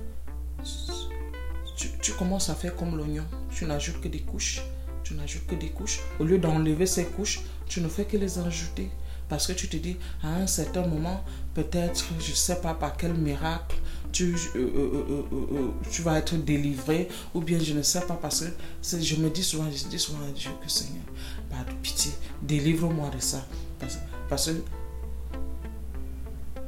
[1.77, 3.25] tu, commences à faire comme l'oignon.
[3.51, 4.63] Tu n'ajoutes que des couches.
[5.05, 6.01] Tu n'ajoutes que des couches.
[6.19, 8.91] Au lieu d'enlever ces couches, tu ne fais que les ajouter.
[9.29, 11.25] Parce que tu te dis, à un certain moment,
[11.55, 13.77] peut-être, je ne sais pas par quel miracle,
[14.13, 17.09] tu, euh, euh, euh, tu vas être délivré.
[17.35, 20.25] Ou bien je ne sais pas parce que je me dis souvent, je dis souvent
[20.25, 21.05] à Dieu que Seigneur,
[21.51, 22.13] par pitié,
[22.43, 23.45] délivre-moi de ça.
[23.79, 23.99] Parce,
[24.29, 24.63] parce que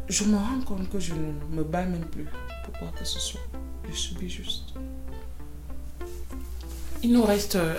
[0.09, 2.27] je me rends compte que je ne me bats même plus
[2.65, 3.41] pour quoi que ce soit?
[3.91, 4.75] Je subis juste.
[7.03, 7.77] Il nous reste euh,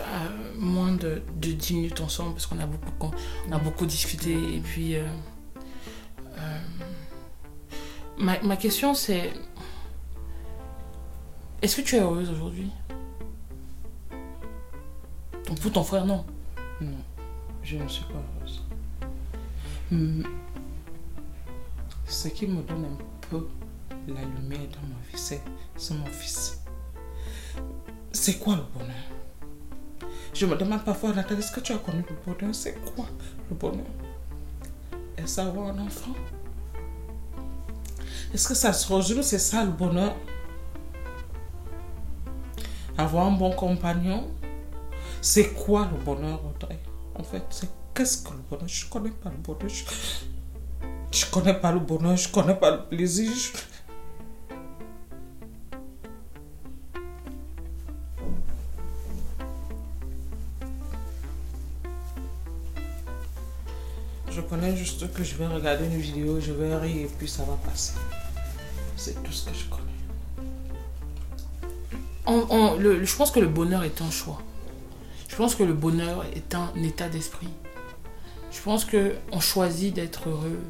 [0.57, 3.13] moins de, de 10 minutes ensemble parce qu'on a beaucoup,
[3.51, 4.31] a beaucoup discuté.
[4.55, 5.05] Et puis, euh,
[6.37, 6.59] euh,
[8.17, 9.33] ma, ma question c'est
[11.61, 12.71] est-ce que tu es heureuse aujourd'hui?
[15.61, 16.23] Pour ton frère, non?
[16.79, 16.95] Non,
[17.63, 18.63] je ne suis pas heureuse.
[19.91, 20.23] Hmm.
[22.05, 23.47] ce qui me donne un peu
[24.07, 25.41] la lumière dans ma vie, c'est
[25.93, 26.58] mon fils.
[28.11, 30.11] C'est quoi le bonheur?
[30.33, 32.53] Je me demande parfois, Nathalie, est-ce que tu as connu le bonheur?
[32.53, 33.05] C'est quoi
[33.49, 33.85] le bonheur?
[35.17, 36.13] Est-ce avoir un enfant?
[38.33, 40.15] Est-ce que ça se rejoue C'est ça le bonheur?
[42.97, 44.27] Avoir un bon compagnon?
[45.21, 46.79] C'est quoi le bonheur, Audrey?
[47.15, 48.67] En fait, c'est qu'est-ce que le bonheur?
[48.67, 49.69] Je connais pas le bonheur.
[49.69, 49.83] Je,
[51.11, 53.31] je connais pas le bonheur, je connais pas le plaisir.
[64.39, 67.43] Je connais juste que je vais regarder une vidéo, je vais rire et puis ça
[67.43, 67.91] va passer.
[68.95, 69.83] C'est tout ce que je connais.
[73.05, 74.41] Je pense que le bonheur est un choix.
[75.27, 77.49] Je pense que le bonheur est un état d'esprit.
[78.49, 80.61] Je pense que on choisit d'être heureux.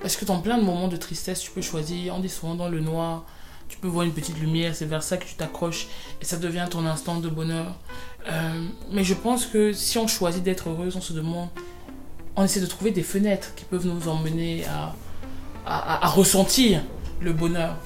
[0.00, 2.68] Parce que dans plein de moments de tristesse, tu peux choisir, on dit souvent dans
[2.68, 3.24] le noir,
[3.68, 5.88] tu peux voir une petite lumière, c'est vers ça que tu t'accroches
[6.22, 7.74] et ça devient ton instant de bonheur.
[8.28, 11.48] Euh, mais je pense que si on choisit d'être heureuse, on se demande,
[12.36, 14.94] on essaie de trouver des fenêtres qui peuvent nous emmener à,
[15.66, 16.82] à- ressentir
[17.20, 17.76] le bonheur.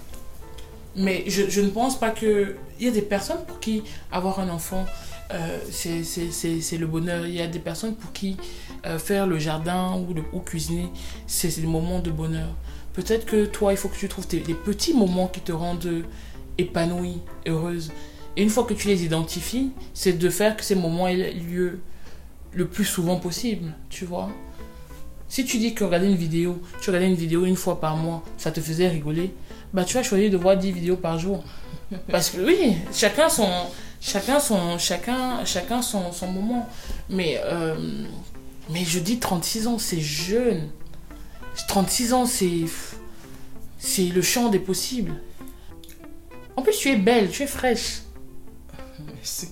[0.96, 2.56] Mais je, je ne pense pas que.
[2.80, 4.84] Il y a des personnes pour qui avoir un enfant,
[5.32, 7.26] euh, c'est- le bonheur.
[7.26, 8.36] Il y a des personnes pour qui
[8.86, 10.06] euh, faire le jardin ou,
[10.36, 10.88] ou cuisiner,
[11.26, 12.48] c'est des moments de bonheur.
[12.92, 16.04] Peut-être que toi, il faut que tu trouves des petits moments qui te rendent
[16.58, 17.90] épanouie, heureuse.
[18.36, 21.80] Et une fois que tu les identifies, c'est de faire que ces moments aient lieu
[22.54, 24.30] le plus souvent possible, tu vois.
[25.28, 28.22] Si tu dis que regarder une vidéo, tu regardais une vidéo une fois par mois,
[28.36, 29.34] ça te faisait rigoler,
[29.72, 31.42] bah tu vas choisir de voir 10 vidéos par jour.
[32.10, 33.48] Parce que oui, chacun son
[34.00, 36.68] chacun son chacun chacun son, son moment.
[37.10, 37.74] Mais euh,
[38.70, 40.70] mais je dis 36 ans, c'est jeune.
[41.68, 42.64] 36 ans, c'est
[43.78, 45.20] c'est le champ des possibles.
[46.56, 48.02] En plus, tu es belle, tu es fraîche.
[49.14, 49.48] Merci.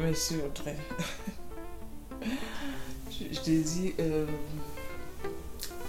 [0.00, 0.76] Merci, Audrey.
[3.10, 4.26] je, te dis, euh,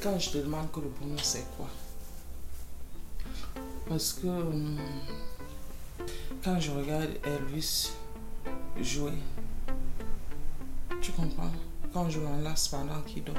[0.02, 1.68] quand je te demande que le bonheur, c'est quoi?
[3.88, 4.78] Parce que euh,
[6.44, 7.92] quand je regarde Elvis
[8.82, 9.14] jouer,
[11.02, 11.52] tu comprends?
[11.94, 13.36] Quand je l'enlace pendant qu'il dort,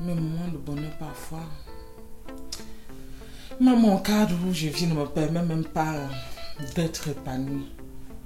[0.00, 1.44] mes moments de bonheur parfois,
[3.60, 5.94] même mon cadre où je vis ne me permet même pas
[6.76, 7.66] d'être épanoui.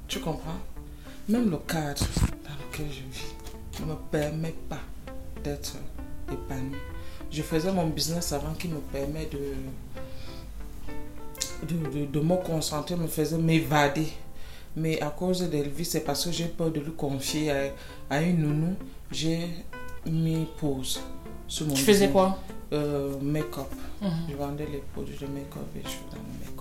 [0.06, 0.58] Tu comprends?
[1.28, 2.04] Même le cadre
[2.44, 3.34] dans lequel je vis
[3.80, 4.80] ne me permet pas
[5.42, 5.76] d'être
[6.30, 6.76] épanoui.
[7.30, 9.38] Je faisais mon business avant qui me permet de,
[11.66, 14.08] de, de, de me concentrer, me faisait m'évader.
[14.76, 17.72] Mais à cause d'Elvis, c'est parce que j'ai peur de lui confier à,
[18.10, 18.74] à une nounou,
[19.10, 19.48] j'ai
[20.06, 21.00] mis pause
[21.46, 22.12] sur mon Tu faisais business.
[22.12, 22.38] quoi?
[22.72, 23.66] Euh, Make-up.
[24.00, 24.10] Mhm.
[24.30, 26.51] Je vendais les produits de make-up et je faisais mon make-up.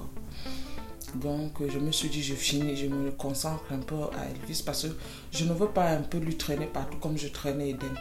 [1.16, 4.84] Donc, je me suis dit, je finis, je me concentre un peu à Elvis parce
[4.84, 4.88] que
[5.32, 7.94] je ne veux pas un peu lui traîner partout comme je traînais Eden.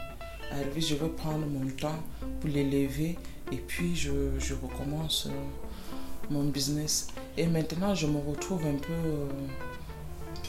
[0.51, 1.99] À Elvis, je veux prendre mon temps
[2.39, 3.17] pour l'élever
[3.51, 5.33] et puis je, je recommence euh,
[6.29, 7.07] mon business.
[7.37, 9.27] Et maintenant, je me retrouve un peu euh,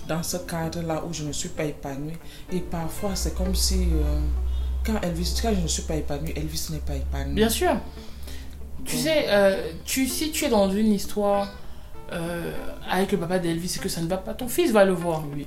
[0.08, 2.14] dans ce cadre-là où je ne suis pas épanouie.
[2.52, 4.20] Et parfois, c'est comme si, euh,
[4.84, 7.34] quand Elvis, quand je ne suis pas épanouie, Elvis n'est pas épanoui.
[7.34, 7.74] Bien sûr.
[8.84, 11.48] Tu Donc, sais, euh, tu, si tu es dans une histoire
[12.12, 12.52] euh,
[12.90, 15.24] avec le papa d'Elvis et que ça ne va pas, ton fils va le voir.
[15.34, 15.46] Oui.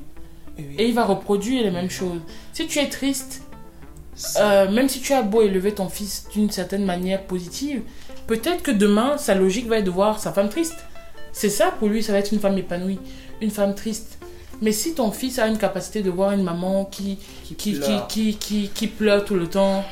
[0.58, 0.66] Oui.
[0.78, 2.22] Et il va reproduire les mêmes choses.
[2.54, 3.44] Si tu es triste,
[4.38, 7.82] euh, même si tu as beau élever ton fils d'une certaine manière positive,
[8.28, 10.78] peut-être que demain, sa logique va être de voir sa femme triste.
[11.34, 13.00] C'est ça, pour lui, ça va être une femme épanouie,
[13.42, 14.18] une femme triste.
[14.62, 18.08] Mais si ton fils a une capacité de voir une maman qui, qui, qui, pleure.
[18.08, 19.84] qui, qui, qui pleure tout le temps,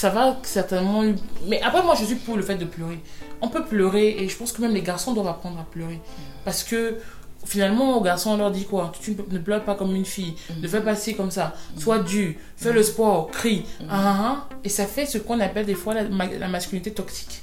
[0.00, 1.02] ça va certainement.
[1.46, 2.98] Mais après, moi, je suis pour le fait de pleurer.
[3.40, 6.00] On peut pleurer et je pense que même les garçons doivent apprendre à pleurer.
[6.44, 6.96] Parce que
[7.44, 8.90] finalement, aux garçons, on leur dit quoi?
[9.00, 10.34] Tu ne pleures pas comme une fille.
[10.62, 11.54] Ne fais pas ci comme ça.
[11.78, 12.34] Sois dur.
[12.56, 13.30] Fais le sport.
[13.30, 13.64] Crie.
[13.82, 14.16] Ah, ah,
[14.50, 14.56] ah.
[14.64, 17.42] Et ça fait ce qu'on appelle des fois la, ma- la masculinité toxique.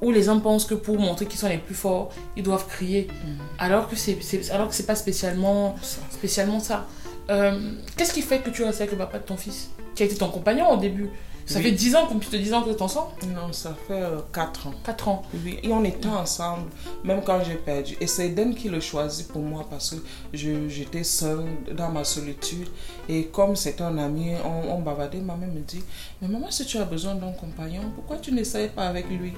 [0.00, 3.08] Où les hommes pensent que pour montrer qu'ils sont les plus forts, ils doivent crier.
[3.58, 5.98] Alors que c'est c'est pas spécialement Ça.
[6.10, 6.86] spécialement ça.
[7.30, 10.06] Euh, Qu'est-ce qui fait que tu restes avec le papa de ton fils Qui a
[10.06, 11.10] été ton compagnon au début?
[11.48, 11.64] Ça Oui.
[11.64, 14.02] fait 10 ans, comme tu te 10 ans que vous êtes ensemble Non, ça fait
[14.34, 14.74] 4 ans.
[14.84, 15.22] 4 ans.
[15.44, 16.68] Oui, et on était ensemble,
[17.02, 17.96] même quand j'ai perdu.
[18.00, 19.96] Et c'est Eden qui le choisit pour moi parce que
[20.34, 21.44] j'étais seule
[21.74, 22.68] dans ma solitude.
[23.08, 25.18] Et comme c'était un ami, on, on bavardait.
[25.20, 25.82] Ma mère me dit
[26.20, 29.32] Mais maman, si tu as besoin d'un compagnon, pourquoi tu n'essayes pas avec lui?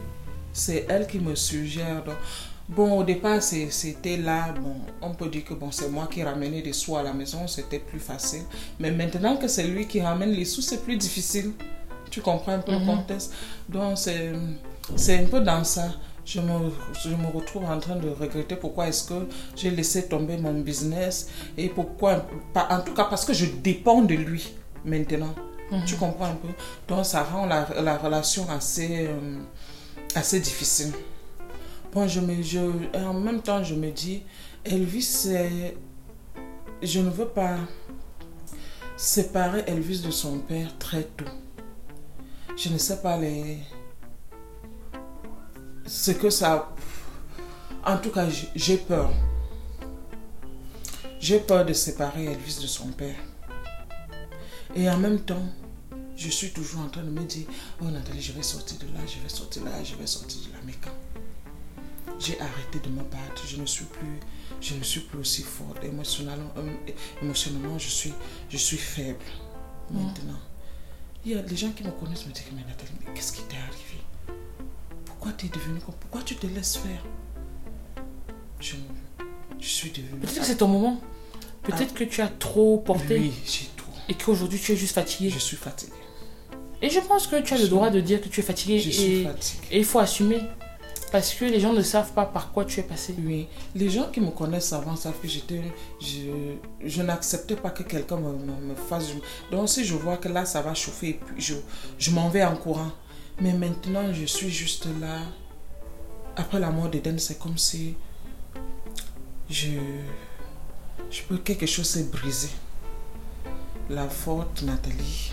[0.52, 2.02] C'est elle qui me suggère.
[2.02, 2.16] Donc,
[2.68, 4.52] bon, au départ, c'était là.
[4.60, 7.46] Bon, on peut dire que bon, c'est moi qui ramenais des sous à la maison,
[7.46, 8.42] c'était plus facile.
[8.80, 11.52] Mais maintenant que c'est lui qui ramène les sous, c'est plus difficile.
[12.10, 12.86] Tu comprends un peu le Mhm.
[12.86, 13.32] contexte
[13.68, 15.88] Donc, c'est un peu dans ça.
[16.24, 16.70] Je me,
[17.02, 19.26] je me retrouve en train de regretter pourquoi est-ce que
[19.56, 24.14] j'ai laissé tomber mon business et pourquoi, en tout cas parce que je dépends de
[24.14, 24.52] lui
[24.84, 25.34] maintenant.
[25.72, 25.84] Mhm.
[25.86, 26.48] Tu comprends un peu?
[26.88, 29.38] Donc, ça rend la, la relation assez, euh,
[30.14, 30.92] assez difficile.
[31.92, 32.58] Bon, je me, je,
[32.94, 34.22] et en même temps, je me dis,
[34.64, 35.76] Elvis, c'est.
[36.82, 37.56] Je ne veux pas
[38.96, 41.24] séparer Elvis de son père très tôt.
[42.62, 43.56] Je ne sais pas les.
[45.86, 46.74] Ce que ça.
[47.86, 49.10] En tout cas, j'ai peur.
[51.18, 53.16] J'ai peur de séparer Elvis de son père.
[54.74, 55.46] Et en même temps,
[56.14, 57.46] je suis toujours en train de me dire,
[57.80, 60.42] oh Nathalie, je vais sortir de là, je vais sortir de là, je vais sortir
[60.46, 60.58] de là.
[60.66, 60.92] Mais quand
[62.18, 64.20] j'ai arrêté de me battre, je ne suis plus,
[64.60, 65.82] je ne suis plus aussi forte.
[65.82, 68.12] Émotionnellement, euh, je, suis,
[68.50, 69.24] je suis faible
[69.90, 70.38] maintenant.
[71.24, 73.42] Il y a des gens qui me connaissent me disent, mais Nathalie, mais qu'est-ce qui
[73.42, 74.02] t'est arrivé?
[75.04, 77.04] Pourquoi tu es devenue comme Pourquoi tu te laisses faire?
[78.58, 78.74] Je,
[79.58, 80.20] je suis devenue...
[80.20, 81.00] Peut-être que c'est ton moment.
[81.62, 83.92] Peut-être que tu as trop porté Oui, j'ai trop.
[84.08, 85.28] et qu'aujourd'hui tu es juste fatigué.
[85.30, 85.92] Je suis fatiguée.
[86.82, 88.90] Et je pense que tu as le droit de dire que tu es fatigué Je
[88.90, 89.66] suis fatiguée.
[89.72, 90.40] et il faut assumer.
[91.10, 93.14] Parce que les gens ne savent pas par quoi tu es passé.
[93.18, 95.62] Oui, les gens qui me connaissent avant savent que j'étais,
[96.00, 96.54] je,
[96.84, 99.08] je n'acceptais pas que quelqu'un me, fasse.
[99.50, 101.54] Donc si je vois que là ça va chauffer, puis je,
[101.98, 102.92] je m'en vais en courant.
[103.40, 105.18] Mais maintenant je suis juste là.
[106.36, 107.96] Après la mort d'Eden, c'est comme si
[109.50, 109.70] je,
[111.10, 112.48] je peux quelque chose s'est brisé.
[113.88, 115.32] La forte Nathalie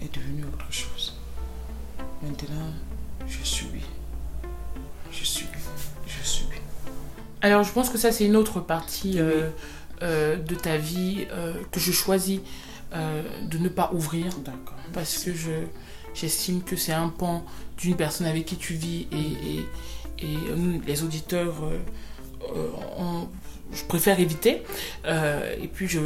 [0.00, 1.16] est devenue autre chose.
[2.22, 2.72] Maintenant,
[3.26, 3.66] je suis,
[7.44, 9.50] Alors je pense que ça c'est une autre partie euh,
[10.00, 12.40] euh, de ta vie euh, que je choisis
[13.50, 14.26] de ne pas ouvrir.
[14.44, 14.76] D'accord.
[14.94, 15.50] parce que je
[16.14, 17.44] j'estime que c'est un pan
[17.76, 20.28] d'une personne avec qui tu vis et, et,
[20.86, 21.54] les auditeurs
[22.96, 23.26] on-
[23.72, 24.62] je préfère éviter.
[25.04, 25.98] Et puis je,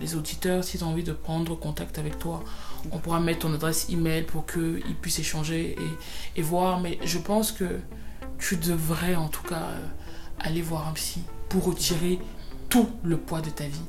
[0.00, 2.42] les auditeurs s'ils ont envie de prendre contact avec toi
[2.92, 5.76] on pourra mettre ton adresse email pour qu'ils puissent échanger
[6.36, 6.80] et, et voir.
[6.80, 7.80] Mais je pense que
[8.38, 9.66] tu devrais en tout cas
[10.40, 12.18] aller voir un psy pour retirer
[12.68, 13.80] tout le poids de ta vie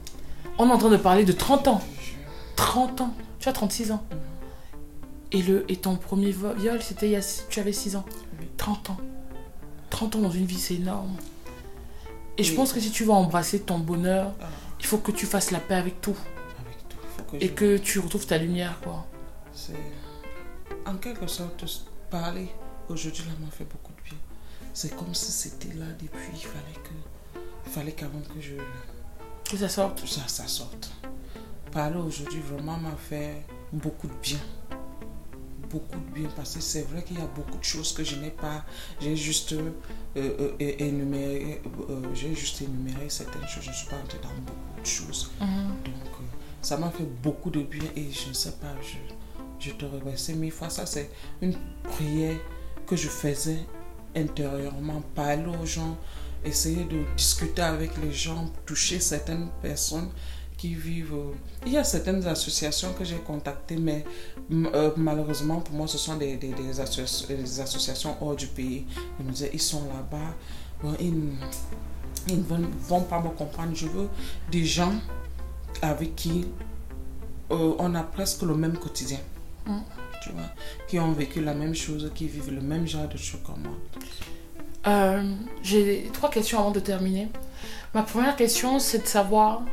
[0.58, 1.82] on est en train de parler de 30 ans
[2.56, 4.04] 30 ans tu as 36 ans
[5.32, 8.06] et, le, et ton premier viol, c'était il y a, tu avais 6 ans.
[8.40, 8.48] Oui.
[8.58, 8.98] 30 ans.
[9.90, 11.14] 30 ans dans une vie, c'est énorme.
[12.38, 12.56] Et je Oui.
[12.56, 14.46] pense que si tu veux embrasser ton bonheur, Ah.
[14.80, 16.16] il faut que tu fasses la paix avec tout.
[16.60, 16.98] avec tout.
[17.04, 19.06] Il faut que Et je- que tu retrouves ta lumière, quoi.
[19.54, 19.74] C'est
[20.86, 21.66] en quelque sorte
[22.10, 22.48] parler
[22.88, 23.85] aujourd'hui là m'a fait beaucoup.
[24.78, 26.34] C'est comme si c'était là depuis.
[26.34, 28.56] Il fallait que, il fallait qu'avant que je
[29.50, 30.06] Que ça sorte.
[30.06, 30.92] ça, ça sorte.
[31.72, 33.42] Parler aujourd'hui vraiment m'a fait
[33.72, 34.38] beaucoup de bien.
[35.70, 38.18] Beaucoup de bien parce que c'est vrai qu'il y a beaucoup de choses que je
[38.18, 38.66] n'ai pas.
[39.00, 39.72] J'ai juste euh,
[40.18, 43.64] euh, é- énuméré, euh, j'ai juste énuméré certaines choses.
[43.64, 45.32] Je ne suis pas entrée dans beaucoup de choses.
[45.40, 45.68] Mhm.
[45.86, 46.24] Donc, euh,
[46.62, 48.98] ça m'a fait beaucoup de bien et je ne sais pas, je,
[49.70, 50.70] je te remercie mille fois.
[50.70, 51.10] Ça, c'est
[51.42, 52.38] une prière
[52.86, 53.60] que je faisais
[54.16, 55.98] intérieurement, parler aux gens,
[56.44, 60.10] essayer de discuter avec les gens, toucher certaines personnes
[60.58, 61.14] qui vivent.
[61.14, 61.34] euh,
[61.66, 64.06] Il y a certaines associations que j'ai contactées, mais
[64.52, 68.86] euh, malheureusement pour moi, ce sont des, des, des associ- des associations hors du pays.
[69.20, 71.14] Ils ils sont là-bas, ils,
[72.30, 73.76] ils ne vont, vont pas me comprendre.
[73.76, 74.08] Je veux
[74.52, 74.94] des gens
[75.82, 76.48] avec qui
[77.52, 79.20] euh, on a presque le même quotidien.
[79.66, 79.80] Mm.
[80.22, 80.44] Tu vois,
[80.88, 83.78] qui ont vécu la même chose, qui vivent le même genre de choses comme moi.
[84.88, 87.30] Euh, J'ai trois questions avant de terminer.
[87.94, 89.64] Ma première question, c'est de savoir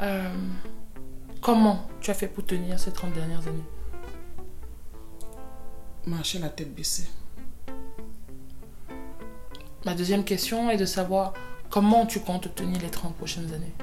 [0.00, 0.28] euh,
[1.40, 3.64] comment tu as fait pour tenir ces 30 dernières années.
[6.06, 7.08] Marcher la tête baissée.
[9.84, 11.32] Ma deuxième question est de savoir
[11.70, 13.74] comment tu comptes tenir les 30 prochaines années.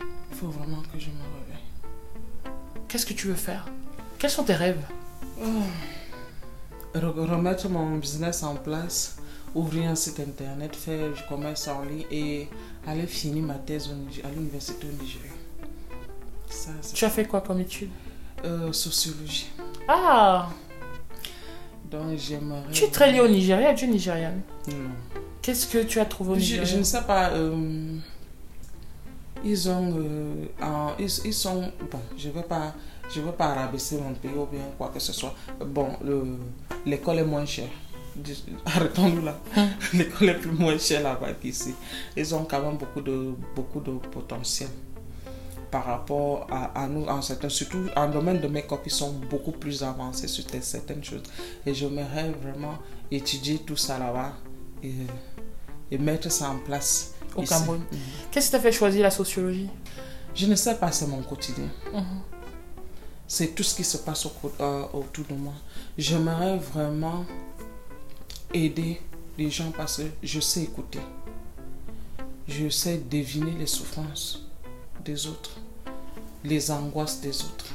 [0.00, 2.52] Il faut vraiment que je me réveille.
[2.86, 3.66] Qu'est-ce que tu veux faire?
[4.18, 4.80] Quels sont tes rêves?
[6.94, 9.16] Re- Remettre mon business en place,
[9.54, 12.48] ouvrir un site internet, faire du commerce en ligne et
[12.86, 13.88] aller finir ma thèse
[14.24, 15.30] à l'université au Nigeria.
[16.50, 17.90] Ça, Tu as fait quoi comme étude?
[18.44, 19.48] Euh, sociologie.
[19.86, 20.48] Ah
[21.90, 22.70] Donc j'aimerais.
[22.72, 24.40] Tu es très lié au Nigeria, tu es nigériane.
[24.68, 24.74] Non.
[25.42, 26.64] Qu'est-ce que tu as trouvé au Nigeria?
[26.64, 27.30] je ne sais pas.
[27.30, 27.96] euh,
[29.44, 29.94] ils ont.
[29.98, 30.44] euh,
[30.98, 31.62] ils, ils sont.
[31.90, 32.74] Bon, je ne veux pas.
[33.14, 35.34] Je veux pas rabaisser mon pays ou bien quoi que ce soit.
[35.66, 36.36] Bon, le-
[36.86, 37.68] l'école est moins chère.
[38.66, 39.38] Arrêtons-nous là.
[39.56, 39.68] Hum.
[39.94, 41.74] L'école est plus moins chère là-bas qu'ici.
[42.16, 44.68] Ils ont quand même beaucoup de, beaucoup de potentiel.
[45.70, 49.52] par rapport à, à nous, en certains, surtout en domaine de make-up, ils sont beaucoup
[49.52, 51.22] plus avancés sur certaines choses.
[51.66, 52.78] Et j'aimerais vraiment
[53.10, 54.32] étudier tout ça là-bas
[54.82, 54.94] et,
[55.90, 57.12] et mettre ça en place.
[57.36, 57.42] Au.
[57.42, 57.80] Cameroun.
[57.92, 57.98] Mhm.
[58.30, 59.68] Qu'est-ce qui t'a fait choisir la sociologie?
[60.34, 61.68] Je ne sais pas, c'est mon quotidien.
[61.92, 62.02] Mhm.
[63.30, 64.26] C'est tout ce qui se passe
[64.60, 65.52] euh, autour de moi.
[65.98, 67.26] J'aimerais vraiment
[68.54, 69.02] aider
[69.36, 71.00] les gens parce que je sais écouter.
[72.48, 74.46] Je sais deviner les souffrances
[75.04, 75.60] des autres,
[76.42, 77.66] les angoisses des autres.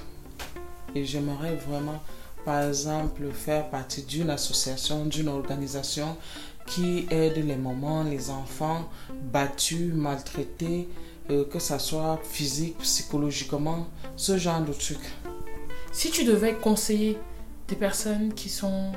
[0.95, 2.01] Et j'aimerais vraiment,
[2.45, 6.17] par exemple, faire partie d'une association, d'une organisation
[6.65, 8.89] qui aide les mamans, les enfants
[9.31, 10.89] battus, maltraités,
[11.29, 13.85] euh, que ce soit physique, psychologiquement,
[14.15, 14.97] ce genre de trucs.
[15.93, 17.17] Si tu devais conseiller
[17.67, 18.91] des personnes qui sont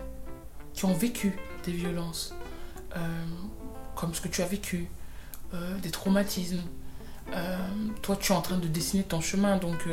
[0.73, 1.33] qui ont vécu
[1.65, 2.35] des violences,
[2.97, 2.99] euh,
[3.95, 4.89] comme ce que tu as vécu,
[5.55, 6.61] euh, des traumatismes,
[7.33, 7.57] euh,
[8.03, 9.87] toi tu es en train de dessiner ton chemin, donc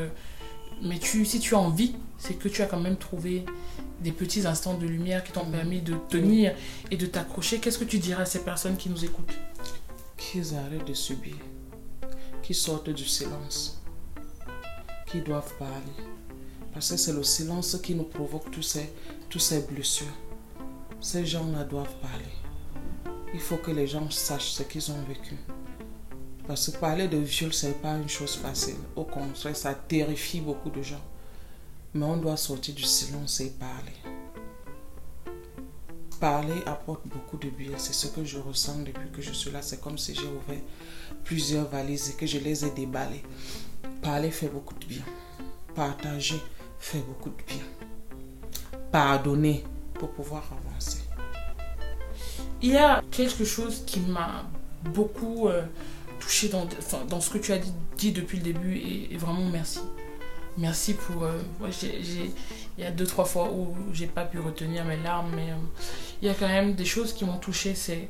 [0.81, 3.45] mais tu, si tu as envie, c'est que tu as quand même trouvé
[4.01, 5.51] des petits instants de lumière qui t'ont Mhm.
[5.51, 6.53] permis de tenir
[6.91, 7.59] et de t'accrocher.
[7.59, 9.37] Qu'est-ce que tu dirais à ces personnes qui nous écoutent?
[10.17, 11.35] Qu'ils arrêtent de subir,
[12.41, 13.81] qu'ils sortent du silence,
[15.07, 16.12] qu'ils doivent parler.
[16.73, 18.91] Parce que c'est le silence qui nous provoque tous ces,
[19.29, 20.07] tous ces blessures.
[20.99, 22.25] Ces gens-là doivent parler.
[23.33, 25.35] Il faut que les gens sachent ce qu'ils ont vécu.
[26.47, 28.75] Parce que parler de viol, ce n'est pas une chose facile.
[28.95, 31.01] Au contraire, ça terrifie beaucoup de gens.
[31.93, 33.93] Mais on doit sortir du silence et parler.
[36.19, 37.77] Parler apporte beaucoup de bien.
[37.77, 39.61] C'est ce que je ressens depuis que je suis là.
[39.61, 40.61] C'est comme si j'ai ouvert
[41.23, 43.23] plusieurs valises et que je les ai déballées.
[44.01, 45.03] Parler fait beaucoup de bien.
[45.75, 46.41] Partager
[46.83, 47.63] fait beaucoup de bien.
[48.91, 50.99] Pardonner pour pouvoir avancer.
[52.61, 54.43] Il y a quelque chose qui m'a
[54.83, 55.63] beaucoup euh,
[56.19, 56.67] touché dans,
[57.09, 57.59] dans ce que tu as
[57.97, 59.79] dit, depuis le début et, vraiment merci.
[60.57, 61.23] Merci pour...
[61.23, 61.39] euh,
[62.77, 65.55] il y a deux, trois fois où j'ai pas pu retenir mes larmes, mais euh,
[66.21, 67.75] il y a quand même des choses qui m'ont touché.
[67.75, 68.09] C'est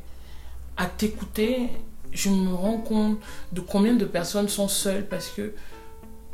[0.77, 1.69] à t'écouter,
[2.11, 3.19] je me rends compte
[3.51, 5.53] de combien de personnes sont seules parce que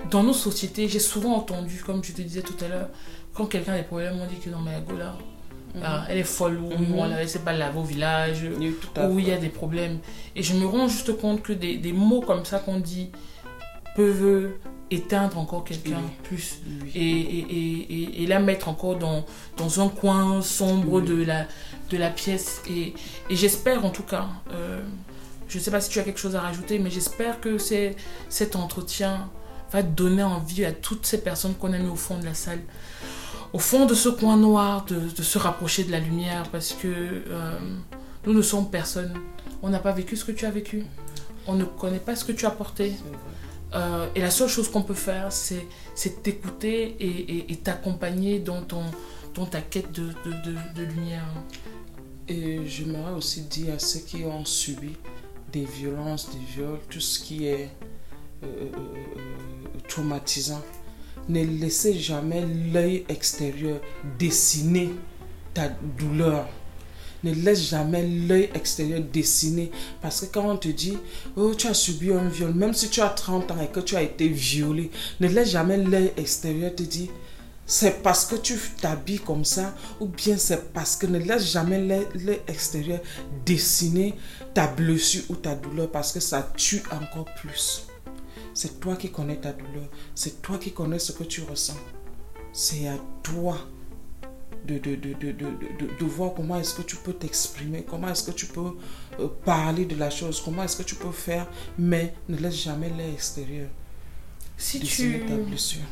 [0.09, 2.89] dans nos sociétés, j'ai souvent entendu, comme je te disais tout à l'heure,
[3.33, 5.17] quand quelqu'un a des problèmes, on dit que non, mais la Gola,
[5.83, 6.95] ah, elle est folle ou Mhm.
[6.95, 9.99] on la laisse pas laver au village où il y a des problèmes.
[10.35, 13.09] Et je me rends juste compte que des, des mots comme ça qu'on dit
[13.95, 14.51] peuvent
[14.91, 16.11] éteindre encore quelqu'un Oui.
[16.23, 16.91] plus Oui.
[16.95, 19.23] et, et, et, et- la mettre encore dans,
[19.57, 21.05] dans un coin sombre Oui.
[21.07, 21.45] de, la,
[21.91, 22.61] de la pièce.
[22.67, 22.93] Et,
[23.29, 24.81] et j'espère en tout cas, euh,
[25.47, 28.55] je ne sais pas si tu as quelque chose à rajouter, mais j'espère que cet
[28.55, 29.29] entretien
[29.71, 32.61] va donner envie à toutes ces personnes qu'on a mis au fond de la salle,
[33.53, 36.87] au fond de ce coin noir, de, de se rapprocher de la lumière parce que
[36.87, 37.59] euh,
[38.25, 39.13] nous ne sommes personne.
[39.61, 40.85] On n'a pas vécu ce que tu as vécu.
[41.47, 42.93] On ne connaît pas ce que tu as porté.
[43.73, 45.67] Euh, et la seule chose qu'on peut faire, c'est,
[46.23, 46.95] t'écouter
[47.49, 48.81] et, t'accompagner dans, ton,
[49.35, 51.25] dans ta quête de, de, de- de lumière.
[52.27, 54.91] Et j'aimerais aussi dire à ceux qui ont subi
[55.51, 57.69] des violences, des viols, tout ce qui est
[59.87, 60.61] traumatisant,
[61.27, 63.79] ne laissez jamais l'œil extérieur
[64.17, 64.89] dessiner
[65.53, 66.47] ta douleur.
[67.23, 69.71] Ne laisse jamais l'œil extérieur dessiner.
[70.01, 70.97] Parce que quand on te dit,
[71.35, 73.97] oh, tu as subi un viol, même si tu as 30 ans et que tu
[73.97, 74.89] as été violé,
[75.19, 77.09] ne laisse jamais l'œil extérieur te dire,
[77.65, 81.79] c'est parce que tu t'habilles comme ça ou bien c'est parce que ne laisse jamais
[81.79, 82.99] l'œil extérieur
[83.45, 84.15] dessiner
[84.55, 87.88] ta blessure ou ta douleur parce que ça tue encore plus.
[88.59, 91.77] C'est toi qui connais ta douleur, c'est toi qui connais ce que tu ressens.
[92.51, 93.57] C'est à toi
[94.67, 95.49] de, de, de, de, de,
[95.79, 98.71] de- de voir comment est-ce que tu peux t'exprimer, comment est-ce que tu peux
[99.19, 102.89] euh, parler de la chose, comment est-ce que tu peux faire, mais ne laisse jamais
[102.89, 103.69] l'œil extérieur
[104.57, 105.87] Si tu, dessiner ta blessure.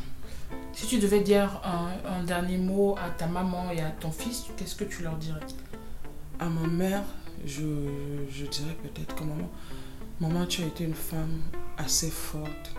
[0.73, 4.43] si tu devais dire un, un dernier mot à ta maman et à ton fils,
[4.57, 5.39] qu'est-ce que tu leur dirais?
[6.39, 7.03] À ma mère,
[7.45, 7.63] je,
[8.29, 9.49] je dirais peut-être que maman,
[10.19, 11.41] maman, tu as été une femme
[11.77, 12.75] assez forte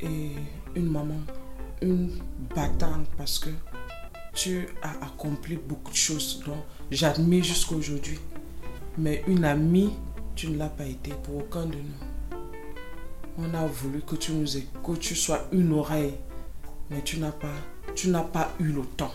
[0.00, 0.30] et
[0.74, 1.20] une maman,
[1.82, 2.18] une
[2.54, 3.50] battante parce que
[4.34, 8.18] tu as accompli beaucoup de choses dont j'admire jusqu'à aujourd'hui.
[8.98, 9.92] Mais une amie,
[10.34, 12.38] tu ne l'as pas été pour aucun de nous.
[13.38, 16.14] On a voulu que tu nous écoutes, tu sois une oreille,
[16.90, 17.52] mais tu n'as pas,
[17.94, 19.12] tu n'as pas eu le temps.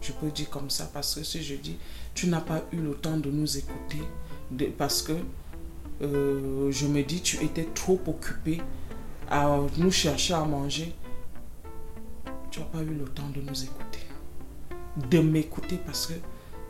[0.00, 1.76] Je peux dire comme ça parce que si je dis
[2.14, 4.02] tu n'as pas eu le temps de nous écouter
[4.52, 5.14] de- parce que
[6.02, 8.60] euh, je me dis tu étais trop occupé
[9.30, 10.94] à nous chercher à manger.
[12.50, 14.00] Tu n'as pas eu le temps de nous écouter.
[15.10, 16.14] De m'écouter parce que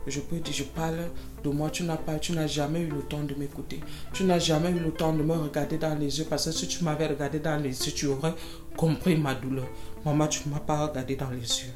[0.07, 1.09] Je peux dire, je parle
[1.43, 3.79] de moi, tu n'as pas, tu n'as jamais eu le temps de m'écouter.
[4.13, 6.67] Tu n'as jamais eu le temps de me regarder dans les yeux parce que si
[6.67, 8.35] tu m'avais regardé dans les yeux, tu aurais
[8.77, 9.67] compris ma douleur.
[10.05, 11.73] Maman, tu ne m'as pas regardé dans les yeux.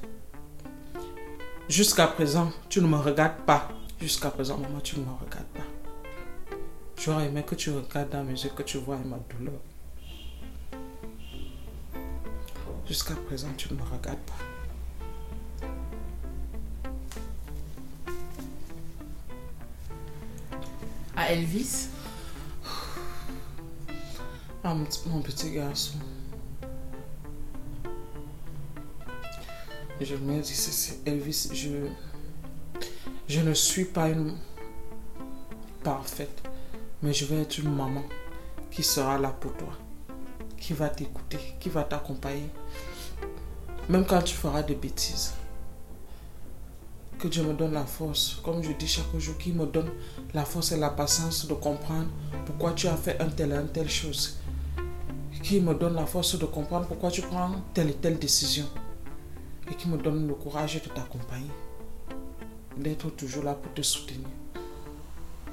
[1.68, 3.70] Jusqu'à présent, tu ne me regardes pas.
[4.00, 5.79] Jusqu'à présent, maman, tu ne me regardes pas.
[7.00, 9.60] J'aurais aimé que tu regardes dans mes yeux, que tu vois ma douleur.
[12.86, 14.34] Jusqu'à présent, tu ne me regardes pas.
[21.16, 21.88] À Elvis?
[24.62, 25.98] Ah, mon, mon petit garçon.
[30.02, 31.88] Je me dis, c'est Elvis, je,
[33.28, 34.38] je ne suis pas une
[35.84, 36.42] parfaite,
[37.02, 38.04] mais je vais être une maman
[38.72, 39.74] qui sera là pour toi,
[40.58, 42.50] qui va t'écouter, qui va t'accompagner,
[43.88, 45.34] même quand tu feras des bêtises.
[47.18, 49.92] Que Dieu me donne la force, comme je dis chaque jour, qu'il me donne
[50.34, 52.08] la force et la patience de comprendre
[52.46, 54.38] pourquoi tu as fait un tel et un telle chose.
[55.44, 58.66] Qui me donne la force de comprendre pourquoi tu prends telle et telle décision.
[59.70, 61.52] Et qui me donne le courage de t'accompagner.
[62.78, 64.28] D'être toujours là pour te soutenir.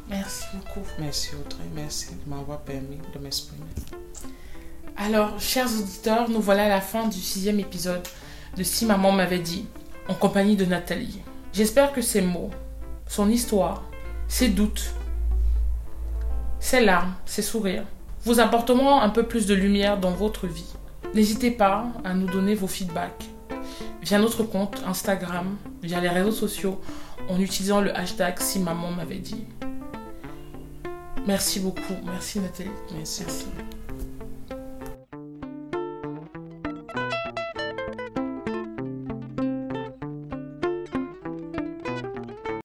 [0.09, 0.87] Merci beaucoup.
[0.99, 3.67] Merci Audrey, merci de m'avoir permis de m'exprimer.
[4.97, 8.07] Alors, chers auditeurs, nous voilà à la fin du sixième épisode
[8.57, 9.67] de Si Maman m'avait dit,
[10.09, 11.21] en compagnie de Nathalie.
[11.53, 12.51] J'espère que ces mots,
[13.07, 13.83] son histoire,
[14.29, 14.95] ses doutes,
[16.61, 17.85] ses larmes, ses sourires,
[18.25, 20.73] vous apporteront un peu plus de lumière dans votre vie.
[21.15, 23.27] N'hésitez pas à nous donner vos feedbacks
[24.03, 26.81] via notre compte Instagram, via les réseaux sociaux,
[27.29, 29.45] en utilisant le hashtag Si Maman m'avait dit.
[31.27, 31.95] Merci beaucoup.
[32.05, 32.71] Merci Nathalie.
[32.95, 33.25] Merci.